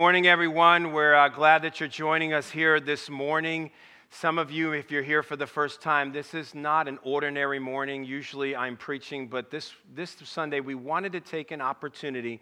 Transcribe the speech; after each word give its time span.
Morning, 0.00 0.26
everyone. 0.26 0.92
We're 0.92 1.14
uh, 1.14 1.28
glad 1.28 1.62
that 1.62 1.78
you're 1.78 1.88
joining 1.88 2.32
us 2.32 2.50
here 2.50 2.80
this 2.80 3.08
morning. 3.08 3.70
Some 4.10 4.40
of 4.40 4.50
you, 4.50 4.72
if 4.72 4.90
you're 4.90 5.04
here 5.04 5.22
for 5.22 5.36
the 5.36 5.46
first 5.46 5.80
time, 5.80 6.10
this 6.10 6.34
is 6.34 6.52
not 6.52 6.88
an 6.88 6.98
ordinary 7.04 7.60
morning. 7.60 8.04
Usually 8.04 8.56
I'm 8.56 8.76
preaching, 8.76 9.28
but 9.28 9.52
this, 9.52 9.72
this 9.94 10.16
Sunday 10.24 10.58
we 10.58 10.74
wanted 10.74 11.12
to 11.12 11.20
take 11.20 11.52
an 11.52 11.60
opportunity 11.60 12.40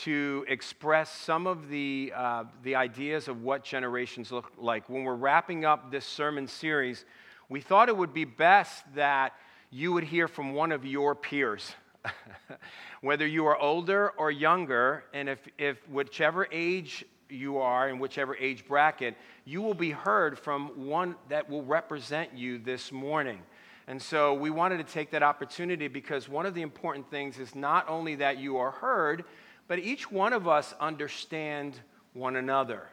to 0.00 0.44
express 0.46 1.10
some 1.10 1.46
of 1.46 1.70
the, 1.70 2.12
uh, 2.14 2.44
the 2.62 2.74
ideas 2.74 3.28
of 3.28 3.42
what 3.42 3.64
generations 3.64 4.30
look 4.30 4.52
like. 4.58 4.86
When 4.90 5.04
we're 5.04 5.14
wrapping 5.14 5.64
up 5.64 5.90
this 5.90 6.04
sermon 6.04 6.46
series, 6.46 7.06
we 7.48 7.62
thought 7.62 7.88
it 7.88 7.96
would 7.96 8.12
be 8.12 8.26
best 8.26 8.84
that 8.94 9.32
you 9.70 9.90
would 9.94 10.04
hear 10.04 10.28
from 10.28 10.52
one 10.52 10.70
of 10.70 10.84
your 10.84 11.14
peers. 11.14 11.72
Whether 13.00 13.26
you 13.26 13.46
are 13.46 13.58
older 13.58 14.10
or 14.10 14.30
younger, 14.30 15.04
and 15.12 15.28
if, 15.28 15.38
if 15.58 15.88
whichever 15.88 16.46
age 16.50 17.04
you 17.28 17.58
are 17.58 17.88
in 17.88 17.98
whichever 17.98 18.36
age 18.36 18.66
bracket, 18.66 19.16
you 19.44 19.62
will 19.62 19.74
be 19.74 19.90
heard 19.90 20.38
from 20.38 20.86
one 20.86 21.16
that 21.28 21.48
will 21.48 21.64
represent 21.64 22.36
you 22.36 22.58
this 22.58 22.92
morning. 22.92 23.40
And 23.86 24.00
so 24.00 24.32
we 24.34 24.50
wanted 24.50 24.78
to 24.78 24.92
take 24.92 25.10
that 25.10 25.22
opportunity 25.22 25.88
because 25.88 26.28
one 26.28 26.46
of 26.46 26.54
the 26.54 26.62
important 26.62 27.10
things 27.10 27.38
is 27.38 27.54
not 27.54 27.88
only 27.88 28.14
that 28.16 28.38
you 28.38 28.56
are 28.56 28.70
heard, 28.70 29.24
but 29.68 29.78
each 29.78 30.10
one 30.10 30.32
of 30.32 30.48
us 30.48 30.74
understand 30.80 31.78
one 32.14 32.36
another. 32.36 32.88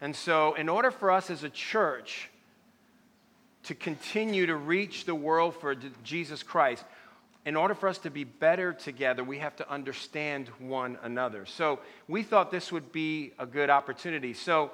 And 0.00 0.14
so 0.14 0.54
in 0.54 0.68
order 0.68 0.90
for 0.90 1.10
us 1.10 1.30
as 1.30 1.42
a 1.42 1.50
church 1.50 2.30
to 3.64 3.74
continue 3.74 4.46
to 4.46 4.54
reach 4.54 5.04
the 5.04 5.14
world 5.14 5.56
for 5.56 5.74
Jesus 6.04 6.42
Christ, 6.42 6.84
in 7.48 7.56
order 7.56 7.74
for 7.74 7.88
us 7.88 7.96
to 7.96 8.10
be 8.10 8.24
better 8.24 8.74
together, 8.74 9.24
we 9.24 9.38
have 9.38 9.56
to 9.56 9.70
understand 9.72 10.48
one 10.58 10.98
another. 11.02 11.46
So 11.46 11.78
we 12.06 12.22
thought 12.22 12.50
this 12.50 12.70
would 12.70 12.92
be 12.92 13.32
a 13.38 13.46
good 13.46 13.70
opportunity. 13.70 14.34
So 14.34 14.70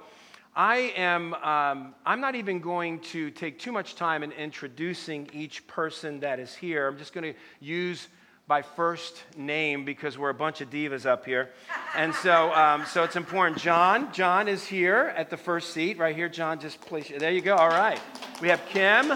I 0.56 0.92
am, 0.96 1.34
um, 1.34 1.94
I'm 2.04 2.20
not 2.20 2.34
even 2.34 2.58
going 2.58 2.98
to 3.12 3.30
take 3.30 3.60
too 3.60 3.70
much 3.70 3.94
time 3.94 4.24
in 4.24 4.32
introducing 4.32 5.30
each 5.32 5.64
person 5.68 6.18
that 6.20 6.40
is 6.40 6.52
here. 6.52 6.88
I'm 6.88 6.98
just 6.98 7.12
going 7.12 7.32
to 7.32 7.38
use 7.60 8.08
by 8.48 8.60
first 8.60 9.22
name 9.36 9.84
because 9.84 10.18
we're 10.18 10.30
a 10.30 10.34
bunch 10.34 10.60
of 10.60 10.68
divas 10.68 11.06
up 11.06 11.24
here. 11.24 11.50
And 11.96 12.12
so, 12.12 12.52
um, 12.54 12.86
so 12.86 13.04
it's 13.04 13.14
important. 13.14 13.62
John, 13.62 14.12
John 14.12 14.48
is 14.48 14.66
here 14.66 15.14
at 15.16 15.30
the 15.30 15.36
first 15.36 15.72
seat 15.72 15.96
right 15.96 16.16
here. 16.16 16.28
John, 16.28 16.58
just 16.58 16.80
place, 16.80 17.08
there 17.16 17.30
you 17.30 17.40
go. 17.40 17.54
All 17.54 17.68
right. 17.68 18.00
We 18.42 18.48
have 18.48 18.66
Kim, 18.66 19.12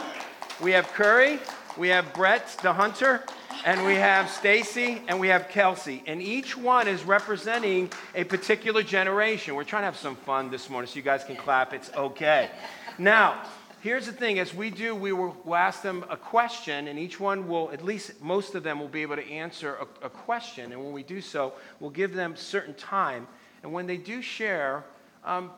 we 0.63 0.71
have 0.71 0.87
Curry, 0.93 1.41
we 1.77 1.89
have 1.89 2.15
Brett 2.15 2.57
the 2.63 2.73
Hunter, 2.73 3.25
and 3.65 3.85
we 3.85 3.95
have 3.95 4.31
Stacy, 4.31 5.03
and 5.09 5.19
we 5.19 5.29
have 5.29 5.49
Kelsey. 5.49 6.03
And 6.07 6.23
each 6.23 6.57
one 6.57 6.87
is 6.87 7.03
representing 7.03 7.91
a 8.15 8.25
particular 8.25 8.83
generation. 8.83 9.55
We're 9.55 9.65
trying 9.65 9.83
to 9.83 9.87
have 9.87 9.97
some 9.97 10.17
fun 10.17 10.51
this 10.51 10.71
morning 10.71 10.89
so 10.89 10.97
you 10.97 11.03
guys 11.03 11.25
can 11.25 11.37
clap. 11.37 11.73
It's 11.73 11.91
okay. 11.95 12.51
Now, 12.99 13.43
here's 13.81 14.07
the 14.07 14.13
thing 14.13 14.39
as 14.39 14.55
we 14.55 14.71
do, 14.71 14.95
we 14.95 15.13
will 15.13 15.37
we'll 15.45 15.57
ask 15.57 15.83
them 15.83 16.05
a 16.09 16.17
question, 16.17 16.89
and 16.89 16.99
each 16.99 17.19
one 17.19 17.49
will, 17.49 17.71
at 17.73 17.85
least 17.85 18.23
most 18.23 18.55
of 18.55 18.63
them, 18.63 18.81
will 18.81 18.89
be 18.89 19.03
able 19.03 19.17
to 19.17 19.31
answer 19.31 19.77
a, 19.77 20.07
a 20.07 20.11
question. 20.11 20.73
And 20.73 20.83
when 20.83 20.93
we 20.93 21.03
do 21.03 21.21
so, 21.21 21.53
we'll 21.81 21.91
give 21.91 22.15
them 22.15 22.37
certain 22.37 22.75
time. 22.75 23.27
And 23.63 23.73
when 23.73 23.87
they 23.87 23.97
do 23.97 24.23
share, 24.23 24.85
um, 25.25 25.51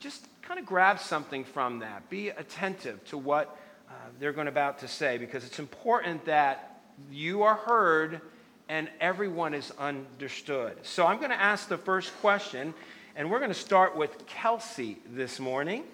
just 0.00 0.26
kind 0.42 0.58
of 0.58 0.66
grab 0.66 0.98
something 0.98 1.44
from 1.44 1.80
that. 1.80 2.08
Be 2.08 2.30
attentive 2.30 3.04
to 3.06 3.18
what 3.18 3.56
uh, 3.88 3.92
they're 4.18 4.32
going 4.32 4.48
about 4.48 4.78
to 4.78 4.88
say 4.88 5.18
because 5.18 5.44
it's 5.44 5.58
important 5.58 6.24
that 6.24 6.73
you 7.10 7.42
are 7.42 7.54
heard 7.54 8.20
and 8.68 8.88
everyone 9.00 9.54
is 9.54 9.72
understood. 9.78 10.76
So 10.82 11.06
I'm 11.06 11.18
going 11.18 11.30
to 11.30 11.40
ask 11.40 11.68
the 11.68 11.78
first 11.78 12.16
question, 12.20 12.74
and 13.16 13.30
we're 13.30 13.38
going 13.38 13.50
to 13.50 13.54
start 13.54 13.96
with 13.96 14.26
Kelsey 14.26 14.98
this 15.12 15.38
morning. 15.38 15.84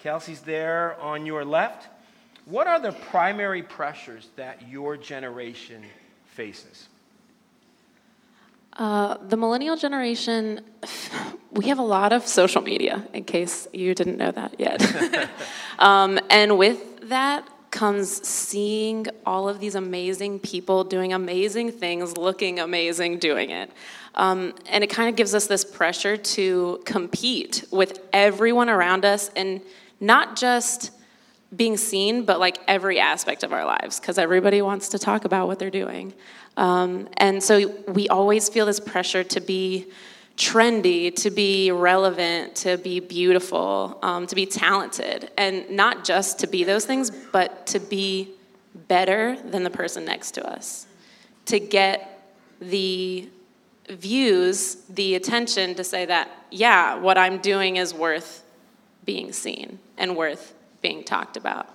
Kelsey's 0.00 0.40
there 0.40 1.00
on 1.00 1.26
your 1.26 1.44
left. 1.44 1.88
What 2.44 2.66
are 2.66 2.80
the 2.80 2.92
primary 2.92 3.62
pressures 3.62 4.28
that 4.36 4.68
your 4.68 4.96
generation 4.96 5.82
faces? 6.26 6.88
Uh, 8.74 9.16
the 9.28 9.36
millennial 9.36 9.76
generation, 9.76 10.60
we 11.52 11.66
have 11.66 11.78
a 11.78 11.82
lot 11.82 12.12
of 12.12 12.26
social 12.26 12.62
media, 12.62 13.06
in 13.12 13.24
case 13.24 13.66
you 13.72 13.94
didn't 13.94 14.16
know 14.16 14.30
that 14.30 14.58
yet. 14.58 15.28
um, 15.78 16.18
and 16.30 16.58
with 16.58 17.08
that 17.08 17.48
comes 17.70 18.26
seeing 18.26 19.06
all 19.24 19.48
of 19.48 19.60
these 19.60 19.74
amazing 19.74 20.40
people 20.40 20.84
doing 20.84 21.12
amazing 21.12 21.72
things, 21.72 22.16
looking 22.16 22.58
amazing 22.58 23.18
doing 23.18 23.50
it. 23.50 23.70
Um, 24.14 24.54
and 24.68 24.82
it 24.82 24.88
kind 24.88 25.08
of 25.08 25.16
gives 25.16 25.34
us 25.34 25.46
this 25.46 25.64
pressure 25.64 26.16
to 26.16 26.82
compete 26.84 27.64
with 27.70 28.00
everyone 28.12 28.68
around 28.68 29.04
us 29.04 29.30
and 29.36 29.60
not 30.00 30.36
just 30.36 30.90
being 31.54 31.76
seen, 31.76 32.24
but 32.24 32.40
like 32.40 32.58
every 32.66 32.98
aspect 32.98 33.42
of 33.42 33.52
our 33.52 33.64
lives, 33.64 34.00
because 34.00 34.18
everybody 34.18 34.62
wants 34.62 34.88
to 34.90 34.98
talk 34.98 35.24
about 35.24 35.46
what 35.46 35.58
they're 35.58 35.70
doing. 35.70 36.12
Um, 36.56 37.08
and 37.16 37.42
so 37.42 37.68
we 37.88 38.08
always 38.08 38.48
feel 38.48 38.66
this 38.66 38.80
pressure 38.80 39.24
to 39.24 39.40
be 39.40 39.86
trendy, 40.40 41.14
to 41.14 41.30
be 41.30 41.70
relevant, 41.70 42.56
to 42.56 42.78
be 42.78 42.98
beautiful, 42.98 43.98
um, 44.02 44.26
to 44.26 44.34
be 44.34 44.46
talented, 44.46 45.30
and 45.36 45.68
not 45.68 46.02
just 46.02 46.38
to 46.38 46.46
be 46.46 46.64
those 46.64 46.86
things, 46.86 47.10
but 47.10 47.66
to 47.66 47.78
be 47.78 48.30
better 48.88 49.36
than 49.42 49.64
the 49.64 49.70
person 49.70 50.06
next 50.06 50.30
to 50.32 50.50
us, 50.50 50.86
to 51.44 51.60
get 51.60 52.24
the 52.58 53.28
views, 53.90 54.76
the 54.88 55.14
attention 55.14 55.74
to 55.74 55.84
say 55.84 56.06
that, 56.06 56.30
yeah, 56.50 56.94
what 56.94 57.18
I'm 57.18 57.36
doing 57.38 57.76
is 57.76 57.92
worth 57.92 58.42
being 59.04 59.32
seen 59.32 59.78
and 59.98 60.16
worth 60.16 60.54
being 60.80 61.04
talked 61.04 61.36
about. 61.36 61.68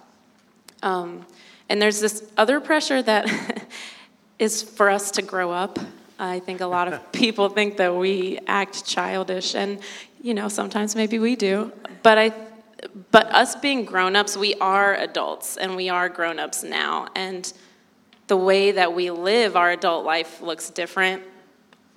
Um, 0.82 1.28
and 1.70 1.80
there's 1.80 2.00
this 2.00 2.28
other 2.36 2.60
pressure 2.60 3.04
that 3.04 3.68
is 4.40 4.64
for 4.64 4.90
us 4.90 5.12
to 5.12 5.22
grow 5.22 5.52
up 5.52 5.78
I 6.18 6.40
think 6.40 6.62
a 6.62 6.66
lot 6.66 6.92
of 6.92 7.12
people 7.12 7.50
think 7.50 7.78
that 7.78 7.96
we 7.96 8.40
act 8.48 8.86
childish, 8.86 9.56
and 9.56 9.80
you 10.22 10.34
know, 10.34 10.48
sometimes 10.48 10.96
maybe 10.96 11.20
we 11.20 11.36
do. 11.36 11.72
But 12.04 12.18
I, 12.18 12.34
but 13.12 13.28
us 13.28 13.56
being 13.56 13.86
grown-ups, 13.86 14.38
we 14.38 14.56
are 14.56 14.96
adults, 14.96 15.58
and 15.58 15.76
we 15.76 15.90
are 15.90 16.10
grown-ups 16.10 16.64
now. 16.64 17.08
And 17.16 17.52
the 18.28 18.38
way 18.38 18.72
that 18.72 18.94
we 18.94 19.12
live 19.12 19.56
our 19.56 19.72
adult 19.72 20.06
life 20.06 20.42
looks 20.42 20.70
different, 20.70 21.24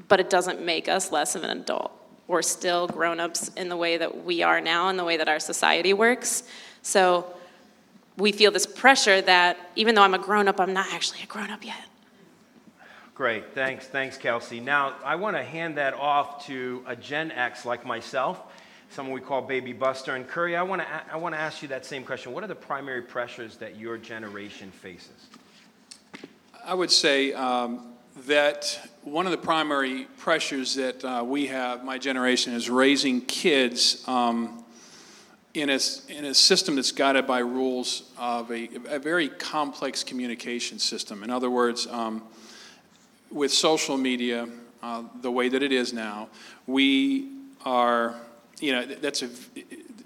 but 0.08 0.20
it 0.20 0.30
doesn't 0.30 0.60
make 0.60 0.88
us 0.88 1.10
less 1.10 1.34
of 1.34 1.44
an 1.44 1.58
adult. 1.58 1.92
We're 2.26 2.42
still 2.42 2.86
grown-ups 2.86 3.48
in 3.56 3.68
the 3.68 3.76
way 3.76 3.96
that 3.96 4.24
we 4.24 4.42
are 4.42 4.60
now, 4.60 4.88
and 4.88 4.98
the 4.98 5.04
way 5.04 5.16
that 5.16 5.28
our 5.28 5.40
society 5.40 5.92
works. 5.92 6.42
So 6.82 7.34
we 8.16 8.32
feel 8.32 8.50
this 8.50 8.66
pressure 8.66 9.22
that 9.22 9.56
even 9.76 9.94
though 9.94 10.02
I'm 10.02 10.14
a 10.14 10.18
grown-up, 10.18 10.60
I'm 10.60 10.72
not 10.72 10.92
actually 10.92 11.22
a 11.22 11.26
grown-up 11.26 11.64
yet. 11.64 11.84
Great, 13.18 13.52
thanks, 13.52 13.84
thanks, 13.84 14.16
Kelsey. 14.16 14.60
Now, 14.60 14.94
I 15.04 15.16
want 15.16 15.36
to 15.36 15.42
hand 15.42 15.76
that 15.76 15.92
off 15.92 16.46
to 16.46 16.84
a 16.86 16.94
Gen 16.94 17.32
X 17.32 17.66
like 17.66 17.84
myself, 17.84 18.40
someone 18.90 19.12
we 19.12 19.20
call 19.20 19.42
Baby 19.42 19.72
Buster. 19.72 20.14
And 20.14 20.24
Curry, 20.24 20.54
I 20.54 20.62
want 20.62 20.82
to, 20.82 20.88
I 21.12 21.16
want 21.16 21.34
to 21.34 21.40
ask 21.40 21.60
you 21.60 21.66
that 21.66 21.84
same 21.84 22.04
question. 22.04 22.30
What 22.30 22.44
are 22.44 22.46
the 22.46 22.54
primary 22.54 23.02
pressures 23.02 23.56
that 23.56 23.76
your 23.76 23.98
generation 23.98 24.70
faces? 24.70 25.26
I 26.64 26.74
would 26.74 26.92
say 26.92 27.32
um, 27.32 27.94
that 28.28 28.88
one 29.02 29.26
of 29.26 29.32
the 29.32 29.38
primary 29.38 30.04
pressures 30.18 30.76
that 30.76 31.04
uh, 31.04 31.24
we 31.26 31.48
have, 31.48 31.84
my 31.84 31.98
generation, 31.98 32.52
is 32.52 32.70
raising 32.70 33.22
kids 33.22 34.06
um, 34.06 34.64
in, 35.54 35.70
a, 35.70 35.80
in 36.08 36.24
a 36.24 36.34
system 36.34 36.76
that's 36.76 36.92
guided 36.92 37.26
by 37.26 37.40
rules 37.40 38.12
of 38.16 38.48
a, 38.52 38.68
a 38.86 39.00
very 39.00 39.28
complex 39.28 40.04
communication 40.04 40.78
system. 40.78 41.24
In 41.24 41.30
other 41.30 41.50
words, 41.50 41.88
um, 41.88 42.22
with 43.30 43.52
social 43.52 43.96
media 43.96 44.48
uh, 44.82 45.02
the 45.22 45.30
way 45.30 45.48
that 45.48 45.62
it 45.62 45.72
is 45.72 45.92
now, 45.92 46.28
we 46.66 47.30
are, 47.64 48.14
you 48.60 48.72
know, 48.72 48.86
that's 48.86 49.22
a, 49.22 49.28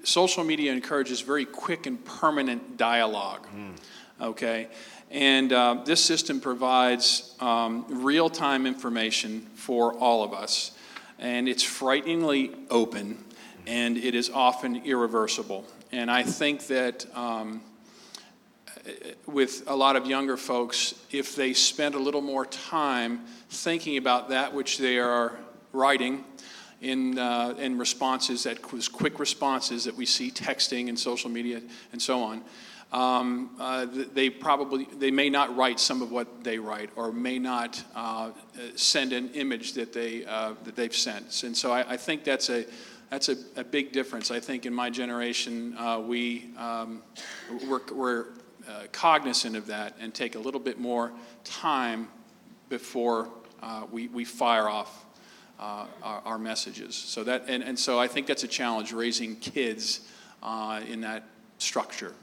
social 0.05 0.45
media 0.45 0.73
encourages 0.73 1.21
very 1.21 1.45
quick 1.45 1.87
and 1.87 2.05
permanent 2.05 2.77
dialogue, 2.77 3.47
mm. 3.55 3.73
okay? 4.21 4.69
And 5.11 5.53
uh, 5.53 5.83
this 5.85 6.03
system 6.03 6.41
provides 6.41 7.35
um, 7.39 7.85
real 7.89 8.31
time 8.31 8.67
information 8.67 9.43
for 9.55 9.95
all 9.95 10.25
of 10.25 10.33
us. 10.33 10.73
And 11.19 11.49
it's 11.49 11.63
frighteningly 11.63 12.53
open, 12.71 13.23
and 13.67 13.97
it 13.97 14.15
is 14.15 14.31
often 14.31 14.85
irreversible. 14.85 15.65
And 15.93 16.11
I 16.11 16.23
think 16.23 16.67
that 16.69 17.07
um, 17.15 17.61
with 19.27 19.63
a 19.67 19.75
lot 19.75 19.97
of 19.97 20.07
younger 20.07 20.37
folks 20.37 20.95
if 21.11 21.37
they 21.37 21.53
spend 21.53 21.95
a 21.95 21.99
little 21.99 22.21
more 22.21 22.47
time 22.47 23.21
thinking 23.49 23.97
about 23.97 24.29
that 24.31 24.53
which 24.53 24.79
they 24.79 24.99
are 24.99 25.37
writing 25.73 26.25
in, 26.81 27.19
uh, 27.19 27.55
in 27.59 27.79
responses 27.79 28.43
that 28.43 28.73
was 28.73 28.89
quick 28.89 29.21
responses 29.21 29.85
that 29.85 29.95
we 29.95 30.05
see 30.05 30.31
texting 30.31 30.89
and 30.89 30.99
social 30.99 31.31
media 31.31 31.63
and 31.93 32.03
so 32.03 32.23
on 32.23 32.43
um, 32.93 33.57
uh, 33.59 33.87
they 34.13 34.29
probably 34.29 34.87
they 34.99 35.11
may 35.11 35.31
not 35.31 35.57
write 35.57 35.81
some 35.81 36.03
of 36.03 36.11
what 36.11 36.45
they 36.45 36.59
write 36.59 36.91
or 36.95 37.11
may 37.11 37.39
not 37.39 37.83
uh, 37.95 38.31
send 38.75 39.13
an 39.13 39.31
image 39.31 39.73
that 39.75 39.93
they 39.93 40.27
uh, 40.27 40.55
that 40.65 40.77
they've 40.77 40.95
sent 40.95 41.43
and 41.45 41.57
so 41.57 41.73
I, 41.73 41.93
I 41.93 41.97
think 41.97 42.25
that's 42.25 42.51
a 42.51 42.67
that's 43.13 43.29
a, 43.29 43.37
a 43.57 43.65
big 43.65 43.93
difference. 43.93 44.31
I 44.31 44.41
think 44.41 44.65
in 44.65 44.73
my 44.73 44.89
generation, 44.89 45.77
uh, 45.77 46.01
we, 46.01 46.49
um, 46.57 47.03
we're, 47.69 47.83
we're 47.93 48.25
uh, 48.69 48.85
cognizant 48.93 49.57
of 49.57 49.67
that 49.67 49.97
and 50.01 50.15
take 50.15 50.35
a 50.35 50.39
little 50.39 50.61
bit 50.61 50.79
more 50.79 51.13
time 51.45 52.09
before 52.69 53.29
uh, 53.63 53.85
we, 53.91 54.09
we 54.09 54.25
fire 54.25 54.69
off 54.69 55.05
uh, 55.59 55.87
our, 56.03 56.23
our, 56.25 56.39
messages. 56.39 56.97
So 56.97 57.23
that, 57.25 57.45
and, 57.47 57.63
and 57.63 57.79
so 57.79 57.99
I 57.99 58.09
think 58.09 58.27
that's 58.27 58.43
a 58.43 58.49
challenge, 58.49 58.93
raising 58.93 59.37
kids 59.37 60.01
uh, 60.43 60.81
in 60.89 61.03
that 61.03 61.25
structure. 61.59 62.15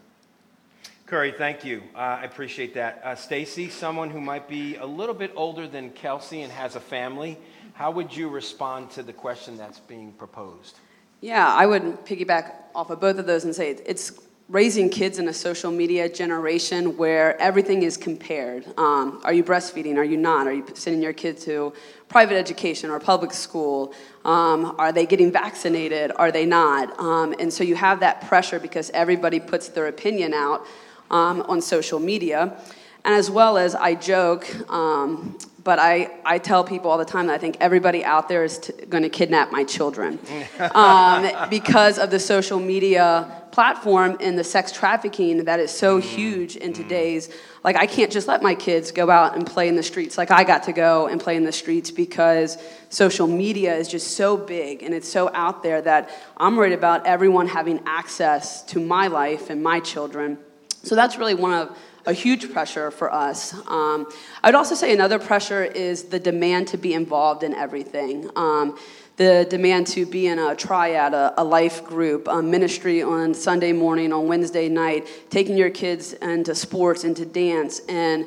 Curry, 1.06 1.31
thank 1.31 1.63
you. 1.63 1.81
Uh, 1.95 2.00
I 2.00 2.24
appreciate 2.25 2.74
that. 2.75 3.01
Uh, 3.03 3.15
Stacy, 3.15 3.69
someone 3.69 4.09
who 4.09 4.21
might 4.21 4.47
be 4.47 4.75
a 4.75 4.85
little 4.85 5.15
bit 5.15 5.31
older 5.35 5.68
than 5.68 5.89
Kelsey 5.92 6.42
and 6.42 6.51
has 6.51 6.75
a 6.75 6.80
family, 6.80 7.38
how 7.74 7.92
would 7.92 8.15
you 8.15 8.30
respond 8.30 8.92
to 8.92 9.03
the 9.03 9.13
question 9.13 9.57
that's 9.57 9.80
being 9.80 10.12
proposed? 10.12 10.77
Yeah, 11.21 11.47
I 11.47 11.65
would 11.65 12.06
piggyback 12.06 12.53
off 12.75 12.89
of 12.89 13.00
both 13.00 13.18
of 13.18 13.25
those 13.25 13.44
and 13.45 13.56
say 13.56 13.71
it's 13.85 14.12
raising 14.49 14.89
kids 14.89 15.19
in 15.19 15.27
a 15.27 15.33
social 15.33 15.71
media 15.71 16.09
generation 16.09 16.97
where 16.97 17.39
everything 17.39 17.83
is 17.83 17.95
compared. 17.95 18.65
Um, 18.79 19.21
are 19.23 19.31
you 19.31 19.43
breastfeeding? 19.43 19.95
Are 19.95 20.03
you 20.03 20.17
not? 20.17 20.47
Are 20.47 20.53
you 20.53 20.65
sending 20.73 21.03
your 21.03 21.13
kid 21.13 21.37
to 21.41 21.71
private 22.07 22.35
education 22.35 22.89
or 22.89 22.99
public 22.99 23.31
school? 23.31 23.93
Um, 24.25 24.75
are 24.79 24.91
they 24.91 25.05
getting 25.05 25.31
vaccinated? 25.31 26.11
Are 26.15 26.31
they 26.31 26.47
not? 26.47 26.99
Um, 26.99 27.35
and 27.39 27.53
so 27.53 27.63
you 27.63 27.75
have 27.75 27.99
that 27.99 28.27
pressure 28.27 28.59
because 28.59 28.89
everybody 28.89 29.39
puts 29.39 29.69
their 29.69 29.87
opinion 29.87 30.33
out 30.33 30.65
um, 31.11 31.41
on 31.43 31.61
social 31.61 31.99
media. 31.99 32.59
And 33.05 33.13
as 33.13 33.29
well 33.29 33.55
as 33.57 33.75
I 33.75 33.93
joke, 33.93 34.47
um, 34.69 35.37
but 35.63 35.77
I, 35.77 36.09
I 36.25 36.39
tell 36.39 36.63
people 36.63 36.89
all 36.89 36.97
the 36.97 37.05
time 37.05 37.27
that 37.27 37.33
I 37.33 37.37
think 37.37 37.57
everybody 37.59 38.03
out 38.03 38.27
there 38.27 38.43
is 38.43 38.57
t- 38.57 38.73
going 38.89 39.03
to 39.03 39.09
kidnap 39.09 39.51
my 39.51 39.63
children 39.63 40.17
um, 40.73 41.49
because 41.49 41.99
of 41.99 42.09
the 42.09 42.19
social 42.19 42.59
media 42.59 43.38
platform 43.59 44.15
and 44.21 44.39
the 44.39 44.44
sex 44.44 44.71
trafficking 44.71 45.44
that 45.44 45.59
is 45.59 45.69
so 45.69 46.00
mm-hmm. 46.00 46.15
huge 46.15 46.56
in 46.56 46.71
mm-hmm. 46.71 46.81
today's 46.81 47.29
like 47.65 47.75
i 47.75 47.85
can't 47.85 48.09
just 48.09 48.25
let 48.25 48.41
my 48.41 48.56
kids 48.56 48.89
go 48.89 49.09
out 49.09 49.35
and 49.35 49.45
play 49.45 49.67
in 49.67 49.75
the 49.75 49.83
streets 49.83 50.17
like 50.17 50.31
i 50.31 50.45
got 50.45 50.63
to 50.63 50.71
go 50.71 51.07
and 51.07 51.19
play 51.19 51.35
in 51.35 51.44
the 51.44 51.51
streets 51.51 51.91
because 51.91 52.57
social 52.88 53.27
media 53.27 53.75
is 53.75 53.89
just 53.89 54.15
so 54.15 54.38
big 54.38 54.81
and 54.81 54.94
it's 54.94 55.09
so 55.09 55.29
out 55.33 55.61
there 55.61 55.81
that 55.81 56.09
i'm 56.38 56.56
worried 56.56 56.71
about 56.71 57.06
everyone 57.06 57.47
having 57.47 57.81
access 57.85 58.63
to 58.63 58.79
my 58.79 59.07
life 59.07 59.50
and 59.50 59.61
my 59.61 59.81
children 59.81 60.38
so 60.83 60.95
that's 60.95 61.17
really 61.17 61.35
one 61.35 61.51
of 61.53 61.77
a 62.09 62.13
huge 62.13 62.51
pressure 62.51 62.89
for 62.89 63.13
us. 63.13 63.53
Um, 63.67 64.11
I 64.44 64.47
would 64.47 64.56
also 64.56 64.73
say 64.73 64.91
another 64.91 65.19
pressure 65.19 65.63
is 65.63 66.06
the 66.06 66.19
demand 66.19 66.67
to 66.69 66.77
be 66.77 66.95
involved 66.95 67.44
in 67.44 67.53
everything. 67.53 68.31
Um, 68.35 68.79
the 69.17 69.45
demand 69.47 69.85
to 69.88 70.07
be 70.07 70.25
in 70.25 70.39
a 70.39 70.56
triad, 70.56 71.13
a, 71.13 71.39
a 71.39 71.44
life 71.44 71.85
group, 71.85 72.27
a 72.27 72.41
ministry 72.41 73.03
on 73.03 73.35
Sunday 73.35 73.73
morning, 73.73 74.11
on 74.11 74.27
Wednesday 74.27 74.69
night, 74.69 75.07
taking 75.29 75.56
your 75.56 75.69
kids 75.69 76.13
into 76.13 76.56
sports, 76.56 77.03
into 77.03 77.25
dance, 77.27 77.81
and 77.88 78.25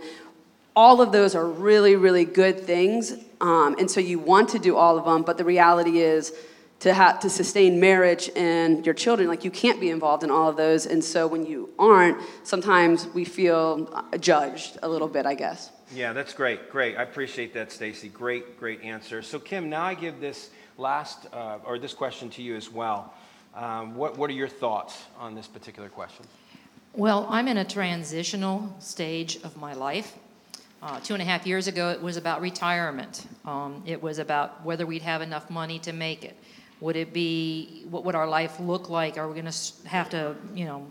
all 0.76 1.00
of 1.00 1.10
those 1.10 1.34
are 1.34 1.46
really, 1.46 1.96
really 1.96 2.24
good 2.24 2.60
things. 2.60 3.14
Um, 3.40 3.74
and 3.80 3.90
so 3.90 3.98
you 3.98 4.20
want 4.20 4.50
to 4.50 4.60
do 4.60 4.76
all 4.76 4.96
of 4.96 5.06
them, 5.06 5.22
but 5.22 5.38
the 5.38 5.44
reality 5.44 5.98
is, 5.98 6.32
to 6.82 6.94
have 6.94 7.18
to 7.20 7.30
sustain 7.30 7.80
marriage 7.80 8.30
and 8.36 8.84
your 8.86 8.94
children 8.94 9.28
like 9.28 9.44
you 9.44 9.50
can't 9.50 9.80
be 9.80 9.90
involved 9.90 10.22
in 10.22 10.30
all 10.30 10.48
of 10.48 10.56
those 10.56 10.86
and 10.86 11.02
so 11.02 11.26
when 11.26 11.44
you 11.46 11.68
aren't 11.78 12.18
sometimes 12.44 13.06
we 13.08 13.24
feel 13.24 14.04
judged 14.20 14.78
a 14.82 14.88
little 14.88 15.08
bit 15.08 15.26
i 15.26 15.34
guess 15.34 15.70
yeah 15.94 16.12
that's 16.12 16.32
great 16.32 16.70
great 16.70 16.96
i 16.96 17.02
appreciate 17.02 17.54
that 17.54 17.72
stacy 17.72 18.08
great 18.08 18.58
great 18.58 18.82
answer 18.82 19.22
so 19.22 19.38
kim 19.38 19.68
now 19.68 19.84
i 19.84 19.94
give 19.94 20.20
this 20.20 20.50
last, 20.78 21.26
uh, 21.32 21.58
or 21.64 21.78
this 21.78 21.94
question 21.94 22.30
to 22.30 22.42
you 22.42 22.56
as 22.56 22.70
well. 22.70 23.12
Um, 23.54 23.94
what, 23.94 24.16
what 24.16 24.30
are 24.30 24.34
your 24.34 24.48
thoughts 24.48 25.04
on 25.18 25.34
this 25.34 25.46
particular 25.46 25.88
question? 25.88 26.26
Well, 26.94 27.26
I'm 27.30 27.48
in 27.48 27.58
a 27.58 27.64
transitional 27.64 28.74
stage 28.78 29.36
of 29.44 29.56
my 29.56 29.74
life. 29.74 30.14
Uh, 30.82 30.98
two 31.00 31.14
and 31.14 31.22
a 31.22 31.24
half 31.24 31.46
years 31.46 31.68
ago, 31.68 31.90
it 31.90 32.02
was 32.02 32.16
about 32.16 32.40
retirement. 32.40 33.26
Um, 33.44 33.82
it 33.86 34.02
was 34.02 34.18
about 34.18 34.64
whether 34.64 34.84
we'd 34.84 35.02
have 35.02 35.22
enough 35.22 35.48
money 35.48 35.78
to 35.80 35.92
make 35.92 36.24
it. 36.24 36.36
Would 36.82 36.96
it 36.96 37.12
be, 37.12 37.84
what 37.88 38.04
would 38.04 38.16
our 38.16 38.26
life 38.26 38.58
look 38.58 38.90
like? 38.90 39.16
Are 39.16 39.28
we 39.28 39.40
going 39.40 39.50
to 39.50 39.88
have 39.88 40.10
to, 40.10 40.34
you 40.52 40.64
know, 40.64 40.84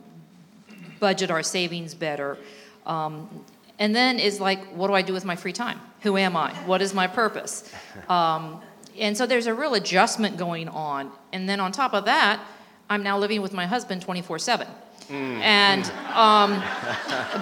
budget 1.02 1.30
our 1.30 1.44
savings 1.44 1.94
better? 1.94 2.38
Um, 2.86 3.44
and 3.78 3.94
then 3.94 4.18
is 4.18 4.40
like, 4.40 4.66
what 4.68 4.88
do 4.88 4.94
I 4.94 5.02
do 5.02 5.12
with 5.12 5.26
my 5.26 5.36
free 5.36 5.52
time? 5.52 5.82
Who 6.04 6.16
am 6.16 6.38
I? 6.38 6.54
What 6.66 6.82
is 6.82 6.94
my 6.94 7.08
purpose? 7.08 7.70
Um, 8.10 8.62
and 9.00 9.18
so 9.18 9.26
there's 9.26 9.48
a 9.48 9.54
real 9.54 9.74
adjustment 9.76 10.38
going 10.38 10.68
on. 10.68 11.12
And 11.32 11.48
then 11.48 11.60
on 11.60 11.72
top 11.72 11.94
of 11.94 12.06
that, 12.06 12.42
I'm 12.90 13.04
now 13.04 13.18
living 13.18 13.42
with 13.42 13.54
my 13.54 13.66
husband 13.66 14.02
24 14.02 14.40
7. 14.40 14.68
Mm. 15.08 15.14
And 15.42 15.92
um, 16.14 16.52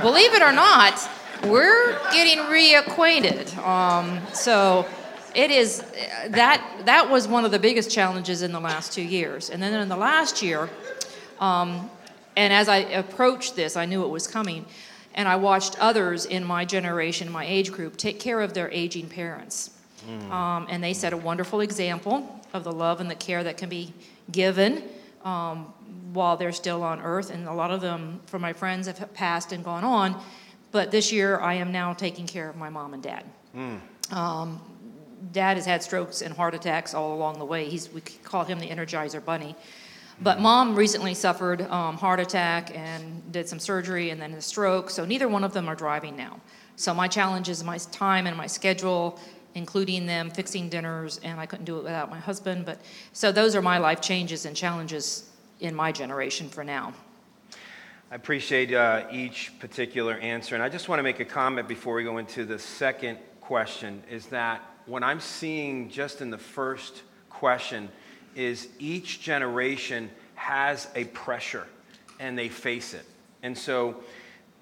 believe 0.02 0.34
it 0.34 0.44
or 0.44 0.52
not, 0.52 1.10
we're 1.44 1.98
getting 2.12 2.40
reacquainted. 2.46 3.58
Um, 3.58 4.20
so 4.32 4.86
it 5.36 5.52
is 5.52 5.84
that 6.30 6.64
that 6.86 7.10
was 7.10 7.28
one 7.28 7.46
of 7.46 7.52
the 7.52 7.60
biggest 7.60 7.92
challenges 7.92 8.42
in 8.42 8.52
the 8.52 8.60
last 8.60 8.94
two 8.94 9.02
years. 9.02 9.50
And 9.50 9.62
then 9.62 9.74
in 9.74 9.90
the 9.90 9.98
last 9.98 10.42
year, 10.42 10.70
um, 11.40 11.90
and 12.36 12.54
as 12.54 12.70
I 12.70 12.78
approached 12.78 13.56
this, 13.56 13.76
I 13.76 13.86
knew 13.86 14.04
it 14.04 14.10
was 14.10 14.28
coming. 14.28 14.66
And 15.14 15.28
I 15.28 15.36
watched 15.36 15.78
others 15.80 16.26
in 16.26 16.44
my 16.44 16.66
generation, 16.66 17.32
my 17.32 17.46
age 17.46 17.72
group, 17.72 17.98
take 17.98 18.20
care 18.20 18.42
of 18.42 18.54
their 18.54 18.72
aging 18.72 19.10
parents. 19.10 19.72
Mm. 20.08 20.32
Um, 20.32 20.68
and 20.70 20.84
they 20.84 20.94
set 20.94 21.14
a 21.14 21.18
wonderful 21.18 21.62
example 21.62 22.40
of 22.54 22.64
the 22.64 22.72
love 22.72 23.02
and 23.02 23.10
the 23.10 23.16
care 23.16 23.44
that 23.44 23.58
can 23.58 23.70
be 23.70 23.94
given 24.32 24.84
um, 25.26 25.74
while 26.14 26.38
they're 26.38 26.52
still 26.52 26.84
on 26.84 27.02
earth. 27.02 27.32
And 27.32 27.48
a 27.48 27.54
lot 27.54 27.72
of 27.72 27.82
them, 27.82 28.22
from 28.28 28.42
my 28.42 28.54
friends, 28.54 28.88
have 28.88 29.14
passed 29.14 29.52
and 29.52 29.64
gone 29.64 29.84
on. 29.84 30.22
But 30.72 30.92
this 30.92 31.12
year, 31.12 31.40
I 31.40 31.56
am 31.56 31.72
now 31.72 31.94
taking 31.94 32.28
care 32.28 32.50
of 32.50 32.56
my 32.56 32.70
mom 32.70 32.94
and 32.94 33.04
dad. 33.04 33.26
Mm. 33.56 33.80
Dad 35.32 35.58
has 35.58 35.66
had 35.66 35.84
strokes 35.84 36.22
and 36.22 36.34
heart 36.34 36.54
attacks 36.54 36.94
all 36.94 37.14
along 37.14 37.40
the 37.40 37.46
way. 37.46 37.70
He's, 37.70 37.92
we 37.92 38.02
call 38.02 38.44
him 38.44 38.60
the 38.60 38.68
Energizer 38.68 39.24
Bunny. 39.24 39.56
But 40.22 40.38
mm. 40.38 40.42
mom 40.42 40.76
recently 40.76 41.14
suffered 41.14 41.62
um, 41.64 41.98
heart 41.98 42.20
attack 42.20 42.76
and 42.76 43.32
did 43.32 43.48
some 43.48 43.60
surgery 43.60 44.10
and 44.10 44.22
then 44.22 44.34
a 44.34 44.42
stroke. 44.42 44.90
So 44.90 45.06
neither 45.06 45.28
one 45.28 45.44
of 45.44 45.54
them 45.54 45.68
are 45.68 45.76
driving 45.76 46.16
now. 46.16 46.40
So 46.76 46.94
my 46.94 47.08
challenge 47.08 47.50
is 47.50 47.64
my 47.64 47.78
time 47.78 48.28
and 48.28 48.38
my 48.38 48.48
schedule 48.48 49.20
including 49.56 50.06
them 50.06 50.30
fixing 50.30 50.70
dinners, 50.70 51.20
and 51.24 51.40
I 51.40 51.46
couldn't 51.46 51.66
do 51.66 51.78
it 51.78 51.84
without 51.84 52.10
my 52.10 52.20
husband. 52.20 52.66
But 52.66 52.80
so 53.14 53.32
those 53.32 53.56
are 53.56 53.62
my 53.62 53.78
life 53.78 54.02
changes 54.02 54.46
and 54.46 54.56
challenges 54.56 55.30
in 55.60 55.76
my 55.76 55.92
generation 55.92 56.50
for 56.50 56.64
now. 56.64 56.94
I 58.12 58.16
appreciate 58.16 58.74
uh, 58.74 59.06
each 59.12 59.52
particular 59.60 60.16
answer, 60.16 60.56
and 60.56 60.64
I 60.64 60.70
just 60.70 60.90
want 60.90 61.00
to 61.00 61.04
make 61.04 61.20
a 61.20 61.26
comment 61.26 61.68
before 61.68 61.94
we 61.94 62.04
go 62.04 62.18
into 62.18 62.46
the 62.46 62.58
second 62.58 63.20
question. 63.42 64.02
Is 64.10 64.28
that 64.28 64.62
what 64.90 65.04
I'm 65.04 65.20
seeing 65.20 65.90
just 65.90 66.22
in 66.22 66.32
the 66.32 66.38
first 66.38 67.04
question 67.30 67.90
is 68.36 68.68
each 68.80 69.22
generation 69.22 70.10
has 70.36 70.88
a 70.96 71.06
pressure, 71.06 71.68
and 72.20 72.38
they 72.38 72.50
face 72.50 72.94
it, 72.94 73.06
and 73.44 73.58
so 73.58 74.04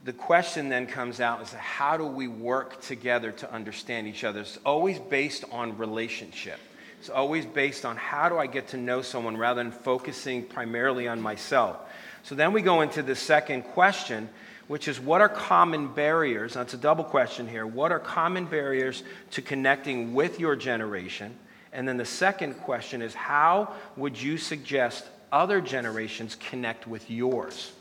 the 0.04 0.14
question 0.14 0.70
then 0.70 0.86
comes 0.86 1.20
out 1.20 1.42
is 1.42 1.52
how 1.54 1.98
do 1.98 2.06
we 2.06 2.28
work 2.28 2.82
together 2.82 3.32
to 3.32 3.52
understand 3.52 4.08
each 4.08 4.24
other? 4.24 4.42
It's 4.42 4.58
always 4.66 5.00
based 5.00 5.44
on 5.52 5.78
relationship. 5.78 6.60
It's 7.00 7.10
always 7.10 7.46
based 7.46 7.86
on 7.86 7.98
how 7.98 8.30
do 8.30 8.38
I 8.38 8.48
get 8.48 8.70
to 8.70 8.78
know 8.78 9.02
someone 9.02 9.36
rather 9.36 9.62
than 9.62 9.72
focusing 9.72 10.44
primarily 10.44 11.08
on 11.08 11.20
myself. 11.20 11.78
So 12.24 12.36
then 12.36 12.54
we 12.54 12.62
go 12.62 12.82
into 12.82 13.04
the 13.04 13.16
second 13.16 13.64
question, 13.64 14.30
which 14.68 14.88
is 14.88 15.00
what 15.00 15.22
are 15.22 15.30
common 15.30 15.88
barriers? 15.88 16.54
That's 16.54 16.74
a 16.74 16.78
double 16.78 17.04
question 17.04 17.48
here. 17.48 17.66
What 17.66 17.92
are 17.92 18.00
common 18.00 18.46
barriers 18.46 19.04
to 19.32 19.42
connecting 19.42 20.14
with 20.14 20.40
your 20.40 20.56
generation? 20.56 21.36
And 21.72 21.88
then 21.88 21.98
the 21.98 22.06
second 22.06 22.56
question 22.56 23.02
is 23.02 23.14
how 23.14 23.74
would 23.96 24.22
you 24.22 24.38
suggest 24.38 25.06
other 25.32 25.62
generations 25.62 26.36
connect 26.36 26.88
with 26.88 27.10
yours? 27.10 27.72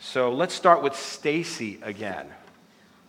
So 0.00 0.32
let's 0.32 0.54
start 0.54 0.82
with 0.82 0.94
Stacy 0.94 1.78
again. 1.82 2.28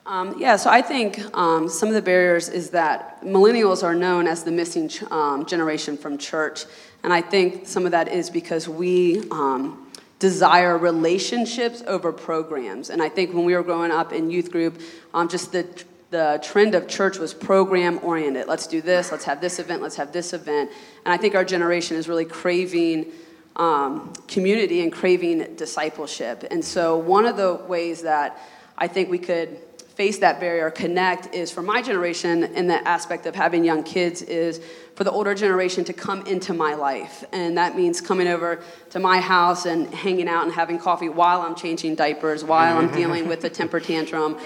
Um, 0.06 0.36
yeah, 0.40 0.56
so 0.56 0.72
I 0.72 0.82
think 0.82 1.20
um, 1.38 1.70
some 1.70 1.88
of 1.88 1.94
the 1.94 2.02
barriers 2.02 2.50
is 2.50 2.72
that 2.72 3.22
millennials 3.22 3.84
are 3.84 3.94
known 3.94 4.26
as 4.26 4.44
the 4.44 4.52
missing 4.52 4.90
ch- 4.90 5.04
um, 5.04 5.46
generation 5.46 5.96
from 5.96 6.18
church. 6.18 6.66
And 7.04 7.14
I 7.14 7.22
think 7.22 7.68
some 7.68 7.86
of 7.86 7.92
that 7.92 8.08
is 8.08 8.32
because 8.32 8.68
we 8.68 9.20
um, 9.30 9.89
desire 10.20 10.78
relationships 10.78 11.82
over 11.88 12.12
programs. 12.12 12.90
And 12.90 13.02
I 13.02 13.10
think 13.10 13.34
when 13.34 13.46
we 13.46 13.56
were 13.56 13.64
growing 13.64 13.92
up 13.92 14.12
in 14.12 14.30
youth 14.30 14.52
group, 14.52 14.80
um, 15.14 15.30
just 15.30 15.54
the, 15.54 15.66
the 16.12 16.40
trend 16.44 16.76
of 16.76 16.88
church 16.88 17.18
was 17.18 17.34
program 17.34 18.00
oriented. 18.04 18.48
Let's 18.48 18.68
do 18.68 18.82
this, 18.82 19.12
let's 19.12 19.24
have 19.24 19.40
this 19.40 19.60
event, 19.60 19.82
let's 19.82 19.96
have 19.96 20.12
this 20.12 20.34
event. 20.34 20.72
And 21.06 21.14
I 21.14 21.18
think 21.18 21.36
our 21.36 21.46
generation 21.46 21.96
is 21.96 22.10
really 22.10 22.26
craving 22.26 23.12
um, 23.56 24.14
community 24.28 24.82
and 24.84 24.92
craving 24.92 25.56
discipleship. 25.56 26.46
And 26.52 26.64
so, 26.64 26.98
one 26.98 27.26
of 27.26 27.36
the 27.36 27.56
ways 27.56 28.04
that 28.04 28.38
I 28.78 28.88
think 28.88 29.10
we 29.10 29.20
could 29.20 29.60
face 30.00 30.20
that 30.20 30.40
barrier, 30.40 30.72
connect, 30.72 31.36
is 31.36 31.52
for 31.52 31.62
my 31.62 31.82
generation 31.82 32.46
in 32.56 32.68
the 32.68 32.88
aspect 32.88 33.26
of 33.26 33.36
having 33.36 33.66
young 33.66 33.84
kids 33.84 34.22
is 34.22 34.62
for 34.96 35.04
the 35.04 35.12
older 35.12 35.36
generation 35.36 35.84
to 35.84 35.92
come 35.92 36.26
into 36.26 36.54
my 36.54 36.74
life. 36.74 37.26
And 37.34 37.58
that 37.58 37.76
means 37.76 38.00
coming 38.00 38.30
over 38.30 38.62
to 38.92 39.00
my 39.00 39.20
house 39.20 39.66
and 39.66 39.94
hanging 39.94 40.30
out 40.30 40.46
and 40.46 40.54
having 40.54 40.80
coffee 40.80 41.10
while 41.10 41.42
I'm 41.42 41.54
changing 41.54 41.96
diapers, 41.96 42.46
while 42.46 42.78
I'm 42.78 42.90
dealing 42.94 43.28
with 43.28 43.44
a 43.44 43.50
temper 43.50 43.82
tantrum. 43.82 44.38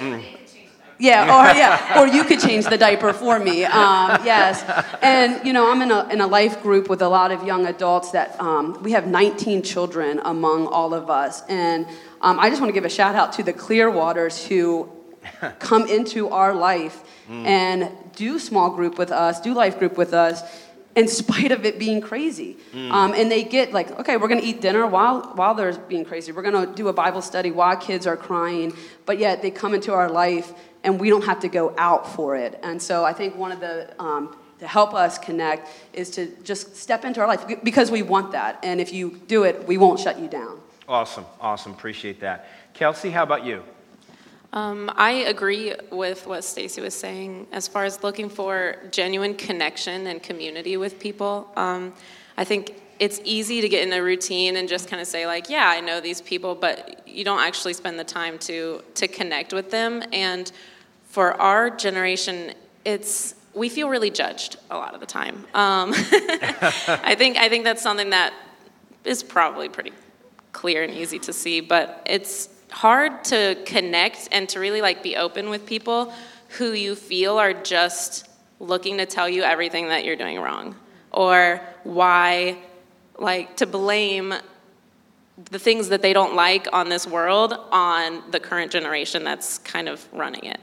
Yeah, 0.98 1.24
or 1.26 1.56
yeah, 1.56 2.02
or 2.02 2.08
you 2.08 2.24
could 2.24 2.40
change 2.40 2.66
the 2.66 2.78
diaper 2.78 3.14
for 3.14 3.38
me. 3.38 3.66
Um, 3.66 4.26
yes, 4.26 4.64
and 5.04 5.46
you 5.46 5.54
know 5.54 5.70
I'm 5.70 5.82
in 5.82 5.92
a 5.92 6.08
in 6.10 6.22
a 6.22 6.28
life 6.28 6.64
group 6.64 6.88
with 6.88 7.02
a 7.02 7.10
lot 7.10 7.32
of 7.32 7.44
young 7.44 7.66
adults 7.66 8.12
that 8.12 8.40
um, 8.40 8.82
we 8.82 8.92
have 8.94 9.06
19 9.06 9.64
children 9.64 10.22
among 10.24 10.68
all 10.68 10.94
of 10.94 11.10
us, 11.10 11.44
and 11.48 11.86
um, 12.22 12.40
I 12.40 12.50
just 12.50 12.62
want 12.62 12.70
to 12.70 12.74
give 12.74 12.86
a 12.86 12.96
shout 13.02 13.16
out 13.16 13.34
to 13.34 13.44
the 13.44 13.54
Clearwaters 13.54 14.48
who 14.48 14.88
come 15.60 15.88
into 15.88 16.30
our 16.30 16.54
life 16.54 17.04
mm. 17.30 17.46
and 17.46 17.90
do 18.16 18.40
small 18.40 18.70
group 18.70 18.98
with 18.98 19.12
us, 19.12 19.42
do 19.42 19.54
life 19.54 19.80
group 19.80 19.98
with 19.98 20.14
us, 20.14 20.42
in 20.96 21.08
spite 21.08 21.52
of 21.52 21.66
it 21.66 21.80
being 21.80 22.02
crazy. 22.02 22.58
Mm. 22.72 22.92
Um, 22.92 23.14
and 23.14 23.32
they 23.32 23.44
get 23.44 23.74
like, 23.74 23.92
okay, 24.00 24.18
we're 24.18 24.28
gonna 24.28 24.42
eat 24.42 24.62
dinner 24.62 24.86
while 24.86 25.34
while 25.36 25.56
they're 25.56 25.74
being 25.74 26.06
crazy. 26.06 26.32
We're 26.32 26.44
gonna 26.44 26.68
do 26.68 26.88
a 26.88 26.94
Bible 26.94 27.22
study 27.22 27.52
while 27.52 27.76
kids 27.78 28.06
are 28.06 28.18
crying, 28.18 28.74
but 29.06 29.18
yet 29.18 29.42
they 29.42 29.52
come 29.52 29.74
into 29.74 29.94
our 29.94 30.10
life 30.10 30.54
and 30.84 31.00
we 31.00 31.10
don't 31.10 31.26
have 31.26 31.40
to 31.40 31.48
go 31.48 31.74
out 31.78 32.14
for 32.14 32.36
it. 32.36 32.60
And 32.62 32.82
so 32.82 33.06
I 33.06 33.14
think 33.14 33.36
one 33.36 33.52
of 33.52 33.60
the 33.60 33.94
um, 34.02 34.36
to 34.60 34.68
help 34.68 34.94
us 34.94 35.18
connect 35.18 35.70
is 35.94 36.10
to 36.12 36.28
just 36.44 36.76
step 36.76 37.04
into 37.04 37.20
our 37.20 37.28
life 37.28 37.46
because 37.64 37.92
we 37.92 38.02
want 38.02 38.32
that. 38.32 38.60
And 38.64 38.80
if 38.80 38.94
you 38.94 39.20
do 39.28 39.44
it, 39.44 39.68
we 39.68 39.78
won't 39.78 40.00
shut 40.00 40.20
you 40.20 40.28
down. 40.28 40.60
Awesome, 40.88 41.26
awesome. 41.42 41.74
Appreciate 41.74 42.20
that. 42.22 42.48
Kelsey, 42.74 43.10
how 43.10 43.24
about 43.24 43.46
you? 43.46 43.64
Um, 44.54 44.92
I 44.96 45.12
agree 45.12 45.74
with 45.92 46.28
what 46.28 46.44
Stacy 46.44 46.80
was 46.80 46.94
saying 46.94 47.48
as 47.52 47.68
far 47.68 47.86
as 47.86 48.04
looking 48.04 48.30
for 48.30 48.78
genuine 48.92 49.34
connection 49.34 50.06
and 50.06 50.22
community 50.22 50.78
with 50.78 51.00
people. 51.00 51.52
Um, 51.56 51.94
I 52.38 52.44
think 52.44 52.80
it's 53.00 53.20
easy 53.24 53.62
to 53.62 53.68
get 53.68 53.86
in 53.86 53.92
a 53.94 54.02
routine 54.02 54.56
and 54.56 54.70
just 54.70 54.88
kind 54.88 55.02
of 55.02 55.08
say 55.08 55.26
like, 55.26 55.50
yeah, 55.50 55.68
I 55.68 55.82
know 55.82 56.00
these 56.00 56.22
people, 56.22 56.54
but 56.54 57.02
you 57.08 57.24
don't 57.24 57.40
actually 57.40 57.74
spend 57.74 57.98
the 57.98 58.04
time 58.04 58.38
to 58.40 58.84
to 58.94 59.08
connect 59.08 59.54
with 59.54 59.72
them. 59.72 60.04
And 60.14 60.52
for 61.06 61.34
our 61.42 61.72
generation, 61.72 62.54
it's 62.86 63.34
we 63.56 63.70
feel 63.70 63.90
really 63.90 64.12
judged 64.12 64.58
a 64.70 64.78
lot 64.78 64.94
of 64.94 65.00
the 65.00 65.08
time. 65.08 65.46
Um, 65.56 65.94
I 65.96 67.16
think 67.18 67.38
I 67.38 67.50
think 67.50 67.64
that's 67.64 67.82
something 67.82 68.12
that 68.12 68.34
is 69.04 69.24
probably 69.24 69.68
pretty 69.68 69.94
clear 70.52 70.84
and 70.84 70.94
easy 70.94 71.18
to 71.18 71.34
see, 71.34 71.60
but 71.60 72.04
it's 72.06 72.50
hard 72.74 73.24
to 73.24 73.56
connect 73.66 74.28
and 74.32 74.50
to 74.50 74.60
really 74.60 74.82
like 74.82 75.04
be 75.04 75.16
open 75.16 75.50
with 75.50 75.66
people 75.66 76.12
who 76.58 76.74
you 76.74 76.96
feel 76.96 77.38
are 77.38 77.54
just 77.54 78.28
looking 78.60 78.98
to 78.98 79.06
tell 79.06 79.30
you 79.30 79.44
everything 79.44 79.90
that 79.90 80.04
you're 80.04 80.16
doing 80.16 80.40
wrong 80.40 80.76
or 81.12 81.62
why 81.84 82.58
like 83.20 83.56
to 83.58 83.68
blame 83.68 84.34
the 85.52 85.60
things 85.60 85.90
that 85.90 86.02
they 86.02 86.14
don't 86.14 86.36
like 86.36 86.68
on 86.74 86.90
this 86.90 87.08
world 87.08 87.54
on 87.72 88.24
the 88.32 88.40
current 88.40 88.72
generation 88.72 89.24
that's 89.24 89.60
kind 89.60 89.88
of 89.88 90.06
running 90.12 90.46
it. 90.46 90.60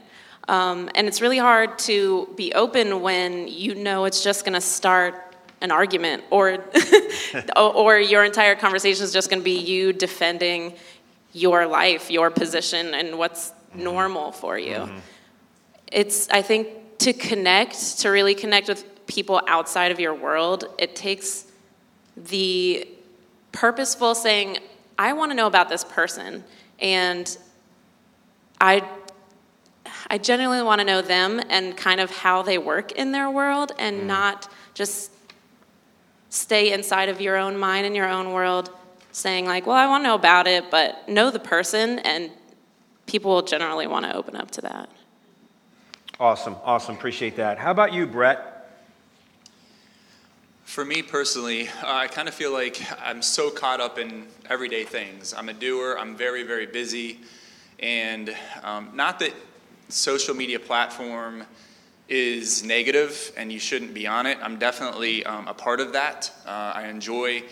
Um, 0.47 0.89
and 0.95 1.07
it's 1.07 1.21
really 1.21 1.37
hard 1.37 1.79
to 1.79 2.27
be 2.35 2.53
open 2.53 3.01
when 3.01 3.47
you 3.47 3.75
know 3.75 4.05
it's 4.05 4.23
just 4.23 4.43
going 4.43 4.53
to 4.53 4.61
start 4.61 5.35
an 5.61 5.71
argument 5.71 6.23
or 6.29 6.57
or 7.55 7.99
your 7.99 8.25
entire 8.25 8.55
conversation 8.55 9.03
is 9.03 9.13
just 9.13 9.29
going 9.29 9.39
to 9.39 9.43
be 9.43 9.59
you 9.59 9.93
defending 9.93 10.73
your 11.33 11.65
life, 11.65 12.11
your 12.11 12.29
position 12.29 12.93
and 12.93 13.17
what's 13.17 13.49
mm-hmm. 13.49 13.83
normal 13.83 14.31
for 14.31 14.57
you. 14.57 14.75
Mm-hmm. 14.75 14.97
It's 15.91 16.29
I 16.29 16.41
think 16.41 16.67
to 16.99 17.13
connect, 17.13 17.99
to 17.99 18.09
really 18.09 18.35
connect 18.35 18.67
with 18.67 18.85
people 19.07 19.41
outside 19.47 19.91
of 19.91 19.99
your 19.99 20.13
world, 20.13 20.65
it 20.77 20.95
takes 20.95 21.45
the 22.15 22.87
purposeful 23.51 24.15
saying, 24.15 24.57
I 24.97 25.13
want 25.13 25.31
to 25.31 25.35
know 25.35 25.47
about 25.47 25.69
this 25.69 25.83
person 25.83 26.43
and 26.79 27.37
I 28.59 28.87
I 30.09 30.17
genuinely 30.17 30.63
want 30.63 30.79
to 30.79 30.85
know 30.85 31.01
them 31.01 31.41
and 31.49 31.75
kind 31.75 31.99
of 31.99 32.11
how 32.11 32.41
they 32.41 32.57
work 32.57 32.91
in 32.91 33.11
their 33.11 33.29
world 33.29 33.71
and 33.79 34.01
mm. 34.01 34.05
not 34.05 34.51
just 34.73 35.11
stay 36.29 36.73
inside 36.73 37.09
of 37.09 37.21
your 37.21 37.37
own 37.37 37.57
mind 37.57 37.85
and 37.85 37.95
your 37.95 38.09
own 38.09 38.31
world 38.31 38.71
saying 39.11 39.45
like 39.45 39.65
well 39.65 39.75
i 39.75 39.87
want 39.87 40.03
to 40.03 40.07
know 40.07 40.15
about 40.15 40.47
it 40.47 40.69
but 40.71 41.07
know 41.07 41.31
the 41.31 41.39
person 41.39 41.99
and 41.99 42.31
people 43.05 43.31
will 43.31 43.41
generally 43.41 43.87
want 43.87 44.05
to 44.05 44.15
open 44.15 44.35
up 44.35 44.49
to 44.51 44.61
that 44.61 44.89
awesome 46.19 46.55
awesome 46.63 46.95
appreciate 46.95 47.35
that 47.35 47.57
how 47.57 47.71
about 47.71 47.93
you 47.93 48.05
brett 48.05 48.51
for 50.71 50.85
me 50.85 51.01
personally, 51.01 51.67
uh, 51.83 51.95
I 51.95 52.07
kind 52.07 52.29
of 52.29 52.33
feel 52.33 52.53
like 52.53 52.81
I'm 53.03 53.21
so 53.21 53.49
caught 53.49 53.81
up 53.81 53.99
in 53.99 54.25
everyday 54.49 54.85
things. 54.85 55.33
I'm 55.33 55.49
a 55.49 55.53
doer, 55.53 55.97
I'm 55.99 56.15
very, 56.15 56.43
very 56.43 56.65
busy. 56.65 57.19
And 57.81 58.33
um, 58.63 58.89
not 58.93 59.19
that 59.19 59.33
social 59.89 60.33
media 60.33 60.61
platform 60.61 61.43
is 62.07 62.63
negative 62.63 63.33
and 63.35 63.51
you 63.51 63.59
shouldn't 63.59 63.93
be 63.93 64.07
on 64.07 64.25
it. 64.25 64.37
I'm 64.41 64.57
definitely 64.59 65.25
um, 65.25 65.49
a 65.49 65.53
part 65.53 65.81
of 65.81 65.91
that. 65.91 66.31
Uh, 66.45 66.71
I 66.73 66.87
enjoy, 66.87 67.43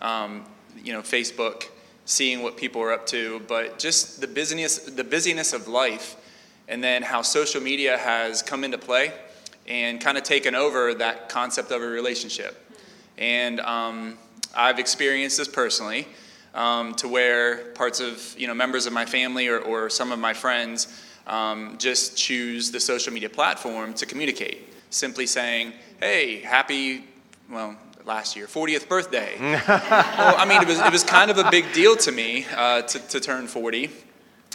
um, 0.00 0.44
you 0.82 0.92
know, 0.92 1.02
Facebook, 1.02 1.64
seeing 2.04 2.42
what 2.42 2.56
people 2.56 2.82
are 2.82 2.92
up 2.92 3.06
to, 3.06 3.40
but 3.48 3.78
just 3.78 4.20
the 4.20 4.26
busyness, 4.26 4.78
the 4.78 5.04
busyness 5.04 5.52
of 5.52 5.68
life, 5.68 6.16
and 6.68 6.82
then 6.82 7.02
how 7.02 7.22
social 7.22 7.60
media 7.60 7.96
has 7.98 8.42
come 8.42 8.64
into 8.64 8.78
play 8.78 9.12
and 9.66 10.00
kind 10.00 10.18
of 10.18 10.24
taken 10.24 10.54
over 10.54 10.94
that 10.94 11.28
concept 11.28 11.70
of 11.70 11.82
a 11.82 11.86
relationship. 11.86 12.72
And 13.16 13.60
um, 13.60 14.18
I've 14.54 14.78
experienced 14.78 15.38
this 15.38 15.48
personally, 15.48 16.06
um, 16.54 16.94
to 16.94 17.08
where 17.08 17.72
parts 17.72 18.00
of 18.00 18.34
you 18.38 18.46
know 18.46 18.54
members 18.54 18.86
of 18.86 18.92
my 18.92 19.06
family 19.06 19.48
or, 19.48 19.58
or 19.58 19.90
some 19.90 20.12
of 20.12 20.18
my 20.18 20.32
friends 20.32 21.02
um, 21.26 21.76
just 21.78 22.16
choose 22.16 22.70
the 22.70 22.80
social 22.80 23.12
media 23.12 23.30
platform 23.30 23.94
to 23.94 24.06
communicate. 24.06 24.72
Simply 24.90 25.26
saying, 25.26 25.72
hey, 25.98 26.40
happy, 26.40 27.04
well, 27.50 27.76
last 28.04 28.36
year, 28.36 28.46
40th 28.46 28.88
birthday. 28.88 29.36
well, 29.40 30.34
I 30.36 30.44
mean, 30.44 30.60
it 30.60 30.68
was, 30.68 30.78
it 30.78 30.92
was 30.92 31.02
kind 31.02 31.30
of 31.30 31.38
a 31.38 31.50
big 31.50 31.72
deal 31.72 31.96
to 31.96 32.12
me 32.12 32.46
uh, 32.54 32.82
to, 32.82 32.98
to 32.98 33.20
turn 33.20 33.46
40. 33.46 33.90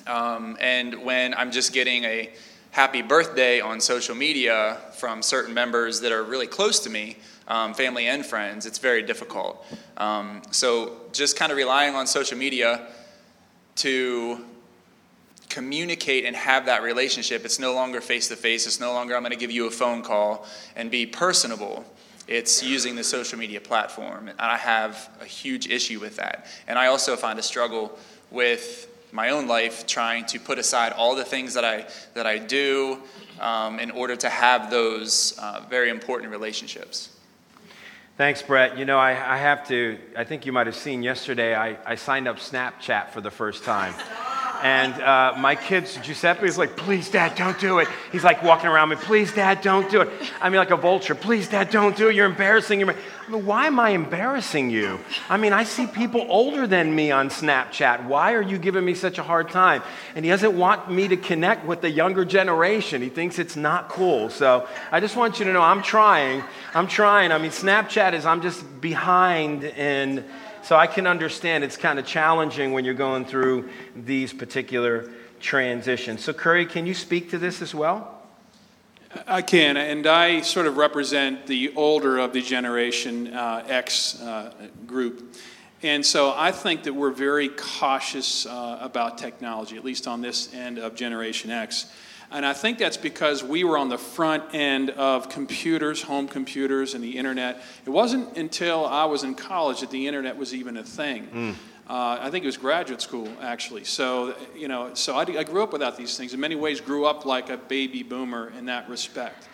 Um, 0.07 0.57
and 0.59 1.03
when 1.03 1.33
I'm 1.33 1.51
just 1.51 1.73
getting 1.73 2.03
a 2.03 2.29
happy 2.71 3.01
birthday 3.01 3.59
on 3.59 3.81
social 3.81 4.15
media 4.15 4.77
from 4.93 5.23
certain 5.23 5.53
members 5.53 6.01
that 6.01 6.11
are 6.11 6.23
really 6.23 6.47
close 6.47 6.79
to 6.81 6.89
me, 6.89 7.17
um, 7.47 7.73
family 7.73 8.07
and 8.07 8.23
friends, 8.23 8.65
it's 8.67 8.77
very 8.77 9.01
difficult. 9.01 9.65
Um, 9.97 10.43
so 10.51 10.97
just 11.11 11.35
kind 11.35 11.51
of 11.51 11.57
relying 11.57 11.95
on 11.95 12.05
social 12.05 12.37
media 12.37 12.87
to 13.77 14.45
communicate 15.49 16.25
and 16.25 16.35
have 16.35 16.67
that 16.67 16.83
relationship. 16.83 17.43
It's 17.43 17.57
no 17.57 17.73
longer 17.73 18.01
face 18.01 18.27
to 18.27 18.35
face. 18.35 18.67
It's 18.67 18.79
no 18.79 18.93
longer 18.93 19.15
I'm 19.15 19.23
going 19.23 19.31
to 19.31 19.37
give 19.37 19.49
you 19.49 19.65
a 19.65 19.71
phone 19.71 20.03
call 20.03 20.45
and 20.75 20.91
be 20.91 21.07
personable. 21.07 21.83
It's 22.29 22.61
using 22.61 22.95
the 22.95 23.03
social 23.03 23.39
media 23.39 23.59
platform. 23.59 24.27
And 24.27 24.39
I 24.39 24.55
have 24.55 25.09
a 25.19 25.25
huge 25.25 25.67
issue 25.67 25.99
with 25.99 26.17
that. 26.17 26.45
And 26.67 26.77
I 26.77 26.85
also 26.85 27.15
find 27.15 27.39
a 27.39 27.41
struggle 27.41 27.97
with 28.29 28.87
my 29.11 29.31
own 29.31 29.47
life 29.47 29.87
trying 29.87 30.25
to 30.27 30.39
put 30.39 30.59
aside 30.59 30.93
all 30.93 31.15
the 31.15 31.25
things 31.25 31.55
that 31.55 31.65
I, 31.65 31.87
that 32.13 32.27
I 32.27 32.37
do 32.37 32.99
um, 33.39 33.79
in 33.79 33.89
order 33.89 34.15
to 34.15 34.29
have 34.29 34.69
those 34.69 35.35
uh, 35.39 35.65
very 35.71 35.89
important 35.89 36.29
relationships. 36.31 37.09
Thanks, 38.15 38.43
Brett. 38.43 38.77
You 38.77 38.85
know, 38.85 38.99
I, 38.99 39.11
I 39.11 39.37
have 39.37 39.67
to, 39.69 39.97
I 40.15 40.23
think 40.23 40.45
you 40.45 40.51
might 40.51 40.67
have 40.67 40.75
seen 40.75 41.01
yesterday, 41.01 41.55
I, 41.55 41.77
I 41.83 41.95
signed 41.95 42.27
up 42.27 42.37
Snapchat 42.37 43.09
for 43.09 43.21
the 43.21 43.31
first 43.31 43.63
time. 43.63 43.95
And 44.61 44.93
uh, 45.01 45.33
my 45.37 45.55
kids, 45.55 45.97
Giuseppe 45.97 46.45
is 46.45 46.57
like, 46.57 46.75
please, 46.75 47.09
Dad, 47.09 47.35
don't 47.35 47.59
do 47.59 47.79
it. 47.79 47.87
He's 48.11 48.23
like 48.23 48.43
walking 48.43 48.69
around 48.69 48.89
me, 48.89 48.95
please, 48.95 49.33
Dad, 49.33 49.61
don't 49.61 49.89
do 49.89 50.01
it. 50.01 50.09
I 50.41 50.49
mean, 50.49 50.57
like 50.57 50.71
a 50.71 50.77
vulture, 50.77 51.15
please, 51.15 51.47
Dad, 51.47 51.69
don't 51.69 51.95
do 51.95 52.09
it. 52.09 52.15
You're 52.15 52.25
embarrassing. 52.25 52.79
You're... 52.79 52.89
I 52.91 53.31
mean, 53.31 53.45
why 53.45 53.67
am 53.67 53.79
I 53.79 53.91
embarrassing 53.91 54.69
you? 54.69 54.99
I 55.29 55.37
mean, 55.37 55.53
I 55.53 55.63
see 55.63 55.85
people 55.87 56.25
older 56.29 56.65
than 56.65 56.95
me 56.95 57.11
on 57.11 57.29
Snapchat. 57.29 58.05
Why 58.05 58.33
are 58.33 58.41
you 58.41 58.57
giving 58.57 58.83
me 58.83 58.95
such 58.95 59.17
a 59.17 59.23
hard 59.23 59.49
time? 59.49 59.83
And 60.15 60.25
he 60.25 60.31
doesn't 60.31 60.57
want 60.57 60.91
me 60.91 61.07
to 61.07 61.17
connect 61.17 61.65
with 61.65 61.81
the 61.81 61.89
younger 61.89 62.25
generation. 62.25 63.01
He 63.01 63.09
thinks 63.09 63.37
it's 63.37 63.55
not 63.55 63.89
cool. 63.89 64.29
So 64.29 64.67
I 64.91 64.99
just 64.99 65.15
want 65.15 65.39
you 65.39 65.45
to 65.45 65.53
know 65.53 65.61
I'm 65.61 65.83
trying. 65.83 66.43
I'm 66.73 66.87
trying. 66.87 67.31
I 67.31 67.37
mean, 67.37 67.51
Snapchat 67.51 68.13
is, 68.13 68.25
I'm 68.25 68.41
just 68.41 68.81
behind 68.81 69.63
in 69.63 70.25
so 70.69 70.75
I 70.75 70.85
can 70.85 71.07
understand 71.07 71.63
it's 71.63 71.77
kind 71.77 71.97
of 71.97 72.05
challenging 72.05 72.73
when 72.73 72.85
you're 72.85 72.93
going 72.93 73.25
through 73.25 73.69
these 73.95 74.31
particular 74.31 75.09
transitions. 75.39 76.23
So, 76.23 76.31
Curry, 76.31 76.67
can 76.67 76.85
you 76.85 76.93
speak 76.93 77.31
to 77.31 77.39
this 77.39 77.63
as 77.63 77.73
well? 77.73 78.21
I 79.25 79.41
can, 79.41 79.77
and 79.77 80.05
I 80.05 80.41
sort 80.41 80.67
of 80.67 80.77
represent 80.77 81.47
the 81.47 81.73
older 81.75 82.19
of 82.19 82.33
the 82.33 82.41
Generation 82.43 83.33
uh, 83.33 83.65
X 83.67 84.21
uh, 84.21 84.53
group. 84.85 85.35
And 85.81 86.05
so 86.05 86.35
I 86.37 86.51
think 86.51 86.83
that 86.83 86.93
we're 86.93 87.09
very 87.09 87.49
cautious 87.49 88.45
uh, 88.45 88.77
about 88.79 89.17
technology, 89.17 89.75
at 89.75 89.83
least 89.83 90.05
on 90.05 90.21
this 90.21 90.53
end 90.53 90.77
of 90.77 90.93
Generation 90.93 91.49
X. 91.49 91.91
And 92.31 92.45
I 92.45 92.53
think 92.53 92.77
that's 92.77 92.97
because 92.97 93.43
we 93.43 93.63
were 93.63 93.77
on 93.77 93.89
the 93.89 93.97
front 93.97 94.53
end 94.53 94.91
of 94.91 95.29
computers, 95.29 96.03
home 96.03 96.27
computers, 96.27 96.93
and 96.93 97.03
the 97.03 97.17
internet. 97.17 97.63
It 97.85 97.89
wasn't 97.89 98.37
until 98.37 98.85
I 98.85 99.05
was 99.05 99.23
in 99.23 99.33
college 99.33 99.81
that 99.81 99.89
the 99.89 100.05
internet 100.05 100.37
was 100.37 100.53
even 100.53 100.77
a 100.77 100.83
thing. 100.83 101.27
Mm. 101.27 101.55
Uh, 101.89 102.19
I 102.21 102.29
think 102.29 102.43
it 102.43 102.47
was 102.47 102.57
graduate 102.57 103.01
school, 103.01 103.27
actually. 103.41 103.83
So, 103.83 104.35
you 104.55 104.67
know, 104.67 104.93
so 104.93 105.15
I, 105.15 105.21
I, 105.21 105.43
grew 105.43 105.63
up 105.63 105.73
without 105.73 105.97
these 105.97 106.15
things. 106.15 106.35
In 106.35 106.39
many 106.39 106.53
ways, 106.53 106.81
grew 106.81 107.05
up 107.05 107.25
like 107.25 107.49
a 107.49 107.57
baby 107.57 108.03
boomer 108.03 108.53
in 108.55 108.65
that 108.65 108.87
respect. 108.87 109.47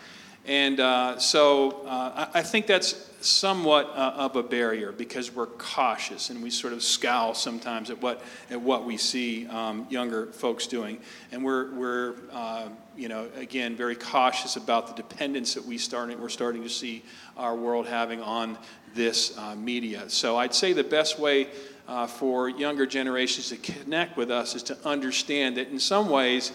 And 0.45 0.81
uh, 0.81 1.17
so 1.17 1.85
uh, 1.85 2.27
I, 2.33 2.39
I, 2.39 2.43
think 2.43 2.67
that's 2.67 2.91
somewhat 3.25 3.91
uh, 3.95 4.13
of 4.15 4.35
a 4.35 4.43
barrier 4.43 4.91
because 4.91 5.33
we're 5.33 5.47
cautious 5.47 6.29
and 6.29 6.41
we 6.43 6.49
sort 6.49 6.73
of 6.73 6.83
scowl 6.83 7.33
sometimes 7.33 7.89
at 7.89 8.01
what, 8.01 8.21
at 8.49 8.61
what 8.61 8.85
we 8.85 8.97
see 8.97 9.47
um, 9.47 9.87
younger 9.89 10.27
folks 10.27 10.67
doing. 10.67 10.99
And 11.31 11.43
we're, 11.43 11.73
we're 11.73 12.15
uh, 12.31 12.69
you 12.95 13.09
know, 13.09 13.27
again, 13.35 13.75
very 13.75 13.95
cautious 13.95 14.55
about 14.55 14.87
the 14.87 15.01
dependence 15.01 15.55
that 15.55 15.65
we 15.65 15.77
starting, 15.77 16.21
we're 16.21 16.29
starting 16.29 16.63
to 16.63 16.69
see 16.69 17.03
our 17.35 17.55
world 17.55 17.87
having 17.87 18.21
on 18.21 18.57
this 18.93 19.37
uh, 19.37 19.55
media. 19.55 20.09
So 20.09 20.37
I'd 20.37 20.53
say 20.53 20.73
the 20.73 20.83
best 20.83 21.19
way 21.19 21.49
uh, 21.87 22.07
for 22.07 22.49
younger 22.49 22.85
generations 22.85 23.49
to 23.49 23.57
connect 23.57 24.17
with 24.17 24.31
us 24.31 24.55
is 24.55 24.63
to 24.63 24.77
understand 24.87 25.57
that 25.57 25.69
in 25.69 25.79
some 25.79 26.09
ways, 26.09 26.51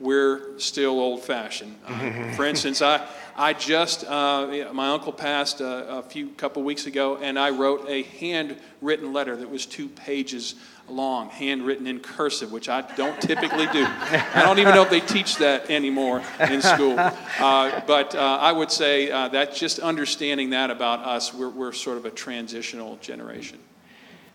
we're 0.00 0.58
still 0.58 1.00
old 1.00 1.22
fashioned. 1.22 1.74
Uh, 1.84 2.32
for 2.34 2.44
instance, 2.44 2.80
I, 2.82 3.04
I 3.38 3.52
just, 3.52 4.04
uh, 4.04 4.72
my 4.72 4.88
uncle 4.88 5.12
passed 5.12 5.60
a, 5.60 5.98
a 5.98 6.02
few 6.02 6.30
couple 6.30 6.64
weeks 6.64 6.86
ago, 6.86 7.18
and 7.18 7.38
I 7.38 7.50
wrote 7.50 7.88
a 7.88 8.02
handwritten 8.02 9.12
letter 9.12 9.36
that 9.36 9.48
was 9.48 9.64
two 9.64 9.88
pages 9.88 10.56
long, 10.88 11.30
handwritten 11.30 11.86
in 11.86 12.00
cursive, 12.00 12.50
which 12.50 12.68
I 12.68 12.80
don't 12.96 13.20
typically 13.22 13.66
do. 13.66 13.86
I 13.86 14.42
don't 14.42 14.58
even 14.58 14.74
know 14.74 14.82
if 14.82 14.90
they 14.90 14.98
teach 14.98 15.36
that 15.36 15.70
anymore 15.70 16.20
in 16.40 16.60
school. 16.60 16.98
Uh, 17.38 17.80
but 17.86 18.16
uh, 18.16 18.38
I 18.40 18.50
would 18.50 18.70
say 18.70 19.10
uh, 19.10 19.28
that 19.28 19.54
just 19.54 19.78
understanding 19.78 20.50
that 20.50 20.70
about 20.70 21.00
us, 21.00 21.32
we're, 21.32 21.48
we're 21.48 21.72
sort 21.72 21.96
of 21.96 22.04
a 22.04 22.10
transitional 22.10 22.96
generation. 22.96 23.60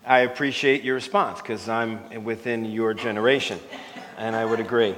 I 0.05 0.19
appreciate 0.19 0.83
your 0.83 0.95
response 0.95 1.41
because 1.41 1.67
I'm 1.67 2.23
within 2.23 2.63
your 2.63 2.93
generation, 2.93 3.59
and 4.17 4.35
I 4.37 4.45
would 4.45 4.61
agree 4.61 4.95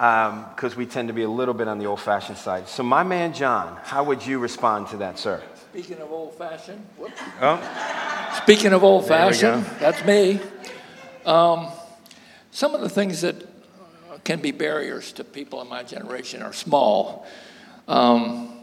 because 0.00 0.72
um, 0.72 0.78
we 0.78 0.86
tend 0.86 1.08
to 1.08 1.14
be 1.14 1.24
a 1.24 1.28
little 1.28 1.52
bit 1.52 1.68
on 1.68 1.78
the 1.78 1.84
old 1.84 2.00
fashioned 2.00 2.38
side. 2.38 2.66
So, 2.66 2.82
my 2.82 3.02
man 3.02 3.34
John, 3.34 3.78
how 3.82 4.02
would 4.04 4.24
you 4.24 4.38
respond 4.38 4.88
to 4.88 4.96
that, 4.96 5.18
sir? 5.18 5.42
Speaking 5.70 5.98
of 5.98 6.10
old 6.10 6.34
fashioned, 6.38 6.86
oh. 7.42 8.32
speaking 8.42 8.72
of 8.72 8.82
old 8.82 9.06
fashioned, 9.06 9.62
that's 9.78 10.02
me. 10.06 10.40
Um, 11.26 11.68
some 12.50 12.74
of 12.74 12.80
the 12.80 12.88
things 12.88 13.20
that 13.20 13.46
can 14.24 14.40
be 14.40 14.52
barriers 14.52 15.12
to 15.12 15.22
people 15.22 15.60
in 15.60 15.68
my 15.68 15.82
generation 15.82 16.40
are 16.40 16.54
small. 16.54 17.26
Um, 17.86 18.56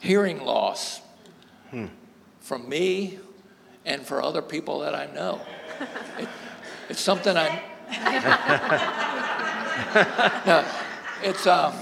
hearing 0.00 0.44
loss 0.44 1.00
hmm. 1.70 1.86
from 2.40 2.68
me 2.68 3.18
and 3.86 4.02
for 4.02 4.22
other 4.22 4.42
people 4.42 4.80
that 4.80 4.94
I 4.94 5.06
know. 5.06 5.40
It, 6.18 6.28
it's 6.90 7.00
something 7.00 7.34
I. 7.34 9.30
no, 10.46 10.64
it's, 11.22 11.46
um, 11.46 11.74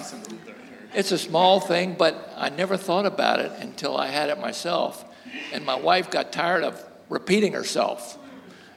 it's 0.95 1.13
a 1.13 1.19
small 1.19 1.61
thing, 1.61 1.95
but 1.99 2.33
I 2.37 2.49
never 2.49 2.77
thought 2.77 3.07
about 3.07 3.41
it 3.41 3.53
until 3.61 3.97
I 3.97 4.09
had 4.09 4.31
it 4.31 4.41
myself. 4.41 5.05
And 5.53 5.65
my 5.65 5.75
wife 5.75 6.11
got 6.11 6.33
tired 6.33 6.65
of 6.65 6.83
repeating 7.09 7.53
herself. 7.53 8.19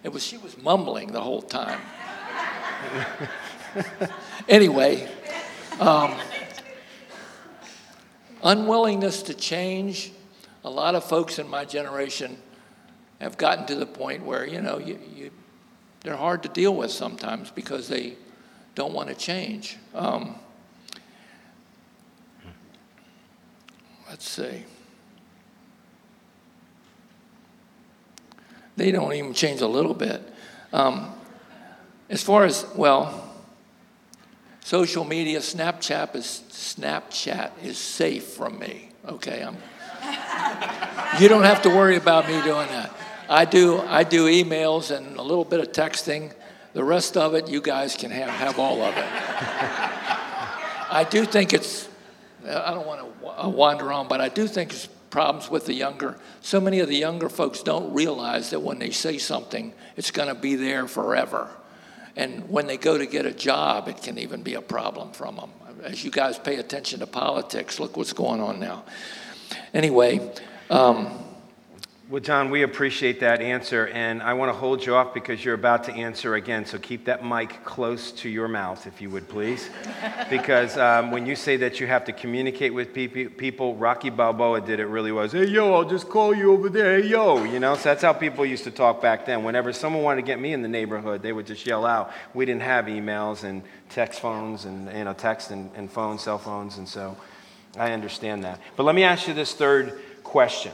It 0.03 0.09
was, 0.09 0.23
she 0.23 0.37
was 0.37 0.57
mumbling 0.57 1.11
the 1.11 1.21
whole 1.21 1.41
time. 1.41 1.79
anyway, 4.49 5.09
um, 5.79 6.13
unwillingness 8.43 9.23
to 9.23 9.33
change. 9.33 10.11
A 10.63 10.69
lot 10.69 10.95
of 10.95 11.03
folks 11.03 11.39
in 11.39 11.47
my 11.47 11.63
generation 11.63 12.37
have 13.21 13.37
gotten 13.37 13.65
to 13.67 13.75
the 13.75 13.85
point 13.85 14.25
where, 14.25 14.45
you 14.45 14.61
know, 14.61 14.77
you, 14.77 14.99
you, 15.15 15.31
they're 16.01 16.17
hard 16.17 16.43
to 16.43 16.49
deal 16.49 16.75
with 16.75 16.91
sometimes 16.91 17.49
because 17.49 17.87
they 17.87 18.15
don't 18.75 18.93
want 18.93 19.09
to 19.09 19.15
change. 19.15 19.77
Um, 19.93 20.35
let's 24.09 24.29
see. 24.29 24.65
They 28.75 28.91
don't 28.91 29.13
even 29.13 29.33
change 29.33 29.61
a 29.61 29.67
little 29.67 29.93
bit. 29.93 30.21
Um, 30.73 31.13
as 32.09 32.21
far 32.21 32.43
as, 32.43 32.65
well, 32.75 33.33
social 34.59 35.05
media, 35.05 35.39
Snapchat 35.39 36.13
is, 36.15 36.43
Snapchat 36.49 37.51
is 37.63 37.77
safe 37.77 38.25
from 38.25 38.59
me. 38.59 38.89
Okay, 39.07 39.41
I'm, 39.41 39.55
you 41.21 41.29
don't 41.29 41.43
have 41.43 41.61
to 41.61 41.69
worry 41.69 41.95
about 41.95 42.27
me 42.27 42.41
doing 42.41 42.67
that. 42.67 42.91
I 43.29 43.45
do, 43.45 43.79
I 43.79 44.03
do 44.03 44.25
emails 44.25 44.95
and 44.95 45.15
a 45.15 45.21
little 45.21 45.45
bit 45.45 45.61
of 45.61 45.71
texting 45.71 46.33
the 46.75 46.83
rest 46.83 47.15
of 47.15 47.33
it, 47.35 47.47
you 47.47 47.61
guys 47.61 47.95
can 47.95 48.11
have, 48.11 48.29
have 48.29 48.59
all 48.59 48.81
of 48.81 48.95
it. 48.97 49.05
I 50.91 51.07
do 51.09 51.23
think 51.23 51.53
it's, 51.53 51.87
I 52.45 52.71
don't 52.71 52.85
want 52.85 52.99
to 53.01 53.49
wander 53.49 53.93
on, 53.93 54.09
but 54.09 54.19
I 54.19 54.27
do 54.27 54.45
think 54.45 54.73
it's 54.73 54.87
problems 55.09 55.49
with 55.49 55.65
the 55.65 55.73
younger. 55.73 56.17
So 56.41 56.59
many 56.59 56.81
of 56.81 56.89
the 56.89 56.97
younger 56.97 57.29
folks 57.29 57.63
don't 57.63 57.93
realize 57.93 58.49
that 58.49 58.59
when 58.59 58.77
they 58.77 58.91
say 58.91 59.17
something, 59.17 59.73
it's 59.95 60.11
going 60.11 60.27
to 60.27 60.35
be 60.35 60.55
there 60.55 60.85
forever. 60.89 61.49
And 62.17 62.49
when 62.49 62.67
they 62.67 62.75
go 62.75 62.97
to 62.97 63.05
get 63.05 63.25
a 63.25 63.31
job, 63.31 63.87
it 63.87 64.03
can 64.03 64.19
even 64.19 64.43
be 64.43 64.55
a 64.55 64.61
problem 64.61 65.13
from 65.13 65.37
them. 65.37 65.51
As 65.81 66.03
you 66.03 66.11
guys 66.11 66.37
pay 66.37 66.57
attention 66.57 66.99
to 66.99 67.07
politics, 67.07 67.79
look 67.79 67.95
what's 67.95 68.11
going 68.11 68.41
on 68.41 68.59
now. 68.59 68.83
Anyway, 69.73 70.19
um, 70.69 71.07
well, 72.07 72.21
John, 72.21 72.51
we 72.51 72.61
appreciate 72.61 73.19
that 73.21 73.41
answer, 73.41 73.87
and 73.87 74.21
I 74.21 74.33
want 74.33 74.49
to 74.49 74.53
hold 74.55 74.85
you 74.85 74.93
off 74.93 75.11
because 75.11 75.43
you're 75.43 75.55
about 75.55 75.85
to 75.85 75.91
answer 75.91 76.35
again. 76.35 76.63
So 76.63 76.77
keep 76.77 77.05
that 77.05 77.25
mic 77.25 77.63
close 77.63 78.11
to 78.11 78.29
your 78.29 78.47
mouth, 78.47 78.85
if 78.85 79.01
you 79.01 79.09
would, 79.09 79.27
please. 79.27 79.71
because 80.29 80.77
um, 80.77 81.09
when 81.09 81.25
you 81.25 81.35
say 81.35 81.57
that 81.57 81.79
you 81.79 81.87
have 81.87 82.05
to 82.05 82.13
communicate 82.13 82.75
with 82.75 82.93
people, 82.93 83.73
Rocky 83.75 84.11
Balboa 84.11 84.61
did 84.61 84.79
it 84.79 84.85
really 84.85 85.11
was. 85.11 85.31
Hey, 85.31 85.45
yo, 85.45 85.73
I'll 85.73 85.89
just 85.89 86.07
call 86.07 86.35
you 86.35 86.53
over 86.53 86.69
there. 86.69 87.01
Hey, 87.01 87.07
yo, 87.07 87.43
you 87.43 87.59
know. 87.59 87.73
So 87.73 87.85
that's 87.85 88.03
how 88.03 88.13
people 88.13 88.45
used 88.45 88.65
to 88.65 88.71
talk 88.71 89.01
back 89.01 89.25
then. 89.25 89.43
Whenever 89.43 89.73
someone 89.73 90.03
wanted 90.03 90.21
to 90.21 90.27
get 90.27 90.39
me 90.39 90.53
in 90.53 90.61
the 90.61 90.67
neighborhood, 90.67 91.23
they 91.23 91.33
would 91.33 91.47
just 91.47 91.65
yell 91.65 91.87
out. 91.87 92.11
We 92.35 92.45
didn't 92.45 92.61
have 92.61 92.85
emails 92.85 93.43
and 93.43 93.63
text 93.89 94.19
phones 94.19 94.65
and 94.65 94.95
you 94.95 95.05
know 95.05 95.13
text 95.13 95.49
and, 95.49 95.71
and 95.75 95.91
phones, 95.91 96.21
cell 96.21 96.37
phones, 96.37 96.77
and 96.77 96.87
so 96.87 97.17
I 97.79 97.93
understand 97.93 98.43
that. 98.43 98.59
But 98.75 98.83
let 98.83 98.93
me 98.93 99.03
ask 99.03 99.27
you 99.27 99.33
this 99.33 99.55
third 99.55 99.99
question 100.23 100.71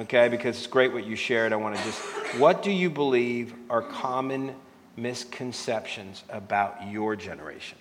okay, 0.00 0.28
because 0.28 0.56
it's 0.56 0.66
great 0.66 0.92
what 0.92 1.06
you 1.06 1.16
shared. 1.16 1.52
I 1.52 1.56
want 1.56 1.76
to 1.76 1.82
just, 1.84 2.00
what 2.38 2.62
do 2.62 2.70
you 2.70 2.90
believe 2.90 3.54
are 3.70 3.82
common 3.82 4.54
misconceptions 4.96 6.24
about 6.30 6.88
your 6.90 7.16
generation? 7.16 7.78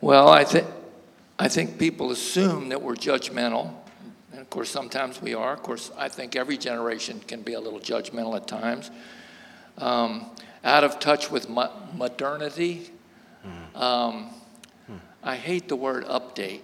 Well, 0.00 0.28
I 0.28 0.44
think, 0.44 0.66
I 1.38 1.48
think 1.48 1.78
people 1.78 2.10
assume 2.10 2.70
that 2.70 2.80
we're 2.80 2.94
judgmental. 2.94 3.74
And 4.32 4.40
of 4.40 4.48
course, 4.50 4.70
sometimes 4.70 5.20
we 5.20 5.34
are. 5.34 5.52
Of 5.52 5.62
course, 5.62 5.90
I 5.96 6.08
think 6.08 6.36
every 6.36 6.56
generation 6.56 7.20
can 7.26 7.42
be 7.42 7.54
a 7.54 7.60
little 7.60 7.80
judgmental 7.80 8.36
at 8.36 8.46
times. 8.46 8.90
Um, 9.78 10.30
out 10.64 10.84
of 10.84 11.00
touch 11.00 11.30
with 11.30 11.48
mo- 11.48 11.72
modernity. 11.94 12.90
Mm. 13.46 13.80
Um, 13.80 14.30
mm. 14.90 15.00
I 15.22 15.36
hate 15.36 15.68
the 15.68 15.76
word 15.76 16.04
update. 16.04 16.60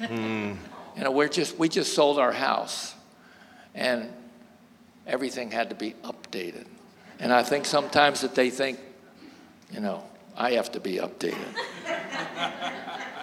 Mm. 0.00 0.56
You 0.96 1.04
know, 1.04 1.10
we're 1.10 1.28
just, 1.28 1.58
we 1.58 1.68
just 1.68 1.94
sold 1.94 2.18
our 2.18 2.32
house 2.32 2.94
and 3.74 4.08
everything 5.06 5.50
had 5.50 5.70
to 5.70 5.76
be 5.76 5.94
updated. 6.04 6.66
And 7.18 7.32
I 7.32 7.42
think 7.42 7.66
sometimes 7.66 8.22
that 8.22 8.34
they 8.34 8.50
think, 8.50 8.78
you 9.72 9.80
know, 9.80 10.04
I 10.36 10.52
have 10.52 10.72
to 10.72 10.80
be 10.80 10.96
updated. 10.96 11.36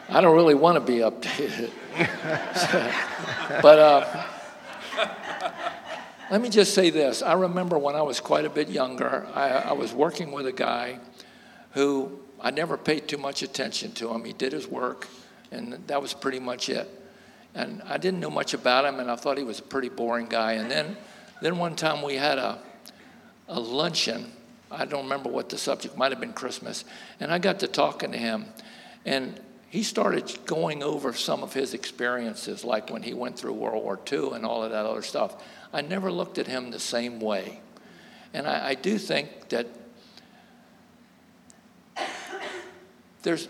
I 0.10 0.22
don't 0.22 0.36
really 0.36 0.56
want 0.56 0.76
to 0.76 0.82
be 0.82 1.00
updated. 1.00 1.72
but 3.62 3.80
uh, 3.80 4.26
let 6.30 6.42
me 6.42 6.50
just 6.50 6.74
say 6.74 6.90
this. 6.90 7.22
I 7.22 7.34
remember 7.34 7.78
when 7.78 7.96
I 7.96 8.02
was 8.02 8.20
quite 8.20 8.46
a 8.46 8.50
bit 8.50 8.70
younger, 8.70 9.28
I, 9.34 9.50
I 9.50 9.74
was 9.74 9.94
working 9.94 10.32
with 10.32 10.46
a 10.46 10.52
guy 10.52 11.00
who 11.72 12.20
I 12.40 12.52
never 12.52 12.78
paid 12.78 13.08
too 13.08 13.18
much 13.18 13.44
attention 13.44 13.92
to 13.94 14.14
him. 14.14 14.24
He 14.24 14.34
did 14.34 14.54
his 14.54 14.68
work, 14.68 15.08
and 15.52 15.74
that 15.88 16.02
was 16.02 16.14
pretty 16.14 16.40
much 16.40 16.70
it. 16.70 16.90
And 17.56 17.82
I 17.84 17.98
didn't 17.98 18.20
know 18.20 18.30
much 18.30 18.54
about 18.54 18.86
him, 18.86 19.00
and 19.00 19.10
I 19.10 19.16
thought 19.16 19.38
he 19.38 19.44
was 19.44 19.60
a 19.60 19.64
pretty 19.64 19.90
boring 19.90 20.28
guy. 20.28 20.54
And 20.54 20.70
then, 20.70 20.98
then 21.42 21.58
one 21.58 21.76
time 21.76 22.02
we 22.04 22.16
had 22.16 22.38
a, 22.38 22.60
a 23.48 23.60
luncheon. 23.60 24.32
I 24.70 24.86
don't 24.86 25.04
remember 25.04 25.30
what 25.30 25.50
the 25.50 25.58
subject 25.58 25.98
might 25.98 26.12
have 26.12 26.20
been 26.20 26.34
Christmas. 26.34 26.86
And 27.20 27.32
I 27.32 27.40
got 27.40 27.60
to 27.62 27.68
talking 27.68 28.12
to 28.12 28.18
him, 28.18 28.46
and 29.06 29.40
he 29.70 29.84
started 29.84 30.38
going 30.46 30.84
over 30.84 31.14
some 31.14 31.44
of 31.44 31.54
his 31.54 31.74
experiences, 31.74 32.64
like 32.64 32.90
when 32.90 33.04
he 33.04 33.14
went 33.14 33.38
through 33.38 33.54
World 33.54 33.84
War 33.84 34.00
II 34.12 34.32
and 34.34 34.46
all 34.46 34.64
of 34.64 34.72
that 34.72 34.86
other 34.86 35.02
stuff. 35.02 35.44
I 35.74 35.82
never 35.82 36.12
looked 36.12 36.38
at 36.38 36.48
him 36.48 36.72
the 36.72 36.80
same 36.80 37.20
way. 37.20 37.60
And 38.34 38.48
I, 38.48 38.70
I 38.70 38.74
do 38.76 38.98
think 38.98 39.50
that 39.50 39.68
there's 43.24 43.50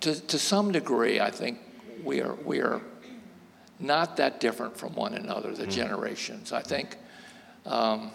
to, 0.00 0.18
to 0.18 0.38
some 0.38 0.72
degree, 0.72 1.20
I 1.20 1.30
think 1.30 1.58
we 2.04 2.20
are, 2.20 2.34
we 2.34 2.60
are 2.60 2.80
not 3.78 4.16
that 4.18 4.40
different 4.40 4.76
from 4.76 4.94
one 4.94 5.14
another, 5.14 5.54
the 5.54 5.66
generations. 5.66 6.52
I 6.52 6.62
think, 6.62 6.96
um, 7.66 8.10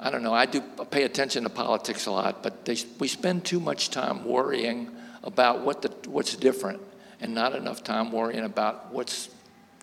I 0.00 0.10
don't 0.10 0.22
know, 0.22 0.34
I 0.34 0.46
do 0.46 0.60
pay 0.90 1.04
attention 1.04 1.44
to 1.44 1.48
politics 1.48 2.06
a 2.06 2.10
lot, 2.10 2.42
but 2.42 2.64
they, 2.64 2.76
we 2.98 3.06
spend 3.06 3.44
too 3.44 3.60
much 3.60 3.90
time 3.90 4.24
worrying 4.24 4.90
about 5.22 5.60
what 5.60 5.82
the, 5.82 5.90
what's 6.10 6.34
different 6.34 6.80
and 7.20 7.34
not 7.34 7.54
enough 7.54 7.84
time 7.84 8.10
worrying 8.10 8.44
about 8.44 8.92
what's 8.92 9.28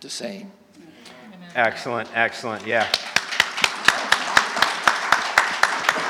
the 0.01 0.09
same. 0.09 0.51
Excellent, 1.55 2.09
excellent, 2.13 2.67
yeah. 2.67 2.85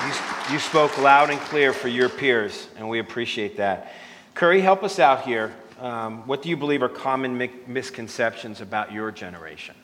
You, 0.08 0.54
you 0.54 0.60
spoke 0.60 0.97
loud 0.97 1.30
and 1.30 1.39
clear 1.41 1.71
for 1.71 1.88
your 1.88 2.10
peers, 2.10 2.67
and 2.78 2.89
we 2.89 2.99
appreciate 2.99 3.58
that. 3.58 3.93
Curry, 4.34 4.62
help 4.62 4.84
us 4.84 4.97
out 4.97 5.23
here. 5.23 5.54
Um, 5.80 6.28
what 6.28 6.42
do 6.42 6.50
you 6.50 6.58
believe 6.58 6.84
are 6.84 6.89
common 6.89 7.38
mi- 7.38 7.52
misconceptions 7.65 8.60
about 8.60 8.92
your 8.92 9.12
generation? 9.12 9.76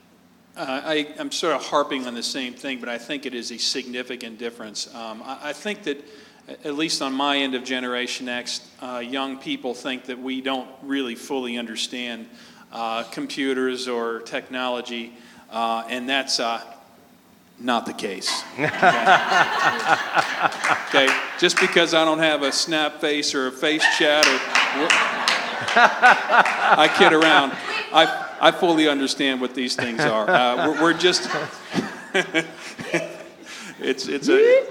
Uh, 0.58 0.82
I, 0.84 1.14
I'm 1.20 1.32
sort 1.32 1.56
of 1.56 1.66
harping 1.66 2.06
on 2.06 2.14
the 2.14 2.24
same 2.24 2.54
thing, 2.54 2.80
but 2.80 2.90
I 2.90 2.98
think 2.98 3.26
it 3.26 3.34
is 3.34 3.52
a 3.52 3.58
significant 3.58 4.38
difference. 4.38 4.94
Um, 4.94 5.22
I, 5.24 5.50
I 5.50 5.54
think 5.54 5.84
that, 5.84 6.04
at 6.64 6.76
least 6.76 7.02
on 7.02 7.14
my 7.14 7.38
end 7.38 7.56
of 7.56 7.64
Generation 7.64 8.28
X, 8.28 8.62
uh, 8.82 9.02
young 9.04 9.38
people 9.38 9.74
think 9.74 10.06
that 10.06 10.20
we 10.20 10.42
don't 10.42 10.70
really 10.82 11.16
fully 11.16 11.58
understand 11.58 12.28
uh, 12.72 13.04
computers 13.04 13.88
or 13.88 14.20
technology, 14.22 15.14
uh, 15.52 15.84
and 15.90 16.10
that's 16.10 16.40
uh, 16.40 16.62
not 17.60 17.86
the 17.86 17.94
case. 17.94 18.44
Okay? 20.88 21.06
okay? 21.08 21.20
Just 21.40 21.60
because 21.60 21.94
I 21.94 22.06
don't 22.06 22.20
have 22.20 22.44
a 22.44 22.52
snap 22.52 23.02
face 23.02 23.34
or 23.34 23.48
a 23.48 23.52
face 23.52 23.84
chat 23.98 24.26
or. 24.26 25.25
I 25.76 26.94
kid 26.98 27.14
around. 27.14 27.54
I, 27.94 28.28
I 28.42 28.52
fully 28.52 28.88
understand 28.88 29.42
what 29.42 29.56
these 29.56 29.76
things 29.76 30.02
are. 30.02 30.30
Uh, 30.30 30.68
we're, 30.68 30.82
we're 30.82 30.94
just, 30.94 31.30
it's, 33.80 34.08
it's 34.08 34.30
a, 34.30 34.68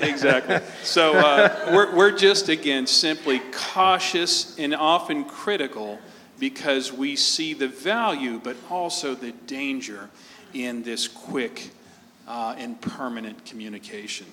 exactly. 0.00 0.58
So 0.82 1.14
uh, 1.14 1.70
we're, 1.72 1.94
we're 1.94 2.16
just, 2.16 2.48
again, 2.48 2.86
simply 2.86 3.40
cautious 3.52 4.58
and 4.58 4.74
often 4.74 5.24
critical 5.24 5.98
because 6.38 6.92
we 6.92 7.16
see 7.16 7.54
the 7.54 7.68
value, 7.68 8.40
but 8.42 8.56
also 8.70 9.14
the 9.14 9.32
danger 9.46 10.10
in 10.52 10.82
this 10.82 11.08
quick 11.08 11.70
uh, 12.26 12.54
and 12.58 12.80
permanent 12.80 13.44
communication. 13.44 14.26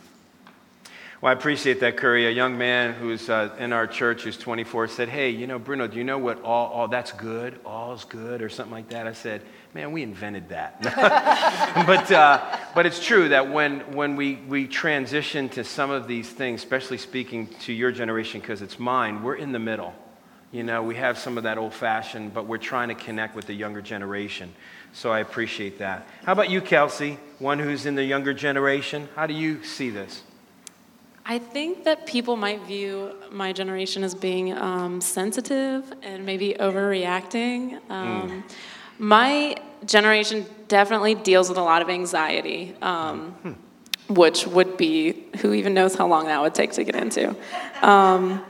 Well, 1.23 1.29
I 1.29 1.33
appreciate 1.33 1.79
that, 1.79 1.95
Curry. 1.95 2.27
A 2.27 2.31
young 2.31 2.57
man 2.57 2.91
who's 2.91 3.29
uh, 3.29 3.55
in 3.57 3.71
our 3.71 3.87
church 3.87 4.23
who's 4.23 4.37
24 4.37 4.89
said, 4.89 5.07
Hey, 5.07 5.29
you 5.29 5.47
know, 5.47 5.57
Bruno, 5.57 5.87
do 5.87 5.97
you 5.97 6.03
know 6.03 6.17
what 6.17 6.43
all, 6.43 6.67
all 6.67 6.89
that's 6.89 7.13
good? 7.13 7.61
All's 7.63 8.03
good, 8.03 8.41
or 8.41 8.49
something 8.49 8.73
like 8.73 8.89
that. 8.89 9.07
I 9.07 9.13
said, 9.13 9.41
Man, 9.73 9.93
we 9.93 10.03
invented 10.03 10.49
that. 10.49 10.81
but, 11.87 12.11
uh, 12.11 12.57
but 12.75 12.85
it's 12.85 13.01
true 13.01 13.29
that 13.29 13.49
when, 13.49 13.93
when 13.93 14.17
we, 14.17 14.35
we 14.49 14.67
transition 14.67 15.47
to 15.47 15.63
some 15.63 15.91
of 15.91 16.09
these 16.09 16.29
things, 16.29 16.61
especially 16.61 16.97
speaking 16.97 17.47
to 17.61 17.71
your 17.71 17.93
generation 17.93 18.41
because 18.41 18.61
it's 18.61 18.77
mine, 18.77 19.23
we're 19.23 19.35
in 19.35 19.53
the 19.53 19.59
middle. 19.59 19.93
You 20.51 20.63
know, 20.63 20.83
we 20.83 20.95
have 20.95 21.17
some 21.17 21.37
of 21.37 21.45
that 21.45 21.57
old 21.57 21.73
fashioned, 21.73 22.33
but 22.33 22.47
we're 22.47 22.57
trying 22.57 22.89
to 22.89 22.95
connect 22.95 23.33
with 23.33 23.45
the 23.45 23.53
younger 23.53 23.81
generation. 23.81 24.53
So 24.91 25.09
I 25.09 25.19
appreciate 25.19 25.79
that. 25.79 26.05
How 26.25 26.33
about 26.33 26.49
you, 26.49 26.59
Kelsey, 26.59 27.17
one 27.39 27.59
who's 27.59 27.85
in 27.85 27.95
the 27.95 28.03
younger 28.03 28.33
generation? 28.33 29.07
How 29.15 29.25
do 29.25 29.33
you 29.33 29.63
see 29.63 29.89
this? 29.89 30.21
I 31.25 31.39
think 31.39 31.85
that 31.85 32.05
people 32.05 32.35
might 32.35 32.61
view 32.63 33.15
my 33.31 33.53
generation 33.53 34.03
as 34.03 34.13
being 34.13 34.51
um, 34.57 34.99
sensitive 34.99 35.91
and 36.01 36.25
maybe 36.25 36.55
overreacting. 36.59 37.79
Um, 37.89 38.43
My 38.99 39.55
generation 39.85 40.45
definitely 40.67 41.15
deals 41.15 41.49
with 41.49 41.57
a 41.57 41.61
lot 41.63 41.81
of 41.81 41.89
anxiety, 41.89 42.75
um, 42.81 43.57
which 44.07 44.45
would 44.45 44.77
be 44.77 45.23
who 45.41 45.53
even 45.53 45.73
knows 45.73 45.95
how 45.95 46.07
long 46.07 46.25
that 46.25 46.41
would 46.41 46.53
take 46.53 46.73
to 46.73 46.83
get 46.83 46.95
into. 46.95 47.35
Um, 47.81 48.43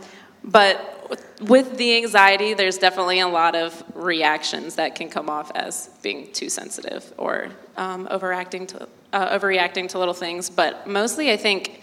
but 0.44 1.08
with- 1.10 1.42
with 1.42 1.78
the 1.78 1.96
anxiety, 1.96 2.54
there's 2.54 2.78
definitely 2.78 3.20
a 3.20 3.28
lot 3.28 3.56
of 3.56 3.84
reactions 3.96 4.76
that 4.76 4.96
can 4.96 5.10
come 5.10 5.30
off 5.30 5.52
as 5.56 5.90
being 6.02 6.32
too 6.34 6.50
sensitive 6.50 7.14
or 7.18 7.50
um, 7.78 8.08
overacting 8.12 8.68
to 8.68 8.88
uh, 9.14 9.38
overreacting 9.38 9.88
to 9.90 10.00
little 10.00 10.14
things. 10.16 10.50
But 10.50 10.88
mostly, 10.88 11.32
I 11.32 11.38
think 11.38 11.83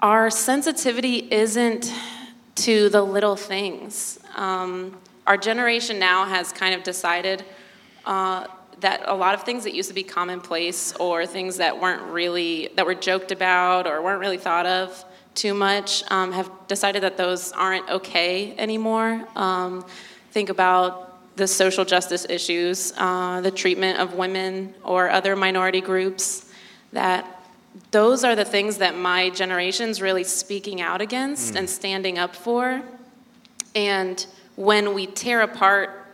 our 0.00 0.30
sensitivity 0.30 1.26
isn't 1.32 1.92
to 2.54 2.88
the 2.88 3.02
little 3.02 3.36
things. 3.36 4.18
Um, 4.36 4.96
our 5.26 5.36
generation 5.36 5.98
now 5.98 6.24
has 6.24 6.52
kind 6.52 6.74
of 6.74 6.82
decided 6.82 7.44
uh, 8.06 8.46
that 8.80 9.02
a 9.06 9.14
lot 9.14 9.34
of 9.34 9.42
things 9.42 9.64
that 9.64 9.74
used 9.74 9.88
to 9.88 9.94
be 9.94 10.04
commonplace 10.04 10.94
or 10.94 11.26
things 11.26 11.56
that 11.56 11.80
weren't 11.80 12.02
really, 12.12 12.70
that 12.76 12.86
were 12.86 12.94
joked 12.94 13.32
about 13.32 13.86
or 13.86 14.00
weren't 14.00 14.20
really 14.20 14.38
thought 14.38 14.66
of 14.66 15.04
too 15.34 15.52
much, 15.52 16.08
um, 16.10 16.32
have 16.32 16.50
decided 16.68 17.02
that 17.02 17.16
those 17.16 17.52
aren't 17.52 17.88
okay 17.90 18.56
anymore. 18.56 19.26
Um, 19.34 19.84
think 20.30 20.48
about 20.48 21.36
the 21.36 21.46
social 21.46 21.84
justice 21.84 22.26
issues, 22.28 22.92
uh, 22.96 23.40
the 23.40 23.50
treatment 23.50 23.98
of 23.98 24.14
women 24.14 24.74
or 24.82 25.10
other 25.10 25.36
minority 25.36 25.80
groups, 25.80 26.50
that 26.92 27.37
those 27.90 28.24
are 28.24 28.34
the 28.34 28.44
things 28.44 28.78
that 28.78 28.96
my 28.96 29.30
generation's 29.30 30.00
really 30.00 30.24
speaking 30.24 30.80
out 30.80 31.00
against 31.00 31.56
and 31.56 31.68
standing 31.68 32.18
up 32.18 32.34
for. 32.34 32.82
And 33.74 34.24
when 34.56 34.94
we 34.94 35.06
tear 35.06 35.42
apart 35.42 36.06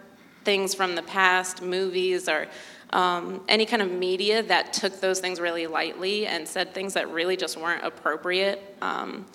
things 0.44 0.74
from 0.74 0.94
the 0.94 1.03
past, 1.03 1.62
movies 1.62 2.29
or 2.29 2.46
um, 2.90 3.40
any 3.48 3.66
kind 3.66 3.83
of 3.83 3.90
media 3.90 4.42
that 4.42 4.72
took 4.72 5.00
those 5.00 5.20
things 5.20 5.40
really 5.40 5.66
lightly 5.66 6.27
and 6.27 6.46
said 6.46 6.74
things 6.74 6.94
that 6.94 7.11
really 7.11 7.37
just 7.37 7.57
weren't 7.57 7.85
appropriate, 7.85 8.61
um, 8.83 9.27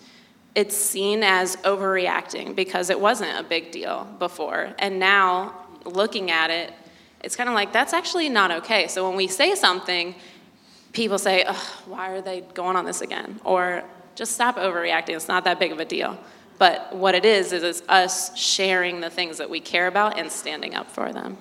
it's 0.55 0.75
seen 0.75 1.23
as 1.23 1.55
overreacting 1.57 2.55
because 2.55 2.89
it 2.89 2.99
wasn't 2.99 3.37
a 3.37 3.43
big 3.43 3.71
deal 3.71 4.07
before. 4.19 4.73
And 4.79 4.99
now, 4.99 5.65
looking 5.85 6.31
at 6.31 6.49
it, 6.49 6.73
it's 7.23 7.35
kind 7.35 7.49
of 7.49 7.55
like 7.55 7.73
that's 7.73 7.93
actually 7.93 8.29
not 8.29 8.51
okay. 8.51 8.87
So 8.87 9.07
when 9.07 9.17
we 9.17 9.27
say 9.27 9.55
something, 9.55 10.15
people 10.93 11.17
say, 11.17 11.45
why 11.86 12.12
are 12.12 12.21
they 12.21 12.41
going 12.54 12.75
on 12.75 12.86
this 12.86 13.02
again? 13.02 13.39
Or 13.43 13.84
just 14.15 14.34
stop 14.34 14.58
overreacting, 14.58 15.15
it's 15.15 15.28
not 15.28 15.43
that 15.45 15.60
big 15.60 15.71
of 15.71 15.80
a 15.80 15.86
deal. 15.86 16.17
But 16.58 16.93
what 16.93 17.15
it 17.15 17.23
is, 17.23 17.54
is 17.54 17.63
it's 17.63 17.82
us 17.88 18.38
sharing 18.38 18.99
the 18.99 19.10
things 19.10 19.38
that 19.38 19.49
we 19.49 19.62
care 19.62 19.88
about 19.88 20.19
and 20.19 20.30
standing 20.30 20.75
up 20.75 20.91
for 20.91 21.13
them. 21.13 21.38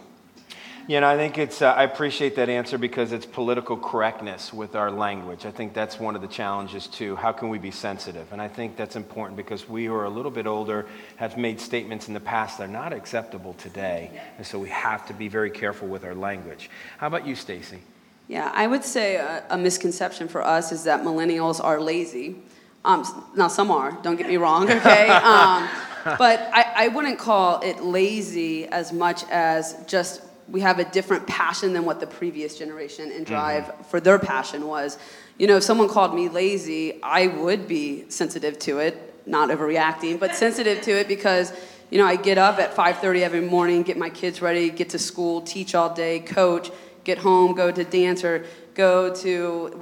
You 0.87 1.01
know, 1.03 1.09
I 1.09 1.19
think 1.19 1.37
it's, 1.37 1.61
uh, 1.61 1.73
I 1.73 1.83
appreciate 1.83 2.35
that 2.37 2.49
answer 2.49 2.79
because 2.79 3.13
it's 3.13 3.27
political 3.27 3.77
correctness 3.77 4.55
with 4.55 4.75
our 4.75 4.91
language. 4.91 5.45
I 5.45 5.51
think 5.51 5.75
that's 5.75 6.01
one 6.01 6.17
of 6.17 6.23
the 6.23 6.29
challenges 6.29 6.87
too. 6.87 7.15
How 7.15 7.31
can 7.31 7.51
we 7.51 7.59
be 7.59 7.71
sensitive? 7.71 8.33
And 8.33 8.41
I 8.41 8.49
think 8.49 8.75
that's 8.75 8.97
important 8.97 9.37
because 9.37 9.69
we 9.69 9.85
who 9.85 9.95
are 9.95 10.07
a 10.07 10.11
little 10.11 10.31
bit 10.31 10.47
older 10.47 10.87
have 11.17 11.37
made 11.37 11.61
statements 11.61 12.09
in 12.09 12.15
the 12.15 12.21
past 12.21 12.57
that 12.57 12.65
are 12.65 12.73
not 12.73 12.95
acceptable 12.95 13.53
today. 13.55 14.19
And 14.39 14.47
so 14.47 14.59
we 14.59 14.71
have 14.71 15.05
to 15.09 15.13
be 15.13 15.29
very 15.29 15.51
careful 15.51 15.89
with 15.89 16.05
our 16.05 16.15
language. 16.15 16.71
How 16.97 17.09
about 17.09 17.27
you, 17.27 17.35
Stacy? 17.35 17.81
Yeah, 18.29 18.53
I 18.55 18.67
would 18.67 18.85
say 18.85 19.17
a, 19.17 19.43
a 19.49 19.57
misconception 19.57 20.29
for 20.29 20.43
us 20.43 20.71
is 20.71 20.85
that 20.85 21.03
millennials 21.03 21.65
are 21.65 21.81
lazy. 21.81 22.37
Um, 22.85 23.05
now, 23.35 23.49
some 23.49 23.71
are, 23.71 23.99
don't 24.03 24.17
get 24.17 24.29
me 24.29 24.37
wrong, 24.37 24.71
okay? 24.71 25.09
Um, 25.09 25.69
but 26.05 26.49
I, 26.53 26.73
I 26.77 26.89
wouldn't 26.89 27.19
call 27.19 27.61
it 27.61 27.83
lazy 27.83 28.67
as 28.67 28.93
much 28.93 29.25
as 29.31 29.83
just 29.87 30.23
we 30.49 30.61
have 30.61 30.79
a 30.79 30.85
different 30.85 31.27
passion 31.27 31.73
than 31.73 31.85
what 31.85 32.01
the 32.01 32.07
previous 32.07 32.57
generation 32.57 33.13
and 33.13 33.27
drive 33.27 33.71
for 33.87 34.01
their 34.01 34.19
passion 34.19 34.67
was. 34.67 34.99
You 35.39 35.47
know, 35.47 35.57
if 35.57 35.63
someone 35.63 35.89
called 35.89 36.15
me 36.15 36.29
lazy, 36.29 37.03
I 37.03 37.27
would 37.27 37.69
be 37.69 38.09
sensitive 38.11 38.59
to 38.61 38.79
it, 38.79 39.15
not 39.27 39.51
overreacting, 39.51 40.19
but 40.19 40.35
sensitive 40.35 40.81
to 40.83 40.93
it 40.93 41.09
because 41.09 41.53
you 41.91 41.97
know, 41.97 42.07
I 42.07 42.17
get 42.17 42.37
up 42.37 42.59
at 42.59 42.75
5:30 42.75 43.23
every 43.23 43.41
morning, 43.41 43.83
get 43.83 43.97
my 43.97 44.11
kids 44.11 44.43
ready, 44.43 44.69
get 44.69 44.91
to 44.91 44.99
school, 44.99 45.41
teach 45.41 45.75
all 45.75 45.95
day, 45.95 46.21
coach, 46.21 46.71
get 47.09 47.19
home, 47.19 47.49
go 47.65 47.69
to 47.81 47.85
dance 48.01 48.21
or 48.29 48.45
go 48.75 48.93
to 49.25 49.33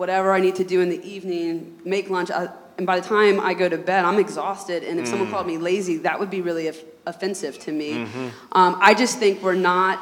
whatever 0.01 0.29
I 0.33 0.41
need 0.47 0.57
to 0.62 0.65
do 0.65 0.79
in 0.85 0.89
the 0.89 1.03
evening, 1.15 1.51
make 1.85 2.09
lunch. 2.09 2.31
I, 2.31 2.49
and 2.79 2.87
by 2.87 2.97
the 3.01 3.07
time 3.07 3.41
I 3.41 3.53
go 3.62 3.69
to 3.69 3.79
bed, 3.91 4.05
I'm 4.09 4.19
exhausted. 4.27 4.81
And 4.85 5.01
if 5.01 5.07
someone 5.09 5.31
called 5.35 5.47
me 5.47 5.59
lazy, 5.59 5.97
that 6.07 6.19
would 6.21 6.31
be 6.31 6.41
really 6.49 6.69
off- 6.69 6.85
offensive 7.05 7.59
to 7.67 7.73
me. 7.73 7.91
Um, 8.53 8.73
I 8.81 8.95
just 8.95 9.19
think 9.19 9.43
we're 9.43 9.55
not 9.75 9.99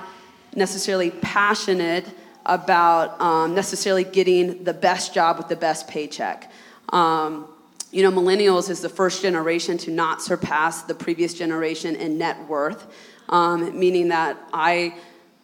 necessarily 0.54 1.10
passionate 1.10 2.06
about 2.46 3.20
um, 3.20 3.54
necessarily 3.54 4.04
getting 4.04 4.64
the 4.64 4.74
best 4.74 5.14
job 5.14 5.38
with 5.38 5.48
the 5.48 5.56
best 5.56 5.88
paycheck. 5.88 6.50
Um, 6.90 7.48
you 7.90 8.02
know, 8.02 8.12
millennials 8.20 8.68
is 8.68 8.80
the 8.80 8.88
first 8.88 9.22
generation 9.22 9.78
to 9.78 9.90
not 9.90 10.20
surpass 10.20 10.82
the 10.82 10.94
previous 10.94 11.32
generation 11.32 11.96
in 11.96 12.18
net 12.18 12.36
worth, 12.48 12.86
um, 13.28 13.58
meaning 13.78 14.08
that 14.08 14.36
I 14.52 14.94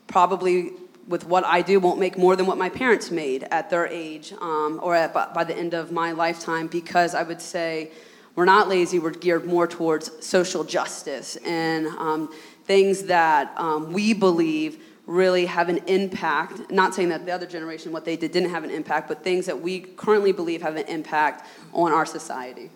probably, 0.08 0.72
with 1.08 1.26
what 1.26 1.44
I 1.44 1.62
do, 1.62 1.80
won't 1.80 1.98
make 1.98 2.16
more 2.16 2.36
than 2.36 2.46
what 2.46 2.58
my 2.58 2.68
parents 2.68 3.10
made 3.10 3.44
at 3.50 3.70
their 3.70 3.86
age 3.86 4.32
um, 4.40 4.80
or 4.82 4.94
at, 4.94 5.12
by 5.12 5.44
the 5.44 5.56
end 5.56 5.74
of 5.74 5.90
my 5.90 6.12
lifetime 6.12 6.66
because 6.66 7.14
I 7.14 7.22
would 7.22 7.40
say 7.40 7.90
we're 8.36 8.44
not 8.44 8.68
lazy, 8.68 8.98
we're 8.98 9.10
geared 9.10 9.44
more 9.44 9.66
towards 9.66 10.24
social 10.24 10.64
justice 10.64 11.36
and 11.44 11.86
um, 11.88 12.32
things 12.64 13.04
that 13.04 13.52
um, 13.56 13.92
we 13.92 14.12
believe 14.12 14.82
really 15.06 15.46
have 15.46 15.68
an 15.68 15.78
impact. 15.88 16.70
Not 16.70 16.94
saying 16.94 17.08
that 17.08 17.26
the 17.26 17.32
other 17.32 17.46
generation, 17.46 17.90
what 17.90 18.04
they 18.04 18.16
did, 18.16 18.30
didn't 18.30 18.50
have 18.50 18.62
an 18.62 18.70
impact, 18.70 19.08
but 19.08 19.24
things 19.24 19.46
that 19.46 19.60
we 19.60 19.80
currently 19.80 20.30
believe 20.30 20.62
have 20.62 20.76
an 20.76 20.86
impact 20.86 21.48
on 21.72 21.92
our 21.92 22.06
society. 22.06 22.70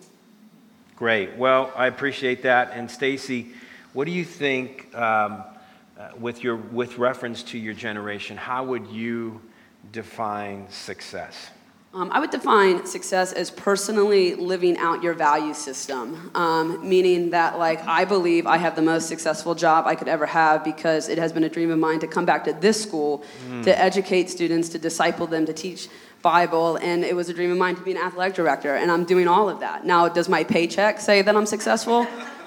Great. 0.97 1.35
Well, 1.37 1.71
I 1.75 1.87
appreciate 1.87 2.43
that. 2.43 2.71
And 2.73 2.91
Stacy, 2.91 3.51
what 3.93 4.05
do 4.05 4.11
you 4.11 4.25
think, 4.25 4.93
um, 4.95 5.43
uh, 6.05 6.15
with, 6.19 6.43
your, 6.43 6.55
with 6.55 6.97
reference 6.97 7.41
to 7.43 7.57
your 7.57 7.73
generation, 7.73 8.37
how 8.37 8.63
would 8.63 8.87
you 8.87 9.41
define 9.91 10.69
success? 10.69 11.49
Um, 11.93 12.11
I 12.11 12.19
would 12.19 12.29
define 12.29 12.85
success 12.85 13.31
as 13.31 13.49
personally 13.49 14.35
living 14.35 14.77
out 14.77 15.01
your 15.01 15.13
value 15.13 15.53
system, 15.53 16.29
um, 16.35 16.87
meaning 16.87 17.29
that, 17.29 17.57
like, 17.57 17.85
I 17.87 18.03
believe 18.03 18.45
I 18.45 18.57
have 18.57 18.75
the 18.75 18.81
most 18.81 19.07
successful 19.07 19.55
job 19.55 19.87
I 19.87 19.95
could 19.95 20.09
ever 20.09 20.25
have 20.25 20.63
because 20.63 21.07
it 21.07 21.17
has 21.17 21.31
been 21.31 21.45
a 21.45 21.49
dream 21.49 21.71
of 21.71 21.79
mine 21.79 21.99
to 22.01 22.07
come 22.07 22.25
back 22.25 22.43
to 22.43 22.53
this 22.53 22.81
school 22.81 23.23
mm. 23.49 23.63
to 23.63 23.79
educate 23.79 24.29
students, 24.29 24.67
to 24.69 24.77
disciple 24.77 25.25
them, 25.25 25.45
to 25.45 25.53
teach 25.53 25.87
Bible, 26.21 26.75
and 26.77 27.05
it 27.05 27.15
was 27.15 27.29
a 27.29 27.33
dream 27.33 27.51
of 27.51 27.57
mine 27.57 27.75
to 27.75 27.81
be 27.81 27.91
an 27.91 27.97
athletic 27.97 28.35
director, 28.35 28.75
and 28.75 28.91
I'm 28.91 29.05
doing 29.05 29.27
all 29.27 29.47
of 29.49 29.61
that. 29.61 29.85
Now, 29.85 30.09
does 30.09 30.27
my 30.27 30.43
paycheck 30.43 30.99
say 30.99 31.21
that 31.21 31.35
I'm 31.35 31.45
successful? 31.45 32.05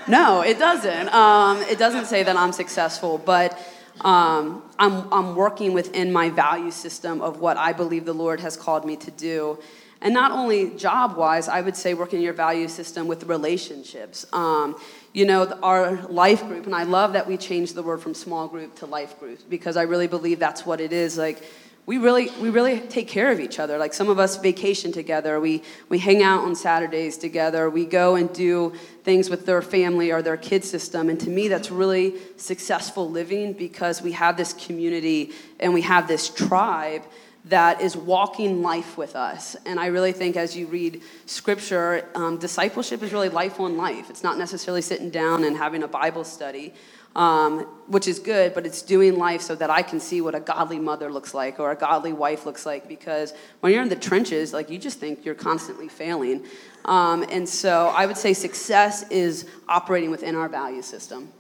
No, 0.09 0.41
it 0.41 0.59
doesn't. 0.59 1.13
Um, 1.13 1.59
it 1.63 1.79
doesn't 1.79 2.07
say 2.07 2.23
that 2.23 2.35
I'm 2.35 2.53
successful, 2.53 3.19
but 3.19 3.59
um, 4.01 4.63
I'm, 4.79 5.13
I'm 5.13 5.37
working 5.37 5.75
within 5.75 6.13
my 6.13 6.31
value 6.31 6.71
system 6.71 7.21
of 7.21 7.41
what 7.41 7.59
I 7.59 7.75
believe 7.75 8.07
the 8.07 8.15
Lord 8.15 8.41
has 8.41 8.57
called 8.57 8.87
me 8.87 8.97
to 8.97 9.11
do. 9.11 9.59
And 10.01 10.15
not 10.15 10.31
only 10.31 10.71
job 10.77 11.17
wise, 11.17 11.49
I 11.49 11.61
would 11.61 11.77
say 11.77 11.93
working 11.93 12.23
your 12.23 12.33
value 12.33 12.69
system 12.69 13.07
with 13.07 13.25
relationships. 13.25 14.25
Um, 14.33 14.81
you 15.13 15.27
know, 15.27 15.47
our 15.63 15.97
life 16.07 16.47
group, 16.47 16.67
and 16.67 16.75
I 16.75 16.85
love 16.85 17.13
that 17.15 17.27
we 17.27 17.37
changed 17.37 17.75
the 17.75 17.83
word 17.83 18.01
from 18.01 18.15
small 18.15 18.47
group 18.49 18.77
to 18.77 18.87
life 18.87 19.19
group 19.19 19.41
because 19.51 19.77
I 19.77 19.83
really 19.83 20.07
believe 20.07 20.39
that's 20.39 20.65
what 20.65 20.81
it 20.81 20.93
is. 20.93 21.19
Like, 21.19 21.43
we 21.89 21.97
really 21.97 22.29
we 22.39 22.51
really 22.51 22.81
take 22.81 23.09
care 23.09 23.33
of 23.33 23.41
each 23.41 23.59
other. 23.59 23.79
Like 23.79 23.95
some 23.95 24.11
of 24.11 24.19
us 24.19 24.37
vacation 24.37 24.93
together. 24.93 25.41
We 25.41 25.63
we 25.89 25.99
hang 25.99 26.23
out 26.23 26.45
on 26.45 26.55
saturdays 26.55 27.17
together. 27.17 27.71
We 27.71 27.87
go 27.87 28.15
and 28.15 28.31
do 28.31 28.75
things 29.05 29.31
with 29.31 29.47
their 29.47 29.63
family 29.63 30.13
or 30.13 30.21
their 30.21 30.37
kid 30.37 30.65
system. 30.65 31.09
And 31.09 31.19
to 31.21 31.31
me 31.31 31.49
that's 31.49 31.71
really 31.71 32.17
successful 32.37 33.11
living 33.11 33.55
because 33.55 34.03
we 34.03 34.13
have 34.13 34.37
this 34.37 34.53
community 34.53 35.33
and 35.61 35.73
we 35.73 35.81
have 35.81 36.07
this 36.07 36.29
tribe 36.29 37.05
that 37.47 37.81
is 37.81 37.97
walking 37.97 38.61
life 38.61 38.99
with 38.99 39.17
us. 39.17 39.57
And 39.65 39.81
i 39.81 39.87
really 39.87 40.13
think 40.13 40.37
as 40.37 40.55
you 40.55 40.67
read 40.67 41.01
scripture 41.25 42.05
um, 42.15 42.37
discipleship 42.37 43.03
is 43.03 43.15
really 43.15 43.31
life 43.31 43.59
on 43.61 43.79
life. 43.79 44.11
It's 44.11 44.23
not 44.23 44.37
necessarily 44.37 44.83
sitting 44.83 45.09
down 45.09 45.43
and 45.43 45.57
having 45.57 45.83
a 45.83 45.89
bible 45.89 46.25
study 46.25 46.75
um, 47.19 47.67
which 47.89 48.07
is 48.07 48.21
good, 48.21 48.55
but 48.55 48.65
it's 48.65 48.81
doing 48.81 49.19
life 49.19 49.43
so 49.43 49.57
that 49.57 49.71
I 49.71 49.83
can 49.83 49.99
see 49.99 50.21
what 50.21 50.37
a 50.37 50.41
godly 50.41 50.79
mother 50.79 51.11
looks 51.11 51.35
like 51.35 51.59
or 51.59 51.73
a 51.73 51.75
godly 51.75 52.13
wife 52.13 52.47
looks 52.47 52.65
like. 52.65 52.89
Because 52.89 53.35
when 53.59 53.73
you're 53.73 53.83
in 53.83 53.89
the 53.89 53.97
trenches, 53.97 54.53
like 54.53 54.71
you 54.71 54.79
just 54.79 55.01
think 55.01 55.25
you're 55.25 55.35
constantly 55.35 55.89
failing. 55.89 56.45
Um, 56.85 57.25
and 57.29 57.47
so 57.47 57.89
I 57.89 58.07
would 58.07 58.17
say 58.17 58.33
success 58.35 59.11
is 59.11 59.47
operating 59.69 60.13
within 60.13 60.37
our 60.37 60.49
value 60.49 60.81
system. 60.81 61.33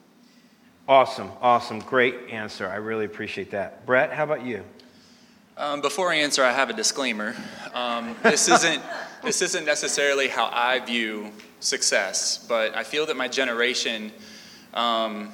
Awesome, 0.88 1.30
awesome, 1.40 1.78
great 1.78 2.28
answer. 2.28 2.66
I 2.66 2.76
really 2.76 3.04
appreciate 3.04 3.52
that. 3.52 3.86
Brett, 3.86 4.12
how 4.12 4.24
about 4.24 4.44
you? 4.44 4.64
Um, 5.56 5.80
before 5.80 6.10
I 6.10 6.16
answer, 6.16 6.42
I 6.42 6.50
have 6.52 6.70
a 6.70 6.72
disclaimer. 6.72 7.36
Um, 7.72 8.16
this 8.24 8.48
isn't 8.48 8.82
this 9.22 9.42
isn't 9.42 9.64
necessarily 9.64 10.26
how 10.26 10.50
I 10.52 10.80
view 10.80 11.30
success, 11.60 12.44
but 12.48 12.76
I 12.76 12.82
feel 12.82 13.06
that 13.06 13.16
my 13.16 13.28
generation 13.28 14.10
um, 14.74 15.30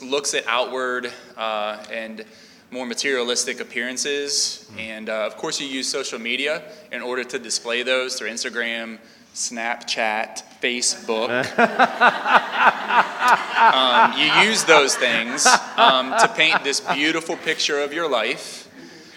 looks 0.00 0.34
at 0.34 0.46
outward 0.46 1.12
uh, 1.36 1.84
and 1.92 2.24
more 2.70 2.86
materialistic 2.86 3.60
appearances. 3.60 4.70
And 4.78 5.08
uh, 5.08 5.26
of 5.26 5.36
course, 5.36 5.60
you 5.60 5.66
use 5.66 5.88
social 5.88 6.18
media 6.18 6.62
in 6.92 7.02
order 7.02 7.24
to 7.24 7.38
display 7.38 7.82
those 7.82 8.18
through 8.18 8.30
Instagram, 8.30 8.98
Snapchat, 9.34 10.42
Facebook. 10.60 11.28
um, 13.74 14.18
you 14.18 14.48
use 14.48 14.64
those 14.64 14.96
things 14.96 15.46
um, 15.76 16.14
to 16.18 16.28
paint 16.28 16.64
this 16.64 16.80
beautiful 16.80 17.36
picture 17.36 17.80
of 17.80 17.92
your 17.92 18.10
life, 18.10 18.68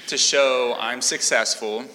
to 0.07 0.17
show 0.17 0.75
I'm 0.79 1.01
successful. 1.01 1.85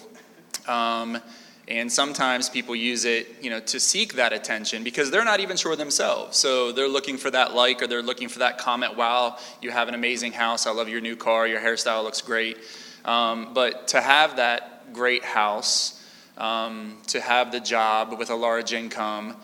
Um, 0.67 1.19
and 1.67 1.91
sometimes 1.91 2.49
people 2.49 2.75
use 2.75 3.03
it, 3.03 3.27
you 3.41 3.49
know, 3.49 3.59
to 3.59 3.79
seek 3.79 4.13
that 4.13 4.31
attention 4.31 4.83
because 4.83 5.11
they're 5.11 5.25
not 5.25 5.41
even 5.41 5.57
sure 5.57 5.75
themselves. 5.75 6.37
So 6.37 6.71
they're 6.71 6.87
looking 6.87 7.17
for 7.17 7.29
that 7.31 7.53
like 7.53 7.81
or 7.81 7.87
they're 7.87 8.01
looking 8.01 8.29
for 8.29 8.39
that 8.39 8.57
comment. 8.57 8.95
Wow, 8.95 9.37
you 9.61 9.71
have 9.71 9.89
an 9.89 9.93
amazing 9.93 10.31
house. 10.31 10.65
I 10.65 10.71
love 10.71 10.87
your 10.87 11.01
new 11.01 11.17
car. 11.17 11.45
Your 11.45 11.59
hairstyle 11.59 12.03
looks 12.03 12.21
great. 12.21 12.57
Um, 13.03 13.53
but 13.53 13.89
to 13.89 14.01
have 14.01 14.37
that 14.37 14.93
great 14.93 15.25
house, 15.25 16.05
um, 16.37 16.97
to 17.07 17.19
have 17.19 17.51
the 17.51 17.59
job 17.59 18.17
with 18.17 18.29
a 18.29 18.35
large 18.35 18.71
income, 18.71 19.35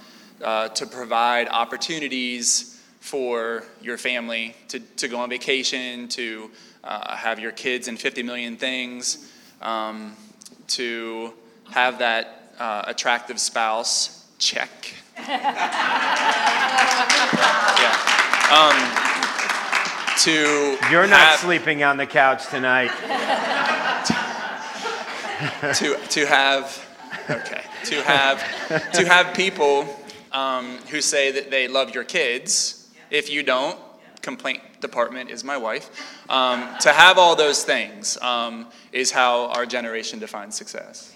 uh, 0.41 0.69
to 0.69 0.85
provide 0.85 1.49
opportunities 1.49 2.81
for 2.99 3.63
your 3.81 3.97
family 3.97 4.55
to, 4.69 4.79
to 4.79 5.09
go 5.09 5.19
on 5.19 5.29
vacation, 5.29 6.07
to 6.07 6.49
uh, 6.85 7.15
have 7.15 7.37
your 7.39 7.51
kids 7.51 7.89
in 7.89 7.97
50 7.97 8.23
million 8.23 8.55
things, 8.55 9.29
um, 9.61 10.15
to 10.67 11.33
have 11.71 11.99
that 11.99 12.53
uh, 12.59 12.83
attractive 12.87 13.39
spouse, 13.39 14.25
check. 14.37 14.69
yeah. 15.17 15.39
Um, 18.51 19.03
to 20.19 20.77
You're 20.91 21.07
not 21.07 21.19
have, 21.19 21.39
sleeping 21.39 21.83
on 21.83 21.97
the 21.97 22.05
couch 22.05 22.47
tonight. 22.47 22.89
to, 25.75 25.97
to 26.09 26.25
have, 26.25 26.85
okay, 27.29 27.61
to 27.85 28.01
have, 28.03 28.91
to 28.93 29.05
have 29.05 29.35
people 29.35 29.87
um, 30.31 30.77
who 30.89 31.01
say 31.01 31.31
that 31.31 31.51
they 31.51 31.67
love 31.67 31.93
your 31.93 32.03
kids. 32.03 32.89
If 33.09 33.29
you 33.29 33.43
don't, 33.43 33.77
complaint 34.21 34.61
department 34.79 35.29
is 35.29 35.43
my 35.43 35.57
wife. 35.57 35.89
Um, 36.29 36.69
to 36.79 36.91
have 36.91 37.17
all 37.17 37.35
those 37.35 37.63
things 37.63 38.17
um, 38.21 38.67
is 38.91 39.11
how 39.11 39.47
our 39.47 39.65
generation 39.65 40.19
defines 40.19 40.55
success. 40.55 41.12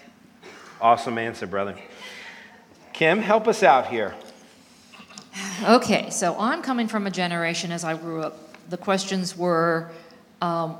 Awesome 0.80 1.18
answer, 1.18 1.46
brother. 1.46 1.76
Kim, 2.92 3.18
help 3.18 3.48
us 3.48 3.62
out 3.64 3.88
here. 3.88 4.14
Okay, 5.64 6.10
so 6.10 6.36
I'm 6.38 6.62
coming 6.62 6.86
from 6.86 7.06
a 7.06 7.10
generation 7.10 7.72
as 7.72 7.82
I 7.82 7.96
grew 7.96 8.22
up. 8.22 8.36
The 8.70 8.76
questions 8.76 9.36
were, 9.36 9.90
um, 10.40 10.76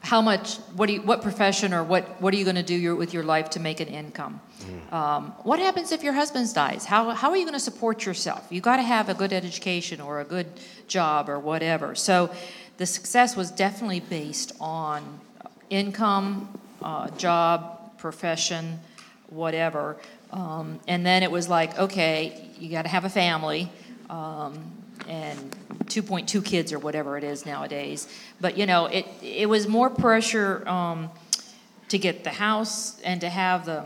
how 0.00 0.20
much, 0.20 0.56
what, 0.76 0.86
do 0.86 0.92
you, 0.92 1.02
what 1.02 1.20
profession 1.20 1.74
or 1.74 1.82
what, 1.82 2.20
what 2.20 2.32
are 2.32 2.36
you 2.36 2.44
going 2.44 2.56
to 2.56 2.62
do 2.62 2.74
your, 2.74 2.94
with 2.94 3.12
your 3.12 3.24
life 3.24 3.50
to 3.50 3.60
make 3.60 3.80
an 3.80 3.88
income? 3.88 4.40
Mm. 4.60 4.92
Um, 4.92 5.34
what 5.42 5.58
happens 5.58 5.90
if 5.90 6.04
your 6.04 6.12
husband 6.12 6.52
dies? 6.54 6.84
How, 6.84 7.10
how 7.10 7.30
are 7.30 7.36
you 7.36 7.44
going 7.44 7.54
to 7.54 7.60
support 7.60 8.06
yourself? 8.06 8.46
You 8.50 8.60
got 8.60 8.76
to 8.76 8.82
have 8.82 9.08
a 9.08 9.14
good 9.14 9.32
education 9.32 10.00
or 10.00 10.20
a 10.20 10.24
good 10.24 10.46
job 10.86 11.28
or 11.28 11.38
whatever. 11.40 11.94
So 11.96 12.32
the 12.76 12.86
success 12.86 13.34
was 13.34 13.50
definitely 13.50 14.00
based 14.00 14.52
on 14.60 15.20
income, 15.70 16.60
uh, 16.82 17.10
job, 17.10 17.98
profession, 17.98 18.80
whatever. 19.30 19.96
Um, 20.32 20.80
and 20.86 21.04
then 21.04 21.22
it 21.22 21.30
was 21.30 21.48
like, 21.48 21.78
okay, 21.78 22.48
you 22.58 22.70
got 22.70 22.82
to 22.82 22.88
have 22.88 23.04
a 23.04 23.10
family. 23.10 23.70
Um, 24.08 24.72
and 25.08 25.56
2.2 25.86 26.44
kids 26.44 26.72
or 26.72 26.78
whatever 26.78 27.18
it 27.18 27.24
is 27.24 27.44
nowadays. 27.44 28.06
But 28.40 28.56
you 28.56 28.66
know, 28.66 28.86
it 28.86 29.06
it 29.22 29.48
was 29.48 29.66
more 29.66 29.90
pressure 29.90 30.66
um, 30.68 31.10
to 31.88 31.98
get 31.98 32.22
the 32.22 32.30
house 32.30 33.00
and 33.00 33.20
to 33.20 33.28
have 33.28 33.66
the 33.66 33.84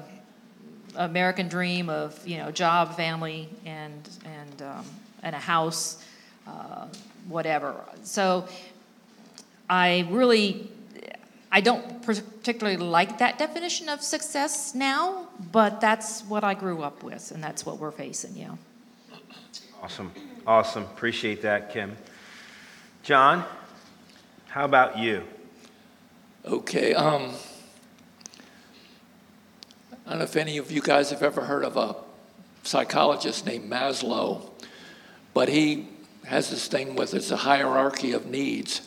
American 0.97 1.49
dream 1.49 1.89
of 1.89 2.27
you 2.27 2.39
know 2.39 2.51
job, 2.51 2.97
family, 2.97 3.49
and 3.65 4.09
and 4.25 4.63
um, 4.63 4.85
and 5.23 5.35
a 5.35 5.39
house, 5.39 6.05
uh, 6.47 6.87
whatever. 7.29 7.75
So 8.03 8.47
I 9.69 10.07
really 10.11 10.71
I 11.55 11.61
don't 11.61 12.03
particularly 12.03 12.77
like 12.77 13.19
that 13.19 13.39
definition 13.39 13.89
of 13.89 14.03
success 14.03 14.75
now, 14.75 15.29
but 15.53 15.81
that's 15.81 16.23
what 16.23 16.43
I 16.43 16.53
grew 16.55 16.83
up 16.83 17.05
with, 17.05 17.31
and 17.31 17.41
that's 17.41 17.65
what 17.65 17.79
we're 17.79 17.93
facing, 17.93 18.37
yeah. 18.37 18.57
Awesome. 19.81 20.11
Awesome. 20.45 20.83
Appreciate 20.83 21.43
that, 21.43 21.73
Kim. 21.73 21.97
John, 23.05 23.45
how 24.49 24.65
about 24.65 24.99
you? 24.99 25.23
Okay. 26.45 26.93
Um, 26.93 27.31
I 30.05 30.11
don't 30.11 30.19
know 30.19 30.25
if 30.25 30.35
any 30.35 30.59
of 30.59 30.73
you 30.73 30.83
guys 30.83 31.11
have 31.11 31.23
ever 31.23 31.43
heard 31.43 31.63
of 31.63 31.77
a 31.77 31.95
psychologist 32.65 33.47
named 33.47 33.71
Maslow, 33.71 34.51
but 35.33 35.49
he 35.49 35.87
has 36.25 36.51
this 36.51 36.67
thing 36.67 36.97
with 36.97 37.15
it's 37.15 37.31
a 37.31 37.37
hierarchy 37.37 38.11
of 38.11 38.27
needs. 38.27 38.81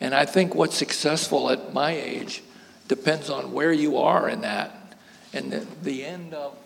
And 0.00 0.14
I 0.14 0.24
think 0.24 0.54
what's 0.54 0.76
successful 0.76 1.50
at 1.50 1.72
my 1.72 1.92
age 1.92 2.42
depends 2.88 3.30
on 3.30 3.52
where 3.52 3.72
you 3.72 3.98
are 3.98 4.28
in 4.28 4.42
that. 4.42 4.96
And 5.32 5.52
the, 5.52 5.66
the 5.82 6.04
end 6.04 6.34
of 6.34 6.56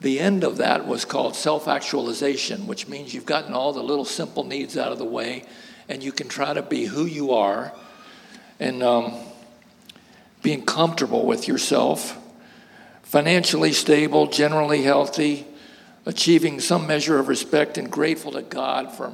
the 0.00 0.20
end 0.20 0.44
of 0.44 0.58
that 0.58 0.86
was 0.86 1.04
called 1.06 1.34
self 1.34 1.68
actualization, 1.68 2.66
which 2.66 2.86
means 2.86 3.14
you've 3.14 3.26
gotten 3.26 3.54
all 3.54 3.72
the 3.72 3.82
little 3.82 4.04
simple 4.04 4.44
needs 4.44 4.76
out 4.76 4.92
of 4.92 4.98
the 4.98 5.04
way 5.04 5.44
and 5.88 6.02
you 6.02 6.12
can 6.12 6.28
try 6.28 6.52
to 6.52 6.62
be 6.62 6.84
who 6.84 7.04
you 7.04 7.32
are 7.32 7.72
and 8.58 8.82
um, 8.82 9.14
being 10.42 10.64
comfortable 10.64 11.26
with 11.26 11.48
yourself, 11.48 12.18
financially 13.02 13.72
stable, 13.72 14.26
generally 14.26 14.82
healthy, 14.82 15.46
achieving 16.04 16.60
some 16.60 16.86
measure 16.86 17.18
of 17.18 17.28
respect 17.28 17.78
and 17.78 17.90
grateful 17.90 18.32
to 18.32 18.42
God 18.42 18.92
for, 18.92 19.12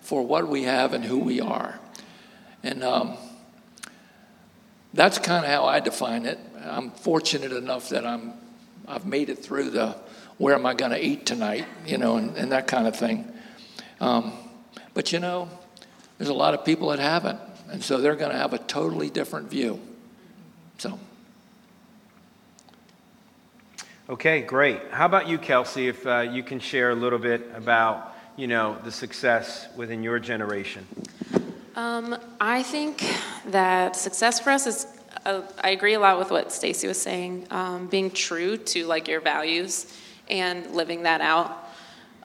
for 0.00 0.26
what 0.26 0.48
we 0.48 0.64
have 0.64 0.92
and 0.94 1.04
who 1.04 1.18
we 1.18 1.40
are. 1.40 1.78
And 2.64 2.82
um, 2.82 3.18
that's 4.94 5.18
kind 5.18 5.44
of 5.44 5.50
how 5.50 5.66
I 5.66 5.80
define 5.80 6.24
it. 6.24 6.38
I'm 6.64 6.90
fortunate 6.90 7.52
enough 7.52 7.90
that 7.90 8.06
I'm, 8.06 8.32
I've 8.88 9.04
made 9.04 9.28
it 9.28 9.44
through 9.44 9.70
the 9.70 9.94
where 10.38 10.54
am 10.54 10.64
I 10.66 10.74
going 10.74 10.90
to 10.90 11.04
eat 11.04 11.26
tonight, 11.26 11.66
you 11.86 11.98
know, 11.98 12.16
and, 12.16 12.34
and 12.36 12.52
that 12.52 12.66
kind 12.66 12.88
of 12.88 12.96
thing. 12.96 13.30
Um, 14.00 14.32
but 14.94 15.12
you 15.12 15.20
know, 15.20 15.48
there's 16.18 16.30
a 16.30 16.34
lot 16.34 16.54
of 16.54 16.64
people 16.64 16.88
that 16.88 16.98
haven't, 16.98 17.38
and 17.70 17.84
so 17.84 18.00
they're 18.00 18.16
going 18.16 18.32
to 18.32 18.38
have 18.38 18.54
a 18.54 18.58
totally 18.58 19.10
different 19.10 19.50
view. 19.50 19.78
So. 20.78 20.98
Okay, 24.08 24.40
great. 24.40 24.80
How 24.90 25.06
about 25.06 25.28
you, 25.28 25.38
Kelsey? 25.38 25.88
If 25.88 26.06
uh, 26.06 26.20
you 26.20 26.42
can 26.42 26.60
share 26.60 26.90
a 26.90 26.94
little 26.94 27.18
bit 27.18 27.50
about, 27.54 28.14
you 28.36 28.46
know, 28.46 28.78
the 28.84 28.90
success 28.90 29.68
within 29.76 30.02
your 30.02 30.18
generation. 30.18 30.86
Um, 31.76 32.16
I 32.40 32.62
think 32.62 33.04
that 33.46 33.96
success 33.96 34.38
for 34.38 34.50
us 34.50 34.66
is. 34.66 34.86
Uh, 35.26 35.42
I 35.62 35.70
agree 35.70 35.94
a 35.94 36.00
lot 36.00 36.18
with 36.18 36.30
what 36.30 36.52
Stacy 36.52 36.86
was 36.86 37.00
saying. 37.00 37.46
Um, 37.50 37.86
being 37.86 38.10
true 38.10 38.56
to 38.58 38.86
like 38.86 39.08
your 39.08 39.20
values 39.20 39.92
and 40.28 40.70
living 40.72 41.02
that 41.04 41.20
out. 41.20 41.68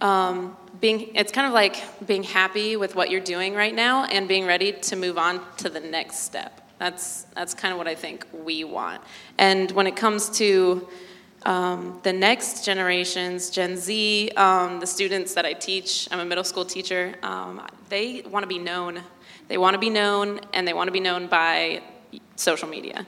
Um, 0.01 0.55
being, 0.81 1.15
it's 1.15 1.31
kind 1.31 1.47
of 1.47 1.53
like 1.53 1.81
being 2.05 2.23
happy 2.23 2.75
with 2.75 2.95
what 2.95 3.09
you're 3.09 3.21
doing 3.21 3.55
right 3.55 3.73
now 3.73 4.05
and 4.05 4.27
being 4.27 4.45
ready 4.45 4.73
to 4.73 4.95
move 4.95 5.17
on 5.17 5.41
to 5.57 5.69
the 5.69 5.79
next 5.79 6.19
step. 6.19 6.62
That's, 6.77 7.23
that's 7.35 7.53
kind 7.53 7.71
of 7.71 7.77
what 7.77 7.88
I 7.88 7.95
think 7.95 8.27
we 8.33 8.63
want. 8.63 9.01
And 9.38 9.71
when 9.71 9.88
it 9.88 9.95
comes 9.95 10.29
to 10.38 10.88
um, 11.45 11.99
the 12.03 12.13
next 12.13 12.65
generations, 12.65 13.49
Gen 13.49 13.77
Z, 13.77 14.31
um, 14.35 14.79
the 14.79 14.88
students 14.88 15.33
that 15.33 15.45
I 15.45 15.53
teach, 15.53 16.07
I'm 16.12 16.19
a 16.19 16.25
middle 16.25 16.43
school 16.43 16.65
teacher, 16.65 17.15
um, 17.23 17.65
they 17.89 18.21
want 18.21 18.43
to 18.43 18.47
be 18.47 18.59
known. 18.59 19.01
They 19.49 19.57
want 19.57 19.73
to 19.73 19.79
be 19.79 19.89
known, 19.89 20.39
and 20.53 20.65
they 20.65 20.73
want 20.73 20.88
to 20.88 20.93
be 20.93 21.01
known 21.01 21.27
by 21.27 21.81
social 22.38 22.69
media 22.69 23.05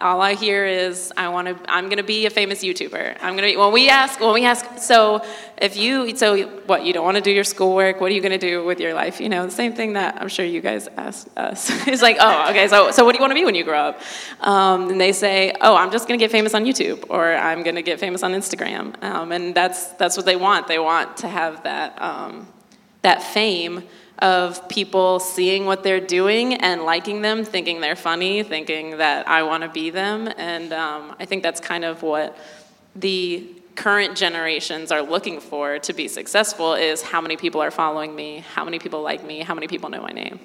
all 0.00 0.20
I 0.22 0.34
hear 0.34 0.64
is 0.64 1.12
I 1.16 1.28
want 1.28 1.48
to. 1.48 1.70
I'm 1.70 1.86
going 1.86 1.98
to 1.98 2.02
be 2.02 2.24
a 2.26 2.30
famous 2.30 2.64
YouTuber. 2.64 3.18
I'm 3.20 3.36
going 3.36 3.48
to. 3.48 3.54
Be, 3.54 3.56
when 3.56 3.72
we 3.72 3.90
ask, 3.90 4.18
when 4.18 4.32
we 4.32 4.44
ask, 4.44 4.78
so 4.78 5.22
if 5.58 5.76
you, 5.76 6.16
so 6.16 6.48
what? 6.66 6.84
You 6.84 6.92
don't 6.92 7.04
want 7.04 7.16
to 7.16 7.22
do 7.22 7.30
your 7.30 7.44
schoolwork. 7.44 8.00
What 8.00 8.10
are 8.10 8.14
you 8.14 8.22
going 8.22 8.38
to 8.38 8.38
do 8.38 8.64
with 8.64 8.80
your 8.80 8.94
life? 8.94 9.20
You 9.20 9.28
know, 9.28 9.44
the 9.44 9.52
same 9.52 9.74
thing 9.74 9.94
that 9.94 10.20
I'm 10.20 10.28
sure 10.28 10.44
you 10.44 10.60
guys 10.60 10.88
ask 10.96 11.28
us. 11.36 11.70
it's 11.86 12.02
like, 12.02 12.16
oh, 12.18 12.50
okay. 12.50 12.68
So, 12.68 12.90
so 12.92 13.04
what 13.04 13.12
do 13.12 13.18
you 13.18 13.22
want 13.22 13.32
to 13.32 13.34
be 13.34 13.44
when 13.44 13.54
you 13.54 13.64
grow 13.64 13.78
up? 13.78 14.00
Um, 14.40 14.90
and 14.90 15.00
they 15.00 15.12
say, 15.12 15.52
oh, 15.60 15.76
I'm 15.76 15.90
just 15.90 16.08
going 16.08 16.18
to 16.18 16.22
get 16.22 16.32
famous 16.32 16.54
on 16.54 16.64
YouTube, 16.64 17.04
or 17.10 17.34
I'm 17.34 17.62
going 17.62 17.76
to 17.76 17.82
get 17.82 18.00
famous 18.00 18.22
on 18.22 18.32
Instagram. 18.32 19.02
Um, 19.02 19.32
and 19.32 19.54
that's 19.54 19.88
that's 19.92 20.16
what 20.16 20.24
they 20.24 20.36
want. 20.36 20.66
They 20.66 20.78
want 20.78 21.18
to 21.18 21.28
have 21.28 21.62
that 21.64 22.00
um, 22.00 22.48
that 23.02 23.22
fame 23.22 23.82
of 24.22 24.68
people 24.68 25.18
seeing 25.20 25.64
what 25.64 25.82
they're 25.82 26.00
doing 26.00 26.54
and 26.54 26.82
liking 26.82 27.22
them, 27.22 27.44
thinking 27.44 27.80
they're 27.80 27.96
funny, 27.96 28.42
thinking 28.42 28.98
that 28.98 29.26
I 29.28 29.42
want 29.42 29.62
to 29.62 29.68
be 29.68 29.90
them. 29.90 30.28
And 30.36 30.72
um, 30.72 31.14
I 31.18 31.24
think 31.24 31.42
that's 31.42 31.60
kind 31.60 31.84
of 31.84 32.02
what 32.02 32.36
the 32.94 33.48
current 33.76 34.16
generations 34.16 34.92
are 34.92 35.02
looking 35.02 35.40
for 35.40 35.78
to 35.78 35.92
be 35.92 36.06
successful 36.06 36.74
is 36.74 37.00
how 37.00 37.20
many 37.20 37.36
people 37.36 37.62
are 37.62 37.70
following 37.70 38.14
me, 38.14 38.44
how 38.54 38.64
many 38.64 38.78
people 38.78 39.02
like 39.02 39.24
me, 39.24 39.40
how 39.40 39.54
many 39.54 39.68
people 39.68 39.88
know 39.88 40.02
my 40.02 40.10
name. 40.10 40.38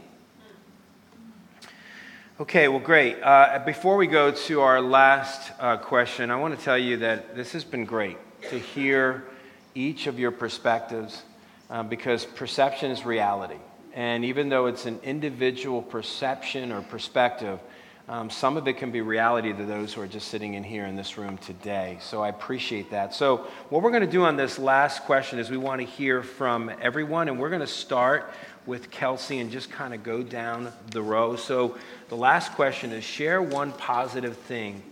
Okay, 2.40 2.68
well, 2.68 2.80
great. 2.80 3.22
Uh, 3.22 3.62
before 3.66 3.96
we 3.98 4.08
go 4.08 4.30
to 4.30 4.62
our 4.62 4.82
last 4.82 5.54
uh, 5.60 5.78
question, 5.78 6.32
I 6.32 6.36
want 6.36 6.58
to 6.58 6.64
tell 6.64 6.78
you 6.78 6.98
that 6.98 7.36
this 7.36 7.54
has 7.54 7.64
been 7.64 7.86
great 7.86 8.18
to 8.50 8.60
hear 8.60 9.26
each 9.74 10.08
of 10.08 10.20
your 10.20 10.32
perspectives 10.32 11.24
uh, 11.70 11.84
because 11.84 12.26
perception 12.26 12.92
is 12.92 13.06
reality. 13.06 13.60
And 13.94 14.26
even 14.26 14.50
though 14.50 14.66
it's 14.66 14.86
an 14.86 15.00
individual 15.04 15.82
perception 15.82 16.72
or 16.72 16.82
perspective, 16.82 17.60
um, 18.08 18.30
some 18.30 18.56
of 18.56 18.68
it 18.68 18.74
can 18.74 18.92
be 18.92 19.02
reality 19.02 19.52
to 19.52 19.66
those 19.66 19.94
who 19.94 20.02
are 20.02 20.08
just 20.08 20.28
sitting 20.28 20.54
in 20.54 20.64
here 20.64 20.86
in 20.86 20.96
this 20.96 21.18
room 21.18 21.40
today. 21.40 21.98
So 22.02 22.22
I 22.22 22.30
appreciate 22.30 22.92
that. 22.92 23.16
So, 23.16 23.38
what 23.70 23.82
we're 23.82 23.90
going 23.90 24.06
to 24.06 24.12
do 24.12 24.24
on 24.26 24.36
this 24.36 24.60
last 24.60 25.04
question 25.04 25.40
is 25.40 25.50
we 25.50 25.58
want 25.58 25.82
to 25.82 25.88
hear 25.88 26.22
from 26.22 26.70
everyone, 26.82 27.30
and 27.30 27.40
we're 27.40 27.50
going 27.50 27.62
to 27.62 27.68
start 27.68 28.32
with 28.68 28.92
Kelsey 28.92 29.40
and 29.40 29.50
just 29.50 29.72
kind 29.72 29.94
of 29.94 30.04
go 30.04 30.22
down 30.22 30.72
the 30.92 31.02
row. 31.02 31.36
So, 31.36 31.78
the 32.10 32.16
last 32.16 32.52
question 32.52 32.92
is 32.92 33.04
share 33.04 33.42
one 33.42 33.72
positive 33.72 34.38
thing 34.38 34.84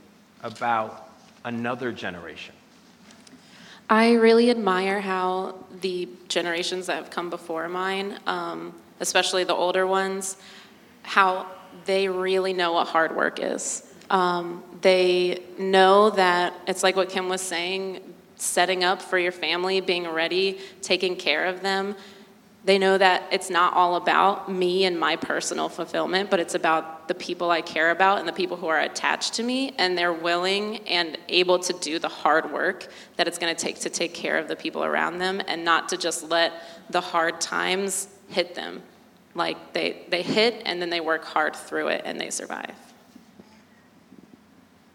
about 0.41 1.07
another 1.45 1.91
generation. 1.91 2.55
I 3.89 4.13
really 4.13 4.49
admire 4.49 5.01
how 5.01 5.55
the 5.81 6.07
generations 6.27 6.87
that 6.87 6.95
have 6.95 7.09
come 7.09 7.29
before 7.29 7.67
mine, 7.67 8.17
um, 8.25 8.73
especially 8.99 9.43
the 9.43 9.53
older 9.55 9.85
ones, 9.85 10.37
how 11.03 11.47
they 11.85 12.07
really 12.07 12.53
know 12.53 12.73
what 12.73 12.87
hard 12.87 13.15
work 13.15 13.39
is. 13.41 13.93
Um, 14.09 14.63
they 14.81 15.43
know 15.57 16.09
that 16.11 16.53
it's 16.67 16.83
like 16.83 16.95
what 16.95 17.09
Kim 17.09 17.29
was 17.29 17.41
saying 17.41 18.01
setting 18.35 18.83
up 18.83 19.01
for 19.01 19.17
your 19.17 19.31
family, 19.31 19.79
being 19.81 20.07
ready, 20.07 20.59
taking 20.81 21.15
care 21.15 21.45
of 21.45 21.61
them. 21.61 21.95
They 22.65 22.77
know 22.77 22.97
that 22.97 23.23
it's 23.31 23.49
not 23.49 23.73
all 23.73 23.95
about 23.95 24.51
me 24.51 24.85
and 24.85 24.99
my 24.99 25.15
personal 25.15 25.69
fulfillment, 25.69 26.29
but 26.29 26.39
it's 26.39 26.55
about 26.55 26.92
the 27.07 27.15
people 27.15 27.51
I 27.51 27.61
care 27.61 27.91
about 27.91 28.19
and 28.19 28.27
the 28.27 28.33
people 28.33 28.57
who 28.57 28.67
are 28.67 28.79
attached 28.79 29.33
to 29.35 29.43
me, 29.43 29.73
and 29.77 29.97
they're 29.97 30.13
willing 30.13 30.79
and 30.87 31.17
able 31.29 31.59
to 31.59 31.73
do 31.73 31.99
the 31.99 32.09
hard 32.09 32.51
work 32.51 32.87
that 33.17 33.27
it's 33.27 33.37
going 33.37 33.53
to 33.53 33.61
take 33.61 33.79
to 33.81 33.89
take 33.89 34.13
care 34.13 34.37
of 34.37 34.47
the 34.47 34.55
people 34.55 34.83
around 34.83 35.19
them 35.19 35.41
and 35.47 35.63
not 35.63 35.89
to 35.89 35.97
just 35.97 36.29
let 36.29 36.53
the 36.89 37.01
hard 37.01 37.41
times 37.41 38.07
hit 38.29 38.55
them. 38.55 38.81
Like 39.35 39.73
they, 39.73 40.03
they 40.09 40.21
hit 40.21 40.61
and 40.65 40.81
then 40.81 40.89
they 40.89 41.01
work 41.01 41.25
hard 41.25 41.55
through 41.55 41.87
it 41.87 42.03
and 42.05 42.19
they 42.19 42.29
survive. 42.29 42.75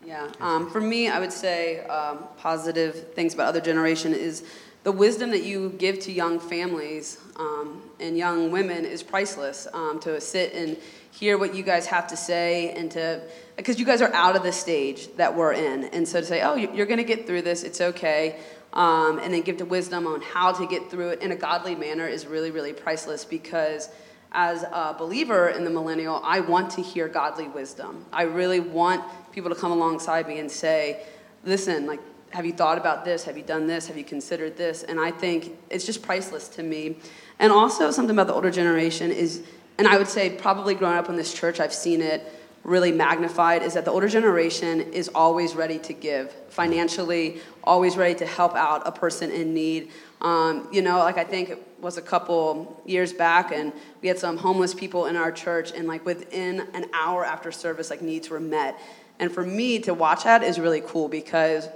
Yeah, 0.04 0.30
um, 0.40 0.70
for 0.70 0.80
me, 0.80 1.08
I 1.08 1.18
would 1.18 1.32
say 1.32 1.80
um, 1.80 2.24
positive 2.38 3.12
things 3.12 3.34
about 3.34 3.48
other 3.48 3.60
generation 3.60 4.14
is 4.14 4.42
the 4.82 4.92
wisdom 4.92 5.30
that 5.32 5.42
you 5.42 5.74
give 5.76 5.98
to 6.00 6.12
young 6.12 6.40
families 6.40 7.18
um, 7.36 7.82
and 8.00 8.16
young 8.16 8.50
women 8.50 8.86
is 8.86 9.02
priceless. 9.02 9.66
Um, 9.74 10.00
to 10.00 10.18
sit 10.18 10.54
and 10.54 10.78
hear 11.10 11.38
what 11.38 11.54
you 11.54 11.62
guys 11.62 11.86
have 11.86 12.06
to 12.08 12.16
say, 12.16 12.70
and 12.72 12.90
to 12.92 13.22
because 13.56 13.78
you 13.78 13.86
guys 13.86 14.00
are 14.00 14.12
out 14.14 14.36
of 14.36 14.42
the 14.42 14.52
stage 14.52 15.14
that 15.16 15.36
we're 15.36 15.52
in, 15.52 15.84
and 15.84 16.06
so 16.06 16.20
to 16.20 16.26
say, 16.26 16.42
oh, 16.42 16.54
you're 16.54 16.86
going 16.86 16.98
to 16.98 17.04
get 17.04 17.26
through 17.26 17.42
this, 17.42 17.62
it's 17.62 17.80
okay, 17.80 18.38
um, 18.72 19.18
and 19.18 19.34
then 19.34 19.42
give 19.42 19.58
the 19.58 19.64
wisdom 19.64 20.06
on 20.06 20.20
how 20.20 20.52
to 20.52 20.66
get 20.66 20.90
through 20.90 21.10
it 21.10 21.22
in 21.22 21.32
a 21.32 21.36
godly 21.36 21.74
manner 21.74 22.06
is 22.06 22.26
really, 22.26 22.50
really 22.50 22.72
priceless 22.72 23.24
because. 23.24 23.88
As 24.30 24.62
a 24.62 24.94
believer 24.98 25.48
in 25.48 25.64
the 25.64 25.70
millennial, 25.70 26.20
I 26.22 26.40
want 26.40 26.72
to 26.72 26.82
hear 26.82 27.08
godly 27.08 27.48
wisdom. 27.48 28.04
I 28.12 28.24
really 28.24 28.60
want 28.60 29.02
people 29.32 29.48
to 29.48 29.56
come 29.56 29.72
alongside 29.72 30.28
me 30.28 30.38
and 30.38 30.50
say, 30.50 31.02
listen, 31.44 31.86
like 31.86 32.00
have 32.30 32.44
you 32.44 32.52
thought 32.52 32.78
about 32.78 33.04
this? 33.04 33.24
Have 33.24 33.36
you 33.36 33.42
done 33.42 33.66
this? 33.66 33.86
Have 33.86 33.96
you 33.96 34.04
considered 34.04 34.56
this? 34.56 34.82
And 34.82 35.00
I 35.00 35.10
think 35.10 35.56
it's 35.70 35.86
just 35.86 36.02
priceless 36.02 36.48
to 36.48 36.62
me. 36.62 36.96
And 37.38 37.52
also, 37.52 37.90
something 37.90 38.14
about 38.14 38.26
the 38.26 38.34
older 38.34 38.50
generation 38.50 39.10
is, 39.10 39.42
and 39.78 39.86
I 39.86 39.96
would 39.96 40.08
say 40.08 40.30
probably 40.30 40.74
growing 40.74 40.98
up 40.98 41.08
in 41.08 41.16
this 41.16 41.32
church, 41.32 41.60
I've 41.60 41.72
seen 41.72 42.00
it 42.00 42.22
really 42.64 42.92
magnified, 42.92 43.62
is 43.62 43.74
that 43.74 43.84
the 43.84 43.90
older 43.90 44.08
generation 44.08 44.80
is 44.92 45.08
always 45.14 45.54
ready 45.54 45.78
to 45.78 45.92
give 45.92 46.32
financially, 46.50 47.40
always 47.64 47.96
ready 47.96 48.14
to 48.16 48.26
help 48.26 48.54
out 48.54 48.82
a 48.86 48.92
person 48.92 49.30
in 49.30 49.54
need. 49.54 49.90
Um, 50.20 50.68
you 50.72 50.82
know, 50.82 50.98
like 50.98 51.16
I 51.16 51.24
think 51.24 51.50
it 51.50 51.62
was 51.80 51.96
a 51.96 52.02
couple 52.02 52.82
years 52.84 53.12
back, 53.12 53.52
and 53.52 53.72
we 54.02 54.08
had 54.08 54.18
some 54.18 54.36
homeless 54.36 54.74
people 54.74 55.06
in 55.06 55.16
our 55.16 55.30
church, 55.30 55.72
and 55.72 55.86
like 55.86 56.04
within 56.04 56.60
an 56.74 56.86
hour 56.92 57.24
after 57.24 57.52
service, 57.52 57.88
like 57.88 58.02
needs 58.02 58.28
were 58.28 58.40
met. 58.40 58.78
And 59.20 59.32
for 59.32 59.44
me 59.44 59.78
to 59.80 59.94
watch 59.94 60.24
that 60.24 60.42
is 60.42 60.58
really 60.58 60.82
cool 60.84 61.08
because 61.08 61.68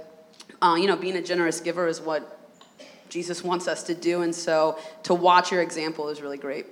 uh, 0.63 0.75
you 0.75 0.87
know, 0.87 0.95
being 0.95 1.17
a 1.17 1.21
generous 1.21 1.59
giver 1.59 1.87
is 1.87 1.99
what 1.99 2.39
Jesus 3.09 3.43
wants 3.43 3.67
us 3.67 3.83
to 3.83 3.93
do. 3.93 4.21
And 4.21 4.33
so 4.33 4.79
to 5.03 5.13
watch 5.13 5.51
your 5.51 5.61
example 5.61 6.07
is 6.07 6.21
really 6.21 6.37
great. 6.37 6.65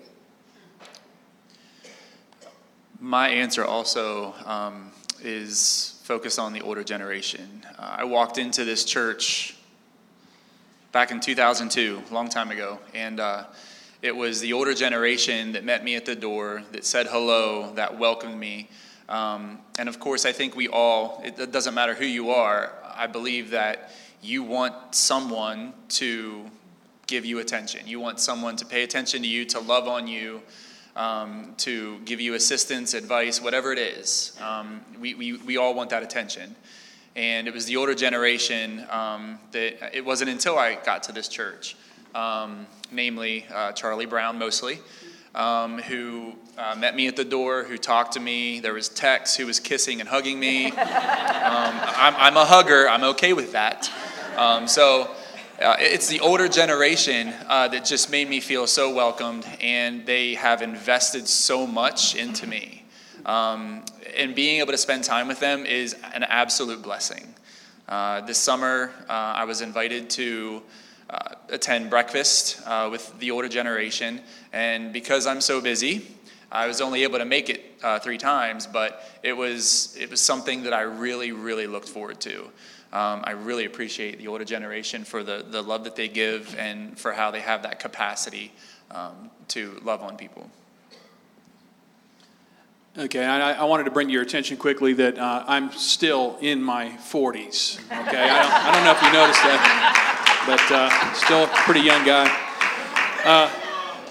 My 3.03 3.29
answer 3.29 3.65
also 3.65 4.35
um, 4.45 4.91
is 5.23 5.99
focused 6.03 6.37
on 6.37 6.53
the 6.53 6.61
older 6.61 6.83
generation. 6.83 7.65
Uh, 7.79 7.95
I 7.97 8.03
walked 8.03 8.37
into 8.37 8.63
this 8.63 8.85
church 8.85 9.55
back 10.91 11.09
in 11.09 11.19
2002, 11.19 12.03
a 12.07 12.13
long 12.13 12.29
time 12.29 12.51
ago, 12.51 12.77
and 12.93 13.19
uh, 13.19 13.45
it 14.03 14.15
was 14.15 14.39
the 14.39 14.53
older 14.53 14.75
generation 14.75 15.53
that 15.53 15.63
met 15.63 15.83
me 15.83 15.95
at 15.95 16.05
the 16.05 16.15
door, 16.15 16.61
that 16.73 16.85
said 16.85 17.07
hello, 17.07 17.73
that 17.73 17.97
welcomed 17.97 18.39
me. 18.39 18.69
Um, 19.09 19.57
and 19.79 19.89
of 19.89 19.99
course, 19.99 20.27
I 20.27 20.31
think 20.31 20.55
we 20.55 20.67
all, 20.67 21.23
it, 21.25 21.39
it 21.39 21.51
doesn't 21.51 21.73
matter 21.73 21.95
who 21.95 22.05
you 22.05 22.29
are, 22.29 22.71
I 22.95 23.07
believe 23.07 23.49
that 23.49 23.93
you 24.21 24.43
want 24.43 24.93
someone 24.93 25.73
to 25.89 26.45
give 27.07 27.25
you 27.25 27.39
attention. 27.39 27.87
You 27.87 27.99
want 27.99 28.19
someone 28.19 28.57
to 28.57 28.65
pay 28.65 28.83
attention 28.83 29.23
to 29.23 29.27
you, 29.27 29.43
to 29.45 29.59
love 29.59 29.87
on 29.87 30.07
you, 30.07 30.43
um, 30.95 31.53
to 31.57 31.99
give 31.99 32.19
you 32.19 32.33
assistance, 32.33 32.93
advice, 32.93 33.41
whatever 33.41 33.71
it 33.71 33.79
is. 33.79 34.37
Um, 34.41 34.81
we, 34.99 35.13
we, 35.15 35.33
we 35.37 35.57
all 35.57 35.73
want 35.73 35.89
that 35.91 36.03
attention. 36.03 36.55
And 37.15 37.47
it 37.47 37.53
was 37.53 37.65
the 37.65 37.75
older 37.75 37.93
generation 37.93 38.85
um, 38.89 39.39
that 39.51 39.95
it 39.95 40.05
wasn't 40.05 40.29
until 40.29 40.57
I 40.57 40.75
got 40.75 41.03
to 41.03 41.11
this 41.11 41.27
church, 41.27 41.75
um, 42.15 42.65
namely 42.91 43.45
uh, 43.53 43.73
Charlie 43.73 44.05
Brown 44.05 44.37
mostly, 44.37 44.79
um, 45.35 45.79
who 45.79 46.35
uh, 46.57 46.75
met 46.77 46.95
me 46.95 47.07
at 47.07 47.17
the 47.17 47.25
door, 47.25 47.63
who 47.63 47.77
talked 47.77 48.13
to 48.13 48.19
me. 48.21 48.61
There 48.61 48.73
was 48.73 48.87
Tex 48.87 49.35
who 49.35 49.45
was 49.45 49.59
kissing 49.59 49.99
and 49.99 50.07
hugging 50.07 50.39
me. 50.39 50.71
Um, 51.41 51.73
I'm, 51.73 52.15
I'm, 52.17 52.37
a 52.37 52.45
hugger, 52.45 52.87
I'm 52.87 53.03
okay 53.03 53.33
with 53.33 53.53
that. 53.53 53.91
Um, 54.37 54.67
so 54.67 55.09
uh, 55.61 55.75
it's 55.79 56.07
the 56.07 56.19
older 56.19 56.47
generation 56.47 57.33
uh, 57.47 57.67
that 57.67 57.85
just 57.85 58.09
made 58.09 58.27
me 58.27 58.39
feel 58.39 58.65
so 58.65 58.93
welcomed, 58.93 59.45
and 59.61 60.05
they 60.05 60.33
have 60.33 60.61
invested 60.61 61.27
so 61.27 61.67
much 61.67 62.15
into 62.15 62.47
me. 62.47 62.83
Um, 63.25 63.85
and 64.17 64.33
being 64.33 64.59
able 64.59 64.71
to 64.71 64.77
spend 64.77 65.03
time 65.03 65.27
with 65.27 65.39
them 65.39 65.65
is 65.65 65.95
an 66.13 66.23
absolute 66.23 66.81
blessing. 66.81 67.35
Uh, 67.87 68.21
this 68.21 68.39
summer, 68.39 68.91
uh, 69.07 69.11
I 69.11 69.43
was 69.43 69.61
invited 69.61 70.09
to 70.11 70.63
uh, 71.09 71.35
attend 71.49 71.89
breakfast 71.89 72.61
uh, 72.65 72.89
with 72.91 73.17
the 73.19 73.29
older 73.29 73.49
generation, 73.49 74.21
and 74.51 74.91
because 74.91 75.27
I'm 75.27 75.41
so 75.41 75.61
busy, 75.61 76.07
I 76.51 76.65
was 76.65 76.81
only 76.81 77.03
able 77.03 77.19
to 77.19 77.25
make 77.25 77.49
it 77.49 77.70
uh, 77.83 77.99
three 77.99 78.17
times, 78.17 78.67
but 78.67 79.03
it 79.23 79.33
was 79.33 79.95
it 79.99 80.09
was 80.09 80.21
something 80.21 80.63
that 80.63 80.73
I 80.73 80.81
really, 80.81 81.31
really 81.31 81.67
looked 81.67 81.89
forward 81.89 82.19
to. 82.21 82.49
Um, 82.93 83.21
I 83.23 83.31
really 83.31 83.65
appreciate 83.65 84.17
the 84.17 84.27
older 84.27 84.43
generation 84.43 85.05
for 85.05 85.23
the, 85.23 85.45
the 85.49 85.61
love 85.61 85.85
that 85.85 85.95
they 85.95 86.09
give 86.09 86.53
and 86.57 86.99
for 86.99 87.13
how 87.13 87.31
they 87.31 87.39
have 87.39 87.63
that 87.63 87.79
capacity 87.79 88.51
um, 88.91 89.31
to 89.49 89.79
love 89.83 90.01
on 90.01 90.17
people. 90.17 90.49
Okay, 92.97 93.23
I, 93.23 93.53
I, 93.53 93.63
wanted 93.63 93.85
to 93.85 93.91
bring 93.91 94.07
to 94.07 94.13
your 94.13 94.21
attention 94.21 94.57
quickly 94.57 94.91
that 94.91 95.17
uh, 95.17 95.45
I'm 95.47 95.71
still 95.71 96.37
in 96.41 96.61
my 96.61 96.89
40s. 96.89 97.79
Okay, 97.85 98.29
I 98.29 98.41
don't, 98.41 98.51
I 98.51 98.71
don't 98.73 98.83
know 98.83 98.91
if 98.91 99.01
you 99.01 99.13
noticed 99.13 99.43
that, 99.43 100.43
but 100.45 100.75
uh, 100.75 101.13
still 101.13 101.45
a 101.45 101.47
pretty 101.63 101.79
young 101.79 102.05
guy. 102.05 102.27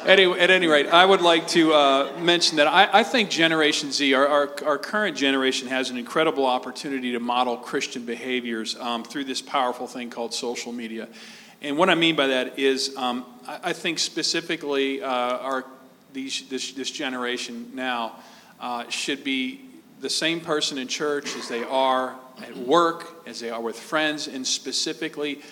Uh, 0.01 0.11
Anyway, 0.11 0.39
at 0.39 0.51
any 0.51 0.67
rate, 0.67 0.87
I 0.87 1.05
would 1.05 1.21
like 1.21 1.47
to 1.49 1.73
uh, 1.75 2.13
mention 2.21 2.57
that 2.57 2.67
I, 2.67 3.01
I, 3.01 3.03
think 3.03 3.29
Generation 3.29 3.93
Z, 3.93 4.15
our, 4.15 4.27
our, 4.27 4.51
our, 4.65 4.79
current 4.79 5.17
generation, 5.17 5.69
has 5.69 5.91
an 5.91 5.99
incredible 5.99 6.47
opportunity 6.47 7.13
to 7.13 7.21
model 7.21 7.57
Christian 7.57 8.05
behaviors 8.05 8.77
um, 8.77 9.05
through 9.05 9.25
this 9.25 9.43
powerful 9.43 9.87
thing 9.87 10.09
called 10.11 10.33
social 10.33 10.73
media. 10.73 11.09
And 11.61 11.77
what 11.77 11.91
I 11.91 11.95
mean 11.95 12.17
by 12.17 12.29
that 12.29 12.59
is, 12.59 12.97
um, 12.97 13.27
I, 13.47 13.61
I, 13.65 13.73
think 13.73 13.99
specifically, 13.99 15.03
uh, 15.03 15.09
our, 15.09 15.65
these, 16.13 16.49
this, 16.49 16.73
this 16.73 16.91
generation 16.91 17.71
now 17.75 18.17
uh, 18.59 18.89
should 18.89 19.23
be 19.23 19.61
the 20.01 20.11
same 20.11 20.41
person 20.41 20.79
in 20.79 20.89
church 20.89 21.37
as 21.37 21.49
they 21.49 21.65
are 21.65 22.17
at 22.43 22.57
work, 22.57 23.23
as 23.27 23.41
they 23.41 23.51
are 23.51 23.61
with 23.61 23.79
friends, 23.79 24.29
and 24.29 24.47
specifically, 24.47 25.43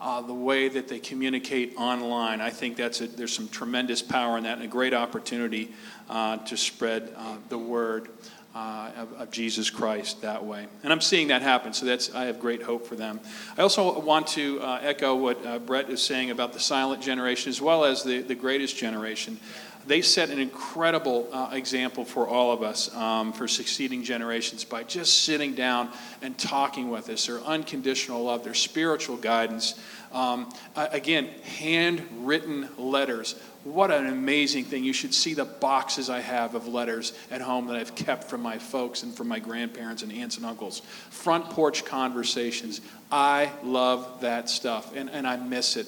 uh, 0.00 0.20
the 0.22 0.34
way 0.34 0.68
that 0.68 0.88
they 0.88 0.98
communicate 0.98 1.74
online. 1.76 2.40
I 2.40 2.50
think 2.50 2.76
that's 2.76 3.00
a, 3.00 3.06
there's 3.06 3.32
some 3.32 3.48
tremendous 3.48 4.02
power 4.02 4.38
in 4.38 4.44
that 4.44 4.54
and 4.54 4.64
a 4.64 4.68
great 4.68 4.94
opportunity 4.94 5.72
uh, 6.08 6.38
to 6.38 6.56
spread 6.56 7.12
uh, 7.16 7.36
the 7.48 7.58
word 7.58 8.08
uh, 8.54 8.90
of, 8.96 9.12
of, 9.14 9.30
Jesus 9.30 9.70
Christ 9.70 10.22
that 10.22 10.44
way. 10.44 10.66
And 10.82 10.92
I'm 10.92 11.00
seeing 11.00 11.28
that 11.28 11.42
happen, 11.42 11.72
so 11.72 11.86
that's 11.86 12.12
I 12.14 12.24
have 12.24 12.40
great 12.40 12.62
hope 12.62 12.86
for 12.86 12.96
them. 12.96 13.20
I 13.56 13.62
also 13.62 14.00
want 14.00 14.26
to 14.28 14.60
uh, 14.60 14.80
echo 14.82 15.14
what 15.14 15.44
uh, 15.44 15.58
Brett 15.58 15.90
is 15.90 16.02
saying 16.02 16.30
about 16.30 16.54
the 16.54 16.60
silent 16.60 17.02
generation 17.02 17.50
as 17.50 17.60
well 17.60 17.84
as 17.84 18.02
the, 18.02 18.20
the 18.22 18.34
greatest 18.34 18.76
generation 18.76 19.38
they 19.88 20.02
set 20.02 20.28
an 20.30 20.38
incredible 20.38 21.28
uh, 21.32 21.50
example 21.52 22.04
for 22.04 22.28
all 22.28 22.52
of 22.52 22.62
us 22.62 22.94
um, 22.94 23.32
for 23.32 23.48
succeeding 23.48 24.04
generations 24.04 24.62
by 24.64 24.82
just 24.82 25.24
sitting 25.24 25.54
down 25.54 25.88
and 26.22 26.36
talking 26.38 26.90
with 26.90 27.08
us, 27.08 27.26
their 27.26 27.40
unconditional 27.40 28.22
love, 28.22 28.44
their 28.44 28.54
spiritual 28.54 29.16
guidance. 29.16 29.80
Um, 30.12 30.50
again, 30.76 31.28
handwritten 31.58 32.68
letters. 32.78 33.34
What 33.64 33.90
an 33.90 34.06
amazing 34.06 34.64
thing. 34.64 34.84
You 34.84 34.92
should 34.92 35.12
see 35.12 35.34
the 35.34 35.44
boxes 35.44 36.08
I 36.08 36.20
have 36.20 36.54
of 36.54 36.68
letters 36.68 37.12
at 37.30 37.40
home 37.40 37.66
that 37.66 37.76
I've 37.76 37.94
kept 37.94 38.24
from 38.24 38.40
my 38.42 38.58
folks 38.58 39.02
and 39.02 39.14
from 39.14 39.28
my 39.28 39.38
grandparents 39.38 40.02
and 40.02 40.12
aunts 40.12 40.36
and 40.36 40.46
uncles. 40.46 40.80
Front 41.10 41.50
porch 41.50 41.84
conversations. 41.84 42.80
I 43.10 43.50
love 43.62 44.20
that 44.20 44.48
stuff, 44.48 44.94
and, 44.94 45.10
and 45.10 45.26
I 45.26 45.36
miss 45.36 45.76
it. 45.76 45.86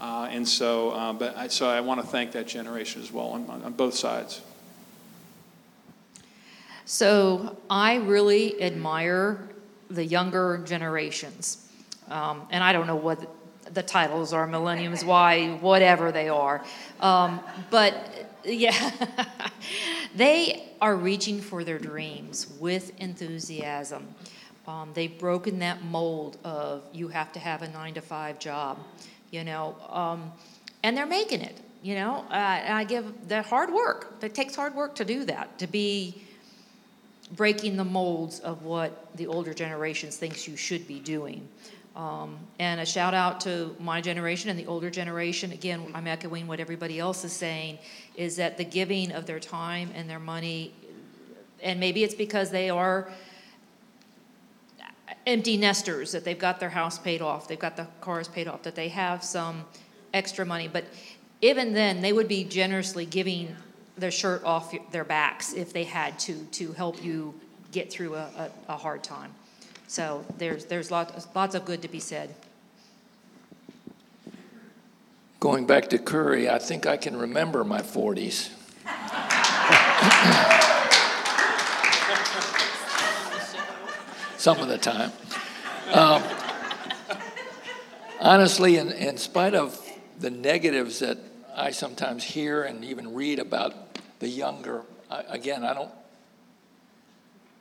Uh, 0.00 0.28
and 0.30 0.46
so, 0.46 0.90
uh, 0.90 1.12
but 1.12 1.36
I, 1.36 1.48
so 1.48 1.68
I 1.68 1.80
want 1.80 2.00
to 2.00 2.06
thank 2.06 2.32
that 2.32 2.46
generation 2.46 3.02
as 3.02 3.10
well 3.10 3.28
on, 3.28 3.48
on 3.48 3.72
both 3.72 3.94
sides. 3.94 4.42
So 6.84 7.56
I 7.68 7.96
really 7.96 8.62
admire 8.62 9.48
the 9.90 10.04
younger 10.04 10.62
generations. 10.64 11.68
Um, 12.08 12.46
and 12.50 12.62
I 12.62 12.72
don't 12.72 12.86
know 12.86 12.96
what 12.96 13.28
the 13.72 13.82
titles 13.82 14.32
are 14.32 14.46
Millenniums, 14.46 15.04
Y, 15.04 15.58
whatever 15.60 16.12
they 16.12 16.28
are. 16.28 16.64
Um, 17.00 17.40
but 17.70 18.28
yeah, 18.44 18.90
they 20.14 20.68
are 20.80 20.94
reaching 20.94 21.40
for 21.40 21.64
their 21.64 21.78
dreams 21.78 22.52
with 22.60 22.92
enthusiasm. 23.00 24.06
Um, 24.68 24.90
they've 24.94 25.16
broken 25.18 25.60
that 25.60 25.82
mold 25.84 26.38
of 26.44 26.82
you 26.92 27.08
have 27.08 27.32
to 27.32 27.38
have 27.38 27.62
a 27.62 27.68
nine 27.68 27.94
to 27.94 28.00
five 28.00 28.38
job 28.38 28.78
you 29.30 29.44
know, 29.44 29.76
um, 29.88 30.32
and 30.82 30.96
they're 30.96 31.06
making 31.06 31.40
it, 31.40 31.60
you 31.82 31.94
know. 31.94 32.24
Uh, 32.30 32.62
I 32.68 32.84
give 32.84 33.28
the 33.28 33.42
hard 33.42 33.72
work. 33.72 34.14
It 34.22 34.34
takes 34.34 34.54
hard 34.54 34.74
work 34.74 34.94
to 34.96 35.04
do 35.04 35.24
that, 35.24 35.58
to 35.58 35.66
be 35.66 36.22
breaking 37.32 37.76
the 37.76 37.84
molds 37.84 38.38
of 38.40 38.62
what 38.62 39.16
the 39.16 39.26
older 39.26 39.52
generations 39.52 40.16
thinks 40.16 40.46
you 40.46 40.56
should 40.56 40.86
be 40.86 41.00
doing. 41.00 41.48
Um, 41.96 42.38
and 42.58 42.78
a 42.78 42.86
shout 42.86 43.14
out 43.14 43.40
to 43.40 43.74
my 43.80 44.02
generation 44.02 44.50
and 44.50 44.58
the 44.58 44.66
older 44.66 44.90
generation. 44.90 45.50
Again, 45.52 45.90
I'm 45.94 46.06
echoing 46.06 46.46
what 46.46 46.60
everybody 46.60 46.98
else 47.00 47.24
is 47.24 47.32
saying, 47.32 47.78
is 48.16 48.36
that 48.36 48.58
the 48.58 48.64
giving 48.64 49.12
of 49.12 49.24
their 49.24 49.40
time 49.40 49.90
and 49.94 50.08
their 50.08 50.18
money, 50.18 50.74
and 51.62 51.80
maybe 51.80 52.04
it's 52.04 52.14
because 52.14 52.50
they 52.50 52.68
are 52.68 53.10
empty 55.26 55.56
nesters, 55.56 56.12
that 56.12 56.24
they've 56.24 56.38
got 56.38 56.60
their 56.60 56.70
house 56.70 56.98
paid 56.98 57.20
off, 57.20 57.48
they've 57.48 57.58
got 57.58 57.76
the 57.76 57.86
cars 58.00 58.28
paid 58.28 58.46
off, 58.46 58.62
that 58.62 58.74
they 58.74 58.88
have 58.88 59.24
some 59.24 59.64
extra 60.14 60.46
money. 60.46 60.68
But 60.68 60.84
even 61.42 61.74
then, 61.74 62.00
they 62.00 62.12
would 62.12 62.28
be 62.28 62.44
generously 62.44 63.04
giving 63.04 63.54
their 63.98 64.10
shirt 64.10 64.44
off 64.44 64.74
their 64.92 65.04
backs 65.04 65.52
if 65.52 65.72
they 65.72 65.84
had 65.84 66.18
to, 66.20 66.44
to 66.52 66.72
help 66.72 67.02
you 67.02 67.34
get 67.72 67.90
through 67.90 68.14
a, 68.14 68.28
a, 68.36 68.50
a 68.68 68.76
hard 68.76 69.02
time. 69.02 69.32
So 69.88 70.24
there's, 70.38 70.66
there's 70.66 70.90
lots, 70.90 71.26
lots 71.34 71.54
of 71.54 71.64
good 71.64 71.82
to 71.82 71.88
be 71.88 72.00
said. 72.00 72.34
Going 75.40 75.66
back 75.66 75.88
to 75.90 75.98
Curry, 75.98 76.48
I 76.48 76.58
think 76.58 76.86
I 76.86 76.96
can 76.96 77.16
remember 77.16 77.62
my 77.64 77.82
40s. 77.82 78.50
some 84.46 84.60
of 84.60 84.68
the 84.68 84.78
time. 84.78 85.10
Um, 85.90 86.22
honestly, 88.20 88.76
in, 88.76 88.92
in 88.92 89.16
spite 89.16 89.56
of 89.56 89.76
the 90.20 90.30
negatives 90.30 91.00
that 91.00 91.18
I 91.56 91.72
sometimes 91.72 92.22
hear 92.22 92.62
and 92.62 92.84
even 92.84 93.12
read 93.12 93.40
about 93.40 93.74
the 94.20 94.28
younger, 94.28 94.82
I, 95.10 95.24
again, 95.30 95.64
I 95.64 95.74
don't. 95.74 95.90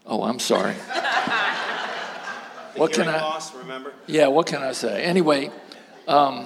Oh, 0.06 0.26
I'm 0.26 0.38
sorry. 0.38 0.74
what 2.76 2.94
can 2.94 3.08
I? 3.08 3.20
Loss, 3.20 3.56
remember? 3.56 3.92
Yeah, 4.06 4.28
what 4.28 4.46
can 4.46 4.62
I 4.62 4.74
say? 4.74 5.06
Anyway. 5.06 5.50
Um, 6.08 6.46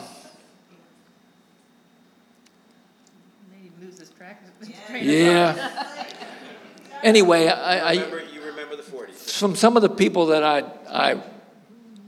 yeah. 5.01 5.85
Anyway, 7.01 7.47
I, 7.47 7.91
I, 7.91 7.93
from 9.37 9.55
some 9.55 9.75
of 9.75 9.81
the 9.81 9.89
people 9.89 10.27
that 10.27 10.43
I, 10.43 10.63
I, 10.89 11.21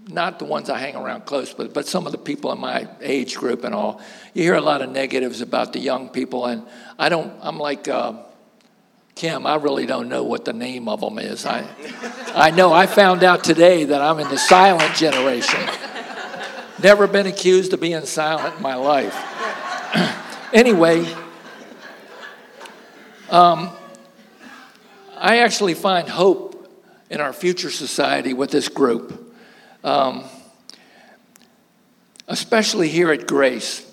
not 0.08 0.40
the 0.40 0.46
ones 0.46 0.70
I 0.70 0.78
hang 0.80 0.96
around 0.96 1.26
close, 1.26 1.54
but, 1.54 1.74
but 1.74 1.88
some 1.88 2.06
of 2.06 2.12
the 2.12 2.18
people 2.18 2.52
in 2.52 2.60
my 2.60 2.88
age 3.02 3.36
group 3.36 3.64
and 3.64 3.74
all, 3.74 4.02
you 4.34 4.44
hear 4.44 4.56
a 4.56 4.62
lot 4.62 4.82
of 4.82 4.90
negatives 4.90 5.42
about 5.42 5.74
the 5.74 5.80
young 5.80 6.10
people. 6.10 6.46
And 6.46 6.64
I 6.98 7.10
don't, 7.10 7.34
I'm 7.42 7.58
like, 7.58 7.88
uh, 7.88 8.14
Kim, 9.16 9.46
I 9.46 9.56
really 9.56 9.86
don't 9.86 10.10
know 10.10 10.24
what 10.24 10.46
the 10.46 10.54
name 10.54 10.88
of 10.88 11.02
them 11.02 11.20
is. 11.20 11.46
I, 11.46 11.68
I 12.34 12.52
know 12.52 12.74
I 12.74 12.88
found 12.88 13.24
out 13.24 13.44
today 13.44 13.84
that 13.86 14.02
I'm 14.02 14.20
in 14.20 14.30
the 14.30 14.38
silent 14.38 14.96
generation. 14.96 15.60
Never 16.82 17.08
been 17.08 17.28
accused 17.28 17.74
of 17.74 17.82
being 17.82 18.06
silent 18.06 18.56
in 18.58 18.64
my 18.64 18.76
life. 18.76 19.16
anyway, 20.54 21.06
um, 23.30 23.70
I 25.18 25.40
actually 25.40 25.76
find 25.76 26.10
hope 26.10 26.51
in 27.12 27.20
our 27.20 27.34
future 27.34 27.70
society 27.70 28.34
with 28.34 28.50
this 28.50 28.70
group. 28.70 29.36
Um, 29.84 30.24
especially 32.28 32.88
here 32.88 33.12
at 33.12 33.28
Grace. 33.28 33.86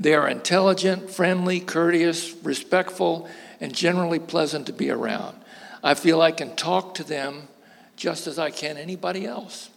They 0.00 0.14
are 0.14 0.26
intelligent, 0.26 1.10
friendly, 1.10 1.60
courteous, 1.60 2.32
respectful, 2.42 3.28
and 3.60 3.74
generally 3.74 4.18
pleasant 4.18 4.66
to 4.66 4.72
be 4.72 4.90
around. 4.90 5.36
I 5.82 5.92
feel 5.92 6.22
I 6.22 6.32
can 6.32 6.56
talk 6.56 6.94
to 6.94 7.04
them 7.04 7.48
just 7.96 8.26
as 8.26 8.38
I 8.38 8.50
can 8.50 8.78
anybody 8.78 9.26
else. 9.26 9.68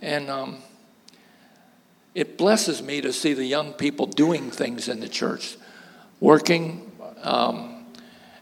And 0.00 0.30
um, 0.30 0.58
it 2.14 2.38
blesses 2.38 2.80
me 2.80 3.00
to 3.00 3.12
see 3.12 3.34
the 3.34 3.44
young 3.44 3.72
people 3.72 4.06
doing 4.06 4.52
things 4.52 4.88
in 4.88 5.00
the 5.00 5.08
church, 5.08 5.56
working, 6.20 6.92
um, 7.22 7.86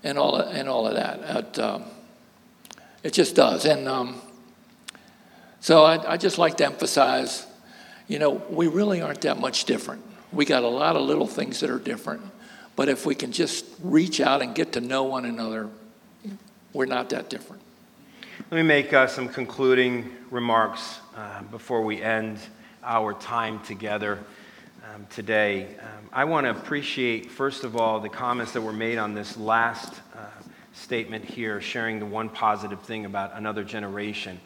and, 0.05 0.19
all, 0.19 0.37
and 0.37 0.69
all 0.69 0.87
of 0.87 0.95
that. 0.95 1.21
It, 1.21 1.59
um, 1.59 1.85
it 3.03 3.13
just 3.13 3.35
does. 3.35 3.65
And 3.65 3.89
um, 3.89 4.21
so 5.61 5.85
I, 5.85 6.13
I 6.13 6.17
just 6.17 6.39
like 6.39 6.57
to 6.59 6.67
emphasize 6.67 7.47
you 8.09 8.19
know, 8.19 8.43
we 8.49 8.67
really 8.67 9.03
aren't 9.03 9.21
that 9.21 9.39
much 9.39 9.67
different. 9.67 10.03
We 10.33 10.47
got 10.47 10.65
a 10.65 10.69
lot 10.69 10.97
of 10.97 11.03
little 11.03 11.27
things 11.27 11.61
that 11.61 11.71
are 11.71 11.79
different. 11.79 12.23
But 12.75 12.89
if 12.89 13.05
we 13.05 13.15
can 13.15 13.33
just 13.33 13.67
reach 13.83 14.21
out 14.21 14.41
and 14.41 14.55
get 14.55 14.73
to 14.73 14.81
know 14.81 15.05
one 15.05 15.27
another, 15.27 15.69
we're 16.73 16.87
not 16.87 17.11
that 17.11 17.29
different. 17.29 17.63
Let 18.51 18.57
me 18.57 18.63
make 18.63 18.93
uh, 18.93 19.07
some 19.07 19.29
concluding 19.29 20.11
remarks 20.31 21.01
uh, 21.17 21.43
before 21.43 21.83
we 21.83 22.01
end 22.01 22.39
our 22.83 23.13
time 23.13 23.61
together 23.61 24.19
um, 24.95 25.07
today. 25.11 25.77
Um, 25.81 26.09
I 26.13 26.25
want 26.25 26.47
to 26.47 26.51
appreciate, 26.51 27.31
first 27.31 27.65
of 27.65 27.77
all, 27.77 28.01
the 28.01 28.09
comments 28.09 28.53
that 28.53 28.63
were 28.63 28.73
made 28.73 28.97
on 28.97 29.13
this 29.13 29.37
last 29.37 29.93
uh, 30.17 30.27
statement 30.79 31.25
here, 31.25 31.61
sharing 31.61 31.99
the 31.99 32.07
one 32.07 32.29
positive 32.29 32.81
thing 32.83 33.05
about 33.05 33.35
another 33.35 33.65
generation. 33.65 34.41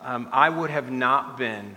Um, 0.00 0.28
I 0.32 0.48
would 0.48 0.70
have 0.70 0.90
not 0.90 1.36
been 1.36 1.76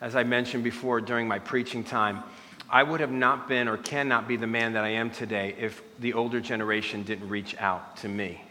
as 0.00 0.16
I 0.16 0.22
mentioned 0.22 0.64
before 0.64 1.00
during 1.00 1.28
my 1.28 1.38
preaching 1.38 1.84
time, 1.84 2.22
I 2.70 2.82
would 2.82 3.00
have 3.00 3.10
not 3.10 3.48
been 3.48 3.68
or 3.68 3.76
cannot 3.76 4.28
be 4.28 4.36
the 4.36 4.46
man 4.46 4.72
that 4.74 4.84
I 4.84 4.90
am 4.90 5.10
today 5.10 5.54
if 5.58 5.82
the 5.98 6.14
older 6.14 6.40
generation 6.40 7.02
didn't 7.02 7.28
reach 7.28 7.56
out 7.58 7.98
to 7.98 8.08
me. 8.08 8.42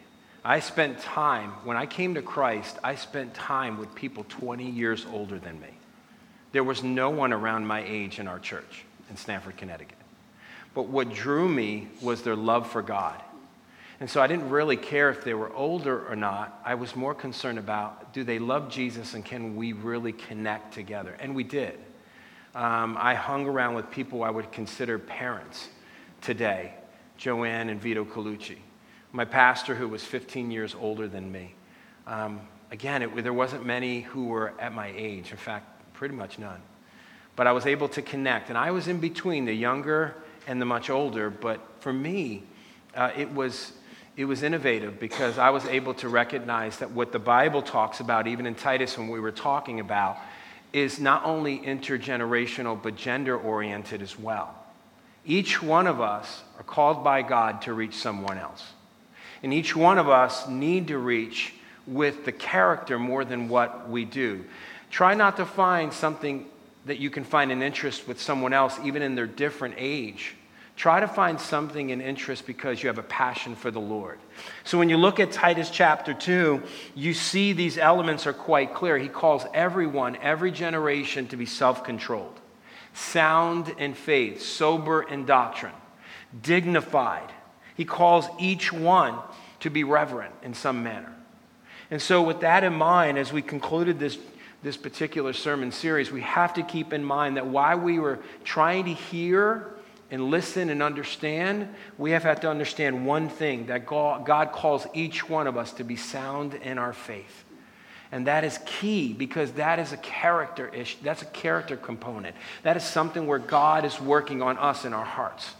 I 0.43 0.59
spent 0.59 0.99
time, 0.99 1.51
when 1.63 1.75
I 1.75 1.85
came 1.85 2.13
to 2.15 2.21
Christ, 2.21 2.77
I 2.83 2.95
spent 2.95 3.33
time 3.33 3.77
with 3.77 3.93
people 3.95 4.25
20 4.29 4.69
years 4.69 5.05
older 5.11 5.39
than 5.39 5.59
me. 5.59 5.69
There 6.51 6.63
was 6.63 6.83
no 6.83 7.09
one 7.09 7.33
around 7.33 7.67
my 7.67 7.83
age 7.85 8.19
in 8.19 8.27
our 8.27 8.39
church 8.39 8.85
in 9.09 9.17
Stamford, 9.17 9.57
Connecticut. 9.57 9.97
But 10.73 10.83
what 10.83 11.13
drew 11.13 11.49
me 11.49 11.87
was 12.01 12.21
their 12.21 12.35
love 12.35 12.69
for 12.69 12.81
God 12.81 13.21
and 13.99 14.09
so 14.09 14.21
I 14.21 14.27
didn't 14.27 14.49
really 14.49 14.77
care 14.77 15.09
if 15.09 15.23
they 15.23 15.33
were 15.33 15.53
older 15.53 16.07
or 16.07 16.15
not. 16.15 16.61
I 16.63 16.75
was 16.75 16.95
more 16.95 17.13
concerned 17.13 17.59
about 17.59 18.13
do 18.13 18.23
they 18.23 18.39
love 18.39 18.69
Jesus 18.69 19.13
and 19.13 19.25
can 19.25 19.55
we 19.55 19.73
really 19.73 20.13
connect 20.13 20.73
together? 20.73 21.17
And 21.19 21.35
we 21.35 21.43
did. 21.43 21.77
Um, 22.55 22.97
I 22.99 23.13
hung 23.13 23.45
around 23.45 23.75
with 23.75 23.91
people 23.91 24.23
I 24.23 24.29
would 24.29 24.51
consider 24.51 24.97
parents 24.97 25.69
today 26.21 26.73
Joanne 27.17 27.69
and 27.69 27.81
Vito 27.81 28.05
Colucci. 28.05 28.57
My 29.11 29.25
pastor, 29.25 29.75
who 29.75 29.89
was 29.89 30.03
15 30.03 30.51
years 30.51 30.73
older 30.73 31.07
than 31.07 31.29
me. 31.31 31.53
Um, 32.07 32.39
again, 32.71 33.01
it, 33.01 33.23
there 33.23 33.33
wasn't 33.33 33.65
many 33.65 34.01
who 34.01 34.25
were 34.25 34.53
at 34.59 34.73
my 34.73 34.93
age. 34.95 35.31
In 35.31 35.37
fact, 35.37 35.93
pretty 35.93 36.15
much 36.15 36.39
none. 36.39 36.61
But 37.35 37.45
I 37.45 37.51
was 37.51 37.65
able 37.65 37.89
to 37.89 38.01
connect. 38.01 38.47
And 38.49 38.57
I 38.57 38.71
was 38.71 38.87
in 38.87 38.99
between 38.99 39.43
the 39.43 39.53
younger 39.53 40.15
and 40.47 40.61
the 40.61 40.65
much 40.65 40.89
older. 40.89 41.29
But 41.29 41.59
for 41.81 41.91
me, 41.91 42.43
uh, 42.95 43.11
it 43.17 43.29
was 43.31 43.73
it 44.19 44.25
was 44.25 44.43
innovative 44.43 44.99
because 44.99 45.37
I 45.37 45.51
was 45.51 45.65
able 45.67 45.93
to 45.93 46.09
recognize 46.09 46.79
that 46.79 46.91
what 46.91 47.13
the 47.13 47.19
Bible 47.19 47.61
talks 47.61 48.01
about, 48.01 48.27
even 48.27 48.45
in 48.45 48.53
Titus 48.53 48.97
when 48.97 49.07
we 49.07 49.21
were 49.21 49.31
talking 49.31 49.79
about, 49.79 50.17
is 50.73 50.99
not 50.99 51.23
only 51.23 51.57
intergenerational 51.57 52.83
but 52.83 52.97
gender 52.97 53.37
oriented 53.37 54.01
as 54.01 54.19
well. 54.19 54.53
Each 55.25 55.63
one 55.63 55.87
of 55.87 56.01
us 56.01 56.43
are 56.57 56.63
called 56.63 57.01
by 57.01 57.21
God 57.21 57.61
to 57.61 57.73
reach 57.73 57.93
someone 57.93 58.37
else. 58.37 58.73
And 59.41 59.53
each 59.53 59.73
one 59.73 59.97
of 59.97 60.09
us 60.09 60.49
need 60.49 60.89
to 60.89 60.97
reach 60.97 61.53
with 61.87 62.25
the 62.25 62.33
character 62.33 62.99
more 62.99 63.23
than 63.23 63.47
what 63.47 63.89
we 63.89 64.03
do. 64.03 64.43
Try 64.91 65.13
not 65.13 65.37
to 65.37 65.45
find 65.45 65.93
something 65.93 66.45
that 66.87 66.99
you 66.99 67.09
can 67.09 67.23
find 67.23 67.53
an 67.53 67.61
interest 67.61 68.05
with 68.05 68.19
someone 68.19 68.51
else, 68.51 68.77
even 68.83 69.01
in 69.01 69.15
their 69.15 69.27
different 69.27 69.75
age 69.77 70.35
Try 70.79 71.01
to 71.01 71.09
find 71.09 71.41
something 71.41 71.89
in 71.89 71.99
interest 71.99 72.47
because 72.47 72.81
you 72.81 72.87
have 72.87 72.99
a 72.99 73.03
passion 73.03 73.53
for 73.53 73.69
the 73.69 73.81
Lord. 73.81 74.17
So 74.63 74.77
when 74.77 74.87
you 74.87 74.95
look 74.95 75.19
at 75.19 75.29
Titus 75.29 75.69
chapter 75.69 76.13
2, 76.13 76.63
you 76.95 77.13
see 77.13 77.51
these 77.51 77.77
elements 77.77 78.25
are 78.25 78.31
quite 78.31 78.73
clear. 78.73 78.97
He 78.97 79.09
calls 79.09 79.43
everyone, 79.53 80.15
every 80.21 80.51
generation 80.51 81.27
to 81.27 81.35
be 81.35 81.45
self 81.45 81.83
controlled, 81.83 82.39
sound 82.93 83.67
in 83.77 83.93
faith, 83.93 84.41
sober 84.41 85.01
in 85.01 85.25
doctrine, 85.25 85.73
dignified. 86.41 87.29
He 87.75 87.83
calls 87.83 88.27
each 88.39 88.71
one 88.71 89.17
to 89.59 89.69
be 89.69 89.83
reverent 89.83 90.33
in 90.43 90.53
some 90.53 90.81
manner. 90.81 91.13
And 91.91 92.01
so, 92.01 92.21
with 92.21 92.39
that 92.39 92.63
in 92.63 92.73
mind, 92.73 93.17
as 93.17 93.33
we 93.33 93.41
concluded 93.41 93.99
this, 93.99 94.17
this 94.63 94.77
particular 94.77 95.33
sermon 95.33 95.73
series, 95.73 96.09
we 96.09 96.21
have 96.21 96.53
to 96.53 96.63
keep 96.63 96.93
in 96.93 97.03
mind 97.03 97.35
that 97.35 97.47
while 97.47 97.77
we 97.77 97.99
were 97.99 98.19
trying 98.45 98.85
to 98.85 98.93
hear 98.93 99.75
and 100.11 100.31
listen 100.31 100.69
and 100.69 100.81
understand, 100.81 101.73
we 101.97 102.11
have 102.11 102.23
had 102.23 102.41
to 102.41 102.49
understand 102.49 103.05
one 103.05 103.29
thing 103.29 103.67
that 103.67 103.85
God 103.85 104.51
calls 104.51 104.87
each 104.93 105.29
one 105.29 105.47
of 105.47 105.55
us 105.55 105.73
to 105.73 105.83
be 105.83 105.95
sound 105.95 106.55
in 106.55 106.77
our 106.77 106.93
faith. 106.93 107.43
And 108.11 108.25
that 108.25 108.43
is 108.43 108.59
key 108.65 109.13
because 109.13 109.51
that 109.53 109.77
is 109.77 109.93
a 109.93 109.97
character 109.97 110.67
issue. 110.69 110.97
That's 111.03 111.21
a 111.21 111.27
character 111.27 111.77
component. 111.77 112.35
That 112.63 112.75
is 112.75 112.83
something 112.83 113.27
where 113.27 113.37
God 113.37 113.85
is 113.85 114.01
working 114.01 114.41
on 114.41 114.57
us 114.57 114.83
in 114.83 114.93
our 114.93 115.05
hearts. 115.05 115.53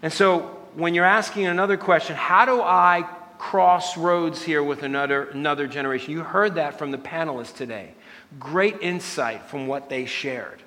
And 0.00 0.10
so 0.10 0.40
when 0.74 0.94
you're 0.94 1.04
asking 1.04 1.46
another 1.46 1.76
question, 1.76 2.16
how 2.16 2.46
do 2.46 2.62
I 2.62 3.06
cross 3.36 3.98
roads 3.98 4.42
here 4.42 4.62
with 4.62 4.82
another, 4.82 5.24
another 5.24 5.66
generation? 5.66 6.12
You 6.12 6.22
heard 6.22 6.54
that 6.54 6.78
from 6.78 6.92
the 6.92 6.98
panelists 6.98 7.54
today. 7.54 7.92
Great 8.38 8.80
insight 8.80 9.44
from 9.44 9.66
what 9.66 9.90
they 9.90 10.06
shared. 10.06 10.62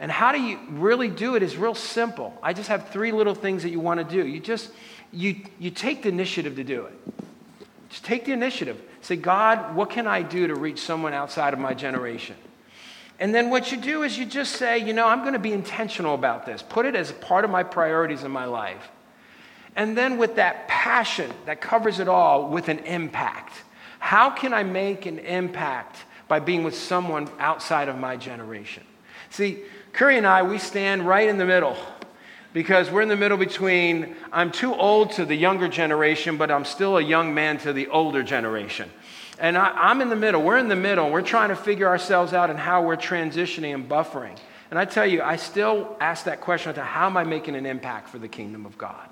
And 0.00 0.10
how 0.10 0.32
do 0.32 0.40
you 0.40 0.58
really 0.70 1.08
do 1.08 1.34
it 1.34 1.42
is 1.42 1.56
real 1.56 1.74
simple. 1.74 2.36
I 2.42 2.52
just 2.52 2.68
have 2.68 2.90
three 2.90 3.12
little 3.12 3.34
things 3.34 3.64
that 3.64 3.70
you 3.70 3.80
want 3.80 3.98
to 3.98 4.04
do. 4.04 4.26
You 4.26 4.40
just 4.40 4.70
you 5.12 5.36
you 5.58 5.70
take 5.70 6.02
the 6.02 6.08
initiative 6.08 6.56
to 6.56 6.64
do 6.64 6.86
it. 6.86 7.14
Just 7.88 8.04
take 8.04 8.24
the 8.24 8.32
initiative. 8.32 8.80
Say, 9.00 9.16
God, 9.16 9.74
what 9.74 9.90
can 9.90 10.06
I 10.06 10.22
do 10.22 10.46
to 10.48 10.54
reach 10.54 10.80
someone 10.80 11.14
outside 11.14 11.52
of 11.52 11.58
my 11.58 11.74
generation? 11.74 12.36
And 13.18 13.34
then 13.34 13.50
what 13.50 13.72
you 13.72 13.78
do 13.78 14.02
is 14.02 14.16
you 14.16 14.26
just 14.26 14.56
say, 14.56 14.78
you 14.78 14.92
know, 14.92 15.06
I'm 15.08 15.20
going 15.22 15.32
to 15.32 15.38
be 15.38 15.52
intentional 15.52 16.14
about 16.14 16.46
this. 16.46 16.62
Put 16.62 16.86
it 16.86 16.94
as 16.94 17.10
part 17.10 17.44
of 17.44 17.50
my 17.50 17.62
priorities 17.62 18.22
in 18.22 18.30
my 18.30 18.44
life. 18.44 18.90
And 19.74 19.96
then 19.96 20.18
with 20.18 20.36
that 20.36 20.68
passion 20.68 21.32
that 21.46 21.60
covers 21.60 22.00
it 22.00 22.08
all 22.08 22.48
with 22.48 22.68
an 22.68 22.80
impact. 22.80 23.54
How 23.98 24.30
can 24.30 24.52
I 24.52 24.62
make 24.62 25.06
an 25.06 25.18
impact 25.18 25.96
by 26.28 26.40
being 26.40 26.62
with 26.62 26.76
someone 26.76 27.28
outside 27.38 27.88
of 27.88 27.98
my 27.98 28.16
generation? 28.16 28.84
See, 29.30 29.62
Curry 29.98 30.16
and 30.16 30.28
I, 30.28 30.44
we 30.44 30.58
stand 30.58 31.08
right 31.08 31.28
in 31.28 31.38
the 31.38 31.44
middle 31.44 31.76
because 32.52 32.88
we're 32.88 33.00
in 33.00 33.08
the 33.08 33.16
middle 33.16 33.36
between 33.36 34.14
I'm 34.30 34.52
too 34.52 34.72
old 34.72 35.10
to 35.14 35.24
the 35.24 35.34
younger 35.34 35.66
generation, 35.66 36.36
but 36.36 36.52
I'm 36.52 36.64
still 36.64 36.98
a 36.98 37.02
young 37.02 37.34
man 37.34 37.58
to 37.58 37.72
the 37.72 37.88
older 37.88 38.22
generation. 38.22 38.88
And 39.40 39.58
I, 39.58 39.90
am 39.90 40.00
in 40.00 40.08
the 40.08 40.14
middle. 40.14 40.40
We're 40.40 40.58
in 40.58 40.68
the 40.68 40.76
middle. 40.76 41.10
We're 41.10 41.22
trying 41.22 41.48
to 41.48 41.56
figure 41.56 41.88
ourselves 41.88 42.32
out 42.32 42.48
and 42.48 42.56
how 42.56 42.84
we're 42.84 42.96
transitioning 42.96 43.74
and 43.74 43.88
buffering. 43.88 44.38
And 44.70 44.78
I 44.78 44.84
tell 44.84 45.04
you, 45.04 45.20
I 45.20 45.34
still 45.34 45.96
ask 46.00 46.26
that 46.26 46.42
question 46.42 46.72
to 46.74 46.84
how 46.84 47.06
am 47.06 47.16
I 47.16 47.24
making 47.24 47.56
an 47.56 47.66
impact 47.66 48.08
for 48.08 48.20
the 48.20 48.28
kingdom 48.28 48.66
of 48.66 48.78
God? 48.78 49.08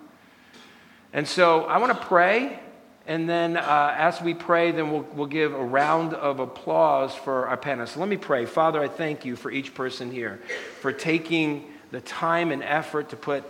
And 1.12 1.26
so 1.26 1.64
I 1.64 1.78
want 1.78 2.00
to 2.00 2.06
pray 2.06 2.60
and 3.06 3.28
then 3.28 3.56
uh, 3.56 3.94
as 3.96 4.20
we 4.20 4.34
pray, 4.34 4.72
then 4.72 4.90
we'll, 4.90 5.06
we'll 5.14 5.26
give 5.26 5.54
a 5.54 5.64
round 5.64 6.12
of 6.12 6.40
applause 6.40 7.14
for 7.14 7.46
our 7.46 7.56
panelists. 7.56 7.90
So 7.90 8.00
let 8.00 8.08
me 8.08 8.16
pray. 8.16 8.46
Father, 8.46 8.80
I 8.80 8.88
thank 8.88 9.24
you 9.24 9.36
for 9.36 9.50
each 9.50 9.74
person 9.74 10.10
here 10.10 10.40
for 10.80 10.92
taking 10.92 11.72
the 11.92 12.00
time 12.00 12.50
and 12.50 12.64
effort 12.64 13.10
to 13.10 13.16
put 13.16 13.44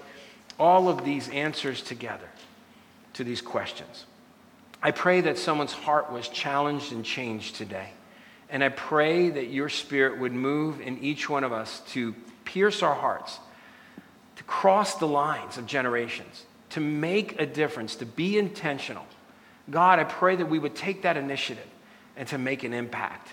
all 0.58 0.90
of 0.90 1.04
these 1.04 1.30
answers 1.30 1.80
together 1.80 2.28
to 3.14 3.24
these 3.24 3.40
questions. 3.40 4.04
I 4.82 4.90
pray 4.90 5.22
that 5.22 5.38
someone's 5.38 5.72
heart 5.72 6.12
was 6.12 6.28
challenged 6.28 6.92
and 6.92 7.02
changed 7.02 7.56
today. 7.56 7.90
And 8.50 8.62
I 8.62 8.68
pray 8.68 9.30
that 9.30 9.48
your 9.48 9.70
spirit 9.70 10.18
would 10.18 10.32
move 10.32 10.82
in 10.82 10.98
each 10.98 11.30
one 11.30 11.44
of 11.44 11.52
us 11.52 11.80
to 11.88 12.14
pierce 12.44 12.82
our 12.82 12.94
hearts, 12.94 13.40
to 14.36 14.44
cross 14.44 14.96
the 14.96 15.08
lines 15.08 15.56
of 15.56 15.66
generations, 15.66 16.44
to 16.70 16.80
make 16.80 17.40
a 17.40 17.46
difference, 17.46 17.96
to 17.96 18.06
be 18.06 18.38
intentional 18.38 19.06
God, 19.70 19.98
I 19.98 20.04
pray 20.04 20.36
that 20.36 20.46
we 20.46 20.58
would 20.58 20.74
take 20.74 21.02
that 21.02 21.16
initiative 21.16 21.66
and 22.16 22.28
to 22.28 22.38
make 22.38 22.64
an 22.64 22.72
impact. 22.72 23.32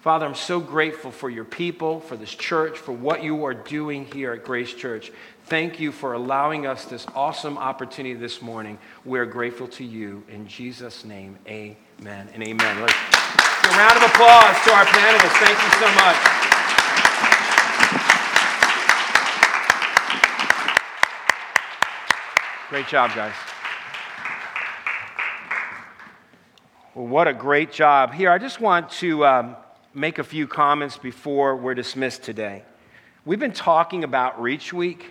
Father, 0.00 0.26
I'm 0.26 0.34
so 0.34 0.60
grateful 0.60 1.10
for 1.10 1.30
your 1.30 1.44
people, 1.44 2.00
for 2.00 2.16
this 2.16 2.34
church, 2.34 2.76
for 2.76 2.92
what 2.92 3.22
you 3.22 3.44
are 3.46 3.54
doing 3.54 4.04
here 4.04 4.32
at 4.34 4.44
Grace 4.44 4.74
Church. 4.74 5.10
Thank 5.46 5.80
you 5.80 5.92
for 5.92 6.12
allowing 6.12 6.66
us 6.66 6.84
this 6.84 7.06
awesome 7.14 7.56
opportunity 7.56 8.14
this 8.14 8.42
morning. 8.42 8.78
We're 9.06 9.24
grateful 9.24 9.66
to 9.68 9.84
you. 9.84 10.22
In 10.28 10.46
Jesus' 10.46 11.06
name, 11.06 11.38
amen 11.46 12.28
and 12.34 12.42
amen. 12.42 12.80
Let's 12.82 12.92
A 12.92 13.68
round 13.78 13.96
of 13.96 14.02
applause 14.02 14.56
to 14.64 14.72
our 14.74 14.84
panelists. 14.84 15.38
Thank 15.40 15.58
you 15.62 15.70
so 15.80 15.88
much. 15.94 16.16
Great 22.68 22.88
job, 22.88 23.14
guys. 23.14 23.53
Well, 26.94 27.08
what 27.08 27.26
a 27.26 27.34
great 27.34 27.72
job. 27.72 28.12
Here, 28.12 28.30
I 28.30 28.38
just 28.38 28.60
want 28.60 28.88
to 28.90 29.26
um, 29.26 29.56
make 29.94 30.20
a 30.20 30.22
few 30.22 30.46
comments 30.46 30.96
before 30.96 31.56
we're 31.56 31.74
dismissed 31.74 32.22
today. 32.22 32.62
We've 33.24 33.40
been 33.40 33.50
talking 33.50 34.04
about 34.04 34.40
Reach 34.40 34.72
Week 34.72 35.10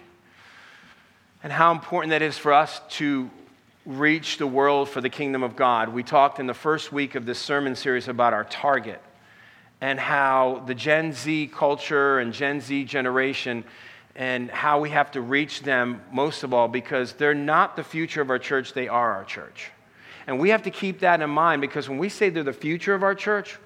and 1.43 1.51
how 1.51 1.73
important 1.73 2.11
that 2.11 2.21
is 2.21 2.37
for 2.37 2.53
us 2.53 2.79
to 2.91 3.29
reach 3.85 4.37
the 4.37 4.47
world 4.47 4.87
for 4.87 5.01
the 5.01 5.09
kingdom 5.09 5.43
of 5.43 5.57
God. 5.57 5.89
We 5.89 6.03
talked 6.03 6.39
in 6.39 6.47
the 6.47 6.53
first 6.53 6.93
week 6.93 7.15
of 7.15 7.25
this 7.25 7.37
sermon 7.37 7.75
series 7.75 8.07
about 8.07 8.31
our 8.31 8.45
target 8.45 9.01
and 9.81 9.99
how 9.99 10.63
the 10.65 10.75
Gen 10.75 11.11
Z 11.11 11.51
culture 11.53 12.19
and 12.19 12.31
Gen 12.31 12.61
Z 12.61 12.85
generation 12.85 13.65
and 14.15 14.49
how 14.49 14.79
we 14.79 14.91
have 14.91 15.11
to 15.11 15.19
reach 15.19 15.63
them 15.63 16.01
most 16.13 16.43
of 16.43 16.53
all 16.53 16.69
because 16.69 17.11
they're 17.11 17.33
not 17.33 17.75
the 17.75 17.83
future 17.83 18.21
of 18.21 18.29
our 18.29 18.39
church, 18.39 18.71
they 18.71 18.87
are 18.87 19.11
our 19.15 19.25
church. 19.25 19.72
And 20.27 20.39
we 20.39 20.49
have 20.49 20.63
to 20.63 20.71
keep 20.71 20.99
that 20.99 21.21
in 21.21 21.29
mind 21.29 21.61
because 21.61 21.89
when 21.89 21.97
we 21.97 22.09
say 22.09 22.29
they're 22.29 22.43
the 22.43 22.53
future 22.53 22.93
of 22.93 23.03
our 23.03 23.15
church, 23.15 23.57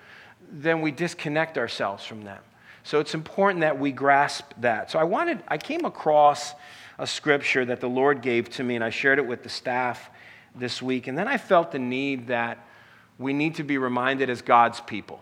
then 0.52 0.82
we 0.82 0.92
disconnect 0.92 1.58
ourselves 1.58 2.06
from 2.06 2.24
them. 2.24 2.42
So 2.84 3.00
it's 3.00 3.14
important 3.14 3.62
that 3.62 3.78
we 3.78 3.92
grasp 3.92 4.46
that. 4.60 4.90
So 4.90 4.98
I 4.98 5.04
wanted, 5.04 5.44
I 5.48 5.58
came 5.58 5.86
across 5.86 6.54
a 6.98 7.06
scripture 7.06 7.66
that 7.66 7.82
the 7.82 7.90
Lord 7.90 8.22
gave 8.22 8.50
to 8.52 8.64
me, 8.64 8.76
and 8.76 8.84
I 8.84 8.90
shared 8.90 9.20
it 9.20 9.28
with 9.28 9.44
the 9.44 9.50
staff 9.50 10.10
this 10.56 10.82
week. 10.82 11.08
And 11.08 11.18
then 11.18 11.28
I 11.28 11.38
felt 11.38 11.72
the 11.72 11.80
need 11.80 12.28
that 12.28 12.66
we 13.20 13.34
need 13.34 13.56
to 13.56 13.64
be 13.64 13.78
reminded 13.78 14.30
as 14.30 14.42
God's 14.42 14.80
people 14.82 15.22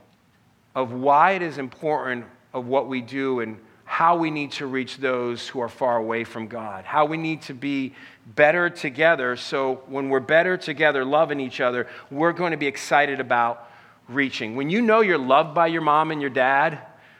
of 0.75 0.91
why 0.91 1.31
it 1.31 1.41
is 1.41 1.57
important 1.57 2.25
of 2.53 2.67
what 2.67 2.87
we 2.87 3.01
do 3.01 3.39
and 3.39 3.57
how 3.85 4.17
we 4.17 4.31
need 4.31 4.51
to 4.51 4.65
reach 4.65 4.97
those 4.97 5.47
who 5.47 5.59
are 5.59 5.69
far 5.69 5.97
away 5.97 6.23
from 6.23 6.47
God, 6.47 6.85
how 6.85 7.05
we 7.05 7.17
need 7.17 7.43
to 7.43 7.53
be 7.53 7.93
better 8.35 8.69
together. 8.69 9.35
So 9.37 9.83
when 9.87 10.09
we're 10.09 10.19
better 10.19 10.57
together, 10.57 11.05
loving 11.05 11.39
each 11.39 11.61
other, 11.61 11.87
we're 12.09 12.33
going 12.33 12.51
to 12.51 12.57
be 12.57 12.65
excited 12.67 13.19
about 13.19 13.69
reaching. 14.09 14.55
When 14.55 14.69
you 14.69 14.81
know 14.81 15.01
you're 15.01 15.19
loved 15.19 15.53
by 15.53 15.67
your 15.67 15.81
mom 15.81 16.11
and 16.11 16.19
your 16.19 16.31
dad, 16.31 16.79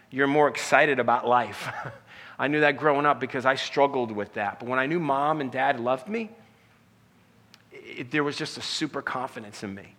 you're 0.10 0.28
more 0.28 0.48
excited 0.48 1.00
about 1.00 1.28
life. 1.28 1.70
I 2.40 2.48
knew 2.48 2.62
that 2.62 2.78
growing 2.78 3.06
up 3.06 3.20
because 3.20 3.46
I 3.46 3.56
struggled 3.56 4.12
with 4.12 4.34
that. 4.34 4.60
But 4.60 4.68
when 4.68 4.80
I 4.80 4.88
knew 4.88 5.00
mom 5.00 5.42
and 5.42 5.52
dad 5.52 5.80
loved 5.80 6.10
me, 6.10 6.32
it, 7.72 8.12
there 8.12 8.24
was 8.24 8.36
just 8.36 8.58
a 8.58 8.62
super 8.62 9.02
confidence 9.02 9.64
in 9.64 9.74
me. 9.74 9.96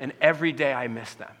And 0.00 0.12
every 0.20 0.52
day 0.52 0.72
I 0.72 0.88
miss 0.88 1.12
them. 1.14 1.32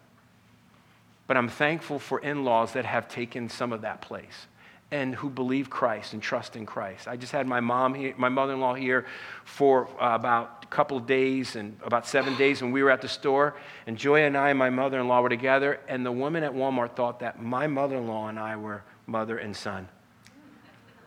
But 1.26 1.36
I'm 1.36 1.48
thankful 1.48 1.98
for 1.98 2.20
in 2.20 2.44
laws 2.44 2.74
that 2.74 2.84
have 2.84 3.08
taken 3.08 3.48
some 3.48 3.72
of 3.72 3.80
that 3.80 4.02
place 4.02 4.46
and 4.90 5.14
who 5.16 5.28
believe 5.28 5.68
Christ 5.68 6.12
and 6.12 6.22
trust 6.22 6.54
in 6.54 6.64
Christ. 6.64 7.08
I 7.08 7.16
just 7.16 7.32
had 7.32 7.46
my 7.46 7.60
mom 7.60 7.94
here, 7.94 8.14
my 8.16 8.28
mother-in-law 8.28 8.74
here 8.74 9.06
for 9.44 9.88
uh, 10.00 10.14
about 10.14 10.64
a 10.64 10.66
couple 10.68 10.96
of 10.96 11.06
days 11.06 11.56
and 11.56 11.76
about 11.82 12.06
seven 12.06 12.36
days 12.36 12.62
when 12.62 12.70
we 12.70 12.82
were 12.82 12.90
at 12.90 13.02
the 13.02 13.08
store. 13.08 13.56
And 13.86 13.98
Joy 13.98 14.22
and 14.22 14.36
I 14.36 14.50
and 14.50 14.58
my 14.58 14.70
mother-in-law 14.70 15.22
were 15.22 15.28
together. 15.28 15.80
And 15.88 16.06
the 16.06 16.12
woman 16.12 16.44
at 16.44 16.52
Walmart 16.52 16.94
thought 16.94 17.20
that 17.20 17.42
my 17.42 17.66
mother-in-law 17.66 18.28
and 18.28 18.38
I 18.38 18.56
were 18.56 18.84
mother 19.06 19.38
and 19.38 19.56
son 19.56 19.88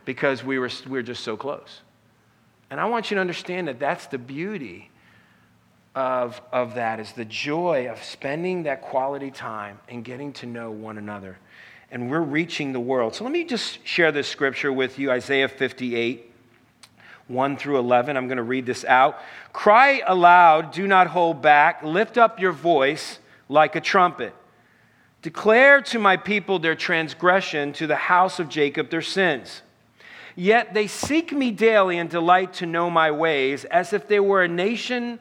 because 0.03 0.43
we 0.43 0.59
were, 0.59 0.69
we 0.85 0.91
were 0.91 1.03
just 1.03 1.23
so 1.23 1.37
close. 1.37 1.81
And 2.69 2.79
I 2.79 2.85
want 2.85 3.09
you 3.09 3.15
to 3.15 3.21
understand 3.21 3.69
that 3.69 3.79
that's 3.79 4.07
the 4.07 4.17
beauty 4.17 4.89
of, 5.95 6.41
of 6.51 6.75
that 6.75 6.99
is 6.99 7.13
the 7.13 7.25
joy 7.25 7.87
of 7.89 8.03
spending 8.03 8.63
that 8.63 8.81
quality 8.81 9.31
time 9.31 9.79
and 9.87 10.03
getting 10.03 10.33
to 10.33 10.45
know 10.45 10.69
one 10.69 10.97
another. 10.97 11.37
And 11.91 12.09
we're 12.11 12.21
reaching 12.21 12.71
the 12.71 12.79
world. 12.79 13.15
So 13.15 13.23
let 13.23 13.33
me 13.33 13.43
just 13.43 13.85
share 13.85 14.11
this 14.11 14.27
scripture 14.27 14.71
with 14.71 14.99
you 14.99 15.11
Isaiah 15.11 15.47
58, 15.47 16.31
1 17.27 17.57
through 17.57 17.79
11. 17.79 18.15
I'm 18.15 18.27
going 18.27 18.37
to 18.37 18.43
read 18.43 18.65
this 18.65 18.85
out. 18.85 19.19
Cry 19.53 20.01
aloud, 20.05 20.71
do 20.71 20.87
not 20.87 21.07
hold 21.07 21.41
back. 21.41 21.83
Lift 21.83 22.17
up 22.17 22.39
your 22.39 22.51
voice 22.51 23.19
like 23.47 23.75
a 23.75 23.81
trumpet. 23.81 24.33
Declare 25.21 25.81
to 25.81 25.99
my 25.99 26.15
people 26.15 26.59
their 26.59 26.75
transgression, 26.75 27.73
to 27.73 27.87
the 27.87 27.95
house 27.95 28.39
of 28.39 28.47
Jacob 28.49 28.89
their 28.89 29.01
sins. 29.01 29.63
Yet 30.35 30.73
they 30.73 30.87
seek 30.87 31.33
me 31.33 31.51
daily 31.51 31.97
and 31.97 32.09
delight 32.09 32.53
to 32.55 32.65
know 32.65 32.89
my 32.89 33.11
ways, 33.11 33.65
as 33.65 33.91
if 33.91 34.07
they 34.07 34.19
were 34.19 34.43
a 34.43 34.47
nation 34.47 35.19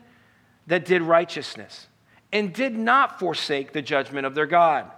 that 0.68 0.84
did 0.84 1.02
righteousness 1.02 1.88
and 2.32 2.52
did 2.52 2.76
not 2.76 3.18
forsake 3.18 3.72
the 3.72 3.82
judgment 3.82 4.26
of 4.26 4.34
their 4.34 4.46
God. 4.46 4.90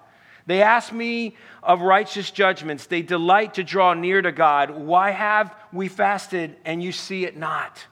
They 0.47 0.63
ask 0.63 0.93
me 0.93 1.37
of 1.63 1.83
righteous 1.83 2.31
judgments. 2.31 2.87
They 2.87 3.03
delight 3.03 3.55
to 3.55 3.65
draw 3.65 3.95
near 3.95 4.23
to 4.23 4.33
God. 4.33 4.71
Why 4.71 5.11
have 5.11 5.55
we 5.73 5.89
fasted 5.89 6.57
and 6.65 6.83
you 6.83 6.93
see 6.93 7.25
it 7.25 7.37
not? 7.37 7.87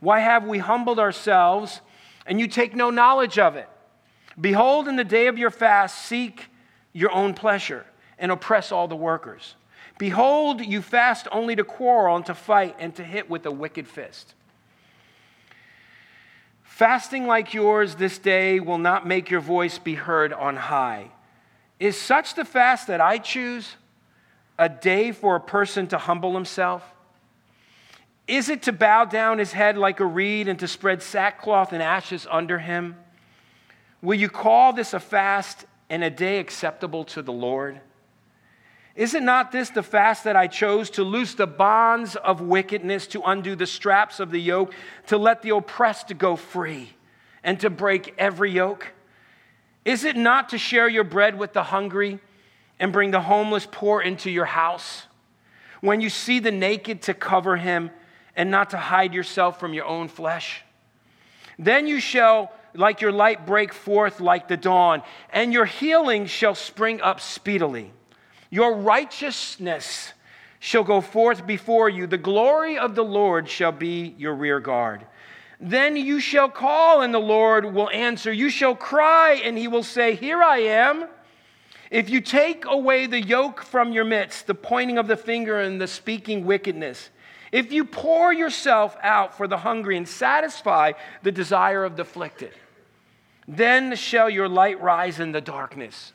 Why 0.00 0.20
have 0.20 0.46
we 0.46 0.58
humbled 0.58 0.98
ourselves 0.98 1.80
and 2.26 2.38
you 2.38 2.46
take 2.46 2.74
no 2.74 2.90
knowledge 2.90 3.38
of 3.38 3.56
it? 3.56 3.68
Behold, 4.40 4.86
in 4.86 4.96
the 4.96 5.04
day 5.04 5.26
of 5.26 5.38
your 5.38 5.50
fast, 5.50 6.06
seek 6.06 6.46
your 6.92 7.10
own 7.12 7.34
pleasure 7.34 7.84
and 8.18 8.30
oppress 8.30 8.70
all 8.70 8.88
the 8.88 8.96
workers. 8.96 9.54
Behold, 9.98 10.64
you 10.64 10.80
fast 10.80 11.26
only 11.32 11.56
to 11.56 11.64
quarrel 11.64 12.16
and 12.16 12.26
to 12.26 12.34
fight 12.34 12.76
and 12.78 12.94
to 12.96 13.04
hit 13.04 13.28
with 13.28 13.46
a 13.46 13.50
wicked 13.50 13.88
fist. 13.88 14.34
Fasting 16.62 17.26
like 17.26 17.54
yours 17.54 17.96
this 17.96 18.18
day 18.18 18.60
will 18.60 18.78
not 18.78 19.04
make 19.04 19.30
your 19.30 19.40
voice 19.40 19.78
be 19.78 19.94
heard 19.94 20.32
on 20.32 20.54
high. 20.54 21.10
Is 21.80 22.00
such 22.00 22.34
the 22.34 22.44
fast 22.44 22.88
that 22.88 23.00
I 23.00 23.18
choose 23.18 23.76
a 24.58 24.68
day 24.68 25.12
for 25.12 25.36
a 25.36 25.40
person 25.40 25.86
to 25.88 25.98
humble 25.98 26.34
himself? 26.34 26.82
Is 28.26 28.48
it 28.48 28.62
to 28.64 28.72
bow 28.72 29.04
down 29.04 29.38
his 29.38 29.52
head 29.52 29.78
like 29.78 30.00
a 30.00 30.04
reed 30.04 30.48
and 30.48 30.58
to 30.58 30.68
spread 30.68 31.02
sackcloth 31.02 31.72
and 31.72 31.82
ashes 31.82 32.26
under 32.30 32.58
him? 32.58 32.96
Will 34.02 34.18
you 34.18 34.28
call 34.28 34.72
this 34.72 34.92
a 34.92 35.00
fast 35.00 35.64
and 35.88 36.04
a 36.04 36.10
day 36.10 36.38
acceptable 36.38 37.04
to 37.04 37.22
the 37.22 37.32
Lord? 37.32 37.80
Is 38.94 39.14
it 39.14 39.22
not 39.22 39.52
this 39.52 39.70
the 39.70 39.82
fast 39.82 40.24
that 40.24 40.34
I 40.34 40.48
chose 40.48 40.90
to 40.90 41.04
loose 41.04 41.34
the 41.34 41.46
bonds 41.46 42.16
of 42.16 42.40
wickedness, 42.40 43.06
to 43.08 43.22
undo 43.22 43.54
the 43.54 43.66
straps 43.66 44.18
of 44.18 44.32
the 44.32 44.40
yoke, 44.40 44.74
to 45.06 45.16
let 45.16 45.42
the 45.42 45.50
oppressed 45.50 46.18
go 46.18 46.34
free, 46.34 46.94
and 47.44 47.60
to 47.60 47.70
break 47.70 48.12
every 48.18 48.50
yoke? 48.50 48.92
Is 49.88 50.04
it 50.04 50.18
not 50.18 50.50
to 50.50 50.58
share 50.58 50.86
your 50.86 51.02
bread 51.02 51.38
with 51.38 51.54
the 51.54 51.62
hungry 51.62 52.20
and 52.78 52.92
bring 52.92 53.10
the 53.10 53.22
homeless 53.22 53.66
poor 53.70 54.02
into 54.02 54.30
your 54.30 54.44
house? 54.44 55.04
When 55.80 56.02
you 56.02 56.10
see 56.10 56.40
the 56.40 56.50
naked, 56.50 57.00
to 57.04 57.14
cover 57.14 57.56
him 57.56 57.90
and 58.36 58.50
not 58.50 58.68
to 58.70 58.76
hide 58.76 59.14
yourself 59.14 59.58
from 59.58 59.72
your 59.72 59.86
own 59.86 60.08
flesh? 60.08 60.62
Then 61.58 61.86
you 61.86 62.00
shall, 62.00 62.52
like 62.74 63.00
your 63.00 63.12
light, 63.12 63.46
break 63.46 63.72
forth 63.72 64.20
like 64.20 64.46
the 64.46 64.58
dawn, 64.58 65.02
and 65.30 65.54
your 65.54 65.64
healing 65.64 66.26
shall 66.26 66.54
spring 66.54 67.00
up 67.00 67.18
speedily. 67.18 67.90
Your 68.50 68.76
righteousness 68.76 70.12
shall 70.60 70.84
go 70.84 71.00
forth 71.00 71.46
before 71.46 71.88
you. 71.88 72.06
The 72.06 72.18
glory 72.18 72.76
of 72.76 72.94
the 72.94 73.04
Lord 73.04 73.48
shall 73.48 73.72
be 73.72 74.14
your 74.18 74.34
rear 74.34 74.60
guard. 74.60 75.06
Then 75.60 75.96
you 75.96 76.20
shall 76.20 76.48
call, 76.48 77.02
and 77.02 77.12
the 77.12 77.18
Lord 77.18 77.74
will 77.74 77.90
answer. 77.90 78.32
You 78.32 78.48
shall 78.48 78.76
cry, 78.76 79.40
and 79.42 79.58
he 79.58 79.66
will 79.68 79.82
say, 79.82 80.14
Here 80.14 80.42
I 80.42 80.58
am. 80.58 81.08
If 81.90 82.10
you 82.10 82.20
take 82.20 82.64
away 82.66 83.06
the 83.06 83.20
yoke 83.20 83.62
from 83.62 83.92
your 83.92 84.04
midst, 84.04 84.46
the 84.46 84.54
pointing 84.54 84.98
of 84.98 85.08
the 85.08 85.16
finger 85.16 85.60
and 85.60 85.80
the 85.80 85.86
speaking 85.86 86.44
wickedness, 86.44 87.10
if 87.50 87.72
you 87.72 87.84
pour 87.84 88.32
yourself 88.32 88.96
out 89.02 89.36
for 89.36 89.48
the 89.48 89.56
hungry 89.56 89.96
and 89.96 90.06
satisfy 90.06 90.92
the 91.22 91.32
desire 91.32 91.84
of 91.84 91.96
the 91.96 92.02
afflicted, 92.02 92.52
then 93.46 93.96
shall 93.96 94.28
your 94.28 94.48
light 94.48 94.80
rise 94.82 95.18
in 95.18 95.32
the 95.32 95.40
darkness 95.40 96.12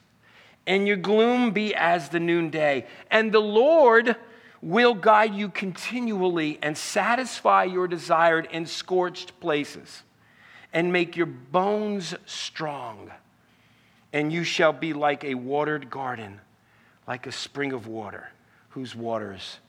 and 0.65 0.87
your 0.87 0.97
gloom 0.97 1.51
be 1.51 1.75
as 1.75 2.09
the 2.09 2.19
noonday. 2.19 2.85
And 3.11 3.31
the 3.31 3.41
Lord 3.41 4.15
will 4.64 4.93
guide 4.93 5.36
you 5.36 5.49
continually 5.49 6.57
and 6.61 6.78
satisfy 6.78 7.66
your 7.66 7.86
desired 7.86 8.47
in 8.49 8.66
scorched 8.66 9.38
places 9.41 10.03
and 10.72 10.91
make 10.91 11.18
your 11.18 11.26
bones 11.26 12.16
strong. 12.26 13.11
And 14.14 14.32
you 14.32 14.45
shall 14.45 14.72
be 14.72 14.93
like 14.93 15.26
a 15.26 15.36
watered 15.36 15.89
garden, 15.89 16.39
like 17.07 17.28
a 17.28 17.32
spring 17.32 17.74
of 17.74 17.88
water, 17.88 18.30
whose 18.70 18.95
waters 18.95 19.59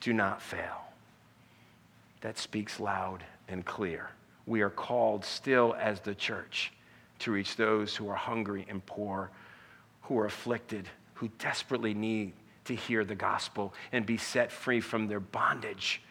do 0.00 0.12
not 0.12 0.42
fail. 0.42 0.82
That 2.20 2.36
speaks 2.36 2.78
loud 2.78 3.24
and 3.48 3.64
clear. 3.64 4.10
We 4.44 4.60
are 4.60 4.70
called 4.70 5.24
still 5.24 5.74
as 5.80 6.00
the 6.00 6.14
church 6.14 6.70
to 7.20 7.32
reach 7.32 7.56
those 7.56 7.96
who 7.96 8.10
are 8.10 8.16
hungry 8.16 8.66
and 8.68 8.84
poor 8.84 9.30
who 10.02 10.18
are 10.18 10.26
afflicted, 10.26 10.88
who 11.14 11.28
desperately 11.38 11.94
need 11.94 12.32
to 12.64 12.74
hear 12.74 13.04
the 13.04 13.14
gospel 13.14 13.74
and 13.92 14.06
be 14.06 14.16
set 14.16 14.52
free 14.52 14.80
from 14.80 15.08
their 15.08 15.20
bondage. 15.20 16.02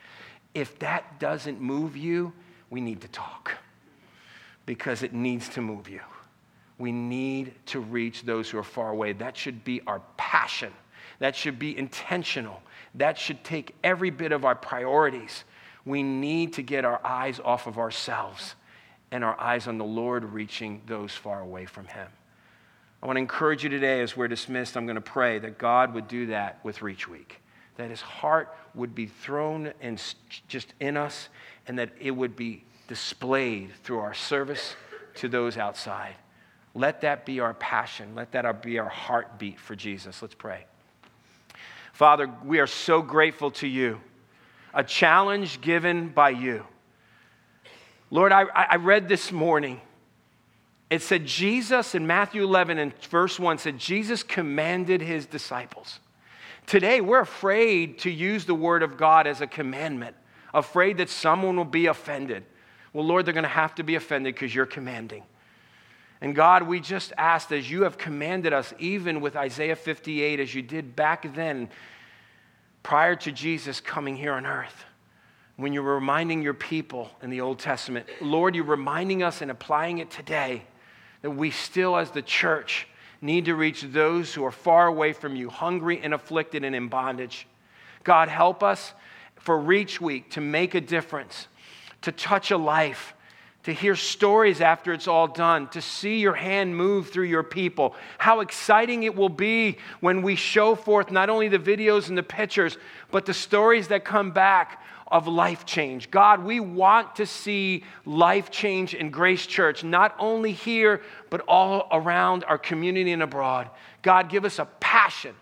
If 0.54 0.80
that 0.80 1.20
doesn't 1.20 1.62
move 1.62 1.95
you, 1.95 2.34
we 2.70 2.82
need 2.82 3.02
to 3.02 3.08
talk 3.10 3.54
because 4.66 5.04
it 5.04 5.14
needs 5.14 5.49
to 5.49 5.62
move 5.62 5.89
you. 5.89 6.02
We 6.78 6.91
need 6.91 7.54
to 7.68 7.80
reach 7.80 8.24
those 8.24 8.49
who 8.49 8.58
are 8.58 8.64
far 8.64 8.89
away. 8.89 9.14
That 9.14 9.38
should 9.38 9.64
be 9.64 9.82
our 9.86 10.02
passion. 10.18 10.74
That 11.20 11.36
should 11.36 11.60
be 11.60 11.78
intentional. 11.78 12.62
That 12.95 13.18
should 13.18 13.43
take 13.43 13.76
every 13.84 14.10
bit 14.10 14.32
of 14.32 14.45
our 14.45 14.56
priorities. 14.56 15.43
We 15.86 16.04
need 16.04 16.54
to 16.54 16.64
get 16.64 16.84
our 16.86 16.99
eyes 17.04 17.39
off 17.39 17.68
of 17.68 17.78
ourselves 17.78 18.56
and 19.12 19.24
our 19.24 19.39
eyes 19.39 19.68
on 19.68 19.78
the 19.78 19.86
Lord 19.86 20.24
reaching 20.26 20.82
those 20.88 21.12
far 21.12 21.41
away 21.41 21.66
from 21.66 21.86
Him. 21.86 22.08
I 23.02 23.08
want 23.08 23.18
to 23.18 23.22
encourage 23.22 23.64
you 23.64 23.70
today 23.70 24.02
as 24.02 24.16
we're 24.16 24.28
dismissed. 24.28 24.78
I'm 24.78 24.86
going 24.86 24.95
to 24.95 25.02
pray 25.02 25.39
that 25.39 25.58
God 25.58 25.93
would 25.95 26.08
do 26.08 26.28
that 26.28 26.60
with 26.64 26.84
Reach 26.84 27.08
Week, 27.08 27.41
that 27.78 27.89
His 27.89 28.02
heart 28.02 28.56
would 28.76 28.93
be 28.93 29.08
thrown 29.08 29.74
and 29.82 30.02
just 30.47 30.74
in 30.80 30.97
us, 30.97 31.30
and 31.68 31.80
that 31.80 31.89
it 31.99 32.12
would 32.12 32.36
be 32.36 32.64
displayed 32.88 33.72
through 33.84 33.99
our 33.99 34.14
service 34.14 34.76
to 35.16 35.28
those 35.28 35.58
outside. 35.58 36.14
Let 36.76 37.02
that 37.02 37.26
be 37.26 37.39
our 37.39 37.56
passion. 37.56 38.14
Let 38.16 38.34
that 38.34 38.62
be 38.62 38.78
our 38.78 38.89
heartbeat 38.89 39.60
for 39.60 39.76
Jesus. 39.76 40.22
Let's 40.22 40.36
pray. 40.36 40.66
Father, 41.93 42.30
we 42.45 42.60
are 42.60 42.68
so 42.68 43.02
grateful 43.02 43.52
to 43.52 43.68
you. 43.68 43.99
A 44.74 44.84
challenge 44.84 45.60
given 45.60 46.10
by 46.10 46.30
you. 46.30 46.66
Lord, 48.10 48.32
I, 48.32 48.43
I 48.43 48.76
read 48.76 49.10
this 49.10 49.32
morning. 49.32 49.82
It 50.91 51.01
said 51.01 51.25
Jesus 51.25 51.95
in 51.95 52.05
Matthew 52.05 52.43
11 52.43 52.77
and 52.77 52.93
verse 53.05 53.39
1 53.39 53.59
said, 53.59 53.77
Jesus 53.77 54.23
commanded 54.23 55.01
his 55.01 55.25
disciples. 55.25 56.01
Today, 56.67 56.99
we're 56.99 57.21
afraid 57.21 57.99
to 57.99 58.11
use 58.11 58.43
the 58.43 58.53
word 58.53 58.83
of 58.83 58.97
God 58.97 59.25
as 59.25 59.39
a 59.39 59.47
commandment, 59.47 60.17
afraid 60.53 60.97
that 60.97 61.09
someone 61.09 61.55
will 61.55 61.63
be 61.63 61.85
offended. 61.85 62.43
Well, 62.91 63.05
Lord, 63.05 63.25
they're 63.25 63.33
going 63.33 63.43
to 63.43 63.49
have 63.49 63.73
to 63.75 63.83
be 63.83 63.95
offended 63.95 64.35
because 64.35 64.53
you're 64.53 64.65
commanding. 64.65 65.23
And 66.19 66.35
God, 66.35 66.63
we 66.63 66.81
just 66.81 67.13
asked 67.17 67.53
as 67.53 67.71
you 67.71 67.83
have 67.83 67.97
commanded 67.97 68.51
us, 68.51 68.73
even 68.77 69.21
with 69.21 69.37
Isaiah 69.37 69.77
58, 69.77 70.41
as 70.41 70.53
you 70.53 70.61
did 70.61 70.93
back 70.93 71.33
then, 71.33 71.69
prior 72.83 73.15
to 73.15 73.31
Jesus 73.31 73.79
coming 73.79 74.17
here 74.17 74.33
on 74.33 74.45
earth, 74.45 74.83
when 75.55 75.71
you 75.71 75.81
were 75.83 75.95
reminding 75.95 76.41
your 76.41 76.53
people 76.53 77.09
in 77.21 77.29
the 77.29 77.39
Old 77.39 77.59
Testament, 77.59 78.07
Lord, 78.19 78.55
you're 78.55 78.65
reminding 78.65 79.23
us 79.23 79.41
and 79.41 79.49
applying 79.49 79.99
it 79.99 80.11
today 80.11 80.63
that 81.22 81.32
we 81.32 81.51
still, 81.51 81.97
as 81.97 82.11
the 82.11 82.22
church, 82.22 82.88
need 83.22 83.45
to 83.45 83.55
reach 83.55 83.82
those 83.84 84.34
who 84.34 84.43
are 84.43 84.51
far 84.51 84.88
away 84.88 85.13
from 85.13 85.36
you, 85.36 85.49
hungry 85.49 85.99
and 86.01 86.13
afflicted 86.13 86.63
and 86.63 86.76
in 86.76 86.88
bondage. 86.88 87.47
God, 88.03 88.30
help 88.30 88.63
us 88.63 88.93
for 89.36 89.57
Reach 89.57 90.01
Week 90.01 90.32
to 90.32 90.41
make 90.41 90.76
a 90.76 90.82
difference, 90.82 91.47
to 92.01 92.11
touch 92.11 92.51
a 92.51 92.57
life 92.57 93.13
to 93.63 93.74
hear 93.74 93.95
stories 93.95 94.59
after 94.59 94.91
it's 94.91 95.07
all 95.07 95.28
done, 95.28 95.67
to 95.69 95.82
see 95.82 96.19
your 96.19 96.34
hand 96.34 96.76
move 96.76 97.09
through 97.09 97.26
your 97.26 97.43
people. 97.43 97.95
How 98.17 98.39
exciting 98.39 99.03
it 99.03 99.15
will 99.15 99.30
be 99.30 99.78
when 99.99 100.24
we 100.24 100.36
show 100.36 100.74
forth 100.74 101.11
not 101.11 101.30
only 101.30 101.47
the 101.47 101.59
videos 101.59 102.09
and 102.09 102.17
the 102.17 102.24
pictures, 102.24 102.78
but 103.11 103.26
the 103.26 103.34
stories 103.34 103.89
that 103.89 104.03
come 104.03 104.32
back 104.32 104.80
of 105.12 105.28
life 105.28 105.66
change. 105.66 106.09
God, 106.09 106.43
we 106.43 106.59
want 106.59 107.18
to 107.18 107.26
see 107.26 107.84
life 108.05 108.49
change 108.49 108.93
in 108.93 109.09
Grace 109.09 109.45
Church, 109.45 109.84
not 109.84 110.16
only 110.18 110.53
here, 110.53 111.01
but 111.30 111.41
all 111.47 111.88
around 111.91 112.43
our 112.45 112.57
community 112.57 113.12
and 113.12 113.22
abroad. 113.22 113.70
God, 114.01 114.30
give 114.30 114.45
us 114.45 114.57
a 114.57 114.66
passion 114.80 115.36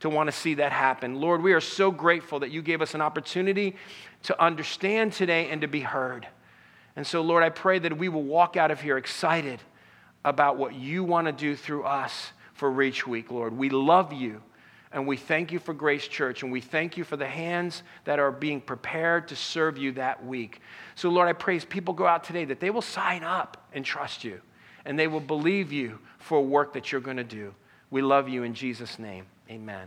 to 0.00 0.08
want 0.08 0.28
to 0.28 0.32
see 0.32 0.54
that 0.54 0.72
happen. 0.72 1.20
Lord, 1.20 1.42
we 1.42 1.52
are 1.52 1.60
so 1.60 1.90
grateful 1.90 2.40
that 2.40 2.50
you 2.50 2.62
gave 2.62 2.80
us 2.80 2.94
an 2.94 3.00
opportunity 3.00 3.74
to 4.22 4.40
understand 4.40 5.12
today 5.12 5.48
and 5.50 5.60
to 5.62 5.68
be 5.68 5.80
heard. 5.80 6.26
And 6.94 7.06
so, 7.06 7.20
Lord, 7.20 7.42
I 7.42 7.50
pray 7.50 7.78
that 7.80 7.98
we 7.98 8.08
will 8.08 8.22
walk 8.22 8.56
out 8.56 8.70
of 8.70 8.80
here 8.80 8.96
excited 8.96 9.60
about 10.24 10.56
what 10.56 10.74
you 10.74 11.04
want 11.04 11.26
to 11.26 11.32
do 11.32 11.56
through 11.56 11.84
us 11.84 12.32
for 12.54 12.70
Reach 12.70 13.06
Week, 13.06 13.30
Lord. 13.30 13.56
We 13.56 13.70
love 13.70 14.12
you. 14.12 14.42
And 14.98 15.06
we 15.06 15.16
thank 15.16 15.52
you 15.52 15.60
for 15.60 15.72
Grace 15.72 16.08
Church, 16.08 16.42
and 16.42 16.50
we 16.50 16.60
thank 16.60 16.96
you 16.96 17.04
for 17.04 17.16
the 17.16 17.24
hands 17.24 17.84
that 18.02 18.18
are 18.18 18.32
being 18.32 18.60
prepared 18.60 19.28
to 19.28 19.36
serve 19.36 19.78
you 19.78 19.92
that 19.92 20.26
week. 20.26 20.60
So, 20.96 21.08
Lord, 21.08 21.28
I 21.28 21.34
pray 21.34 21.54
as 21.54 21.64
people 21.64 21.94
go 21.94 22.04
out 22.04 22.24
today 22.24 22.44
that 22.46 22.58
they 22.58 22.70
will 22.70 22.82
sign 22.82 23.22
up 23.22 23.68
and 23.72 23.84
trust 23.84 24.24
you, 24.24 24.40
and 24.84 24.98
they 24.98 25.06
will 25.06 25.20
believe 25.20 25.70
you 25.70 26.00
for 26.18 26.44
work 26.44 26.72
that 26.72 26.90
you're 26.90 27.00
going 27.00 27.16
to 27.16 27.22
do. 27.22 27.54
We 27.92 28.02
love 28.02 28.28
you 28.28 28.42
in 28.42 28.54
Jesus' 28.54 28.98
name. 28.98 29.26
Amen. 29.48 29.86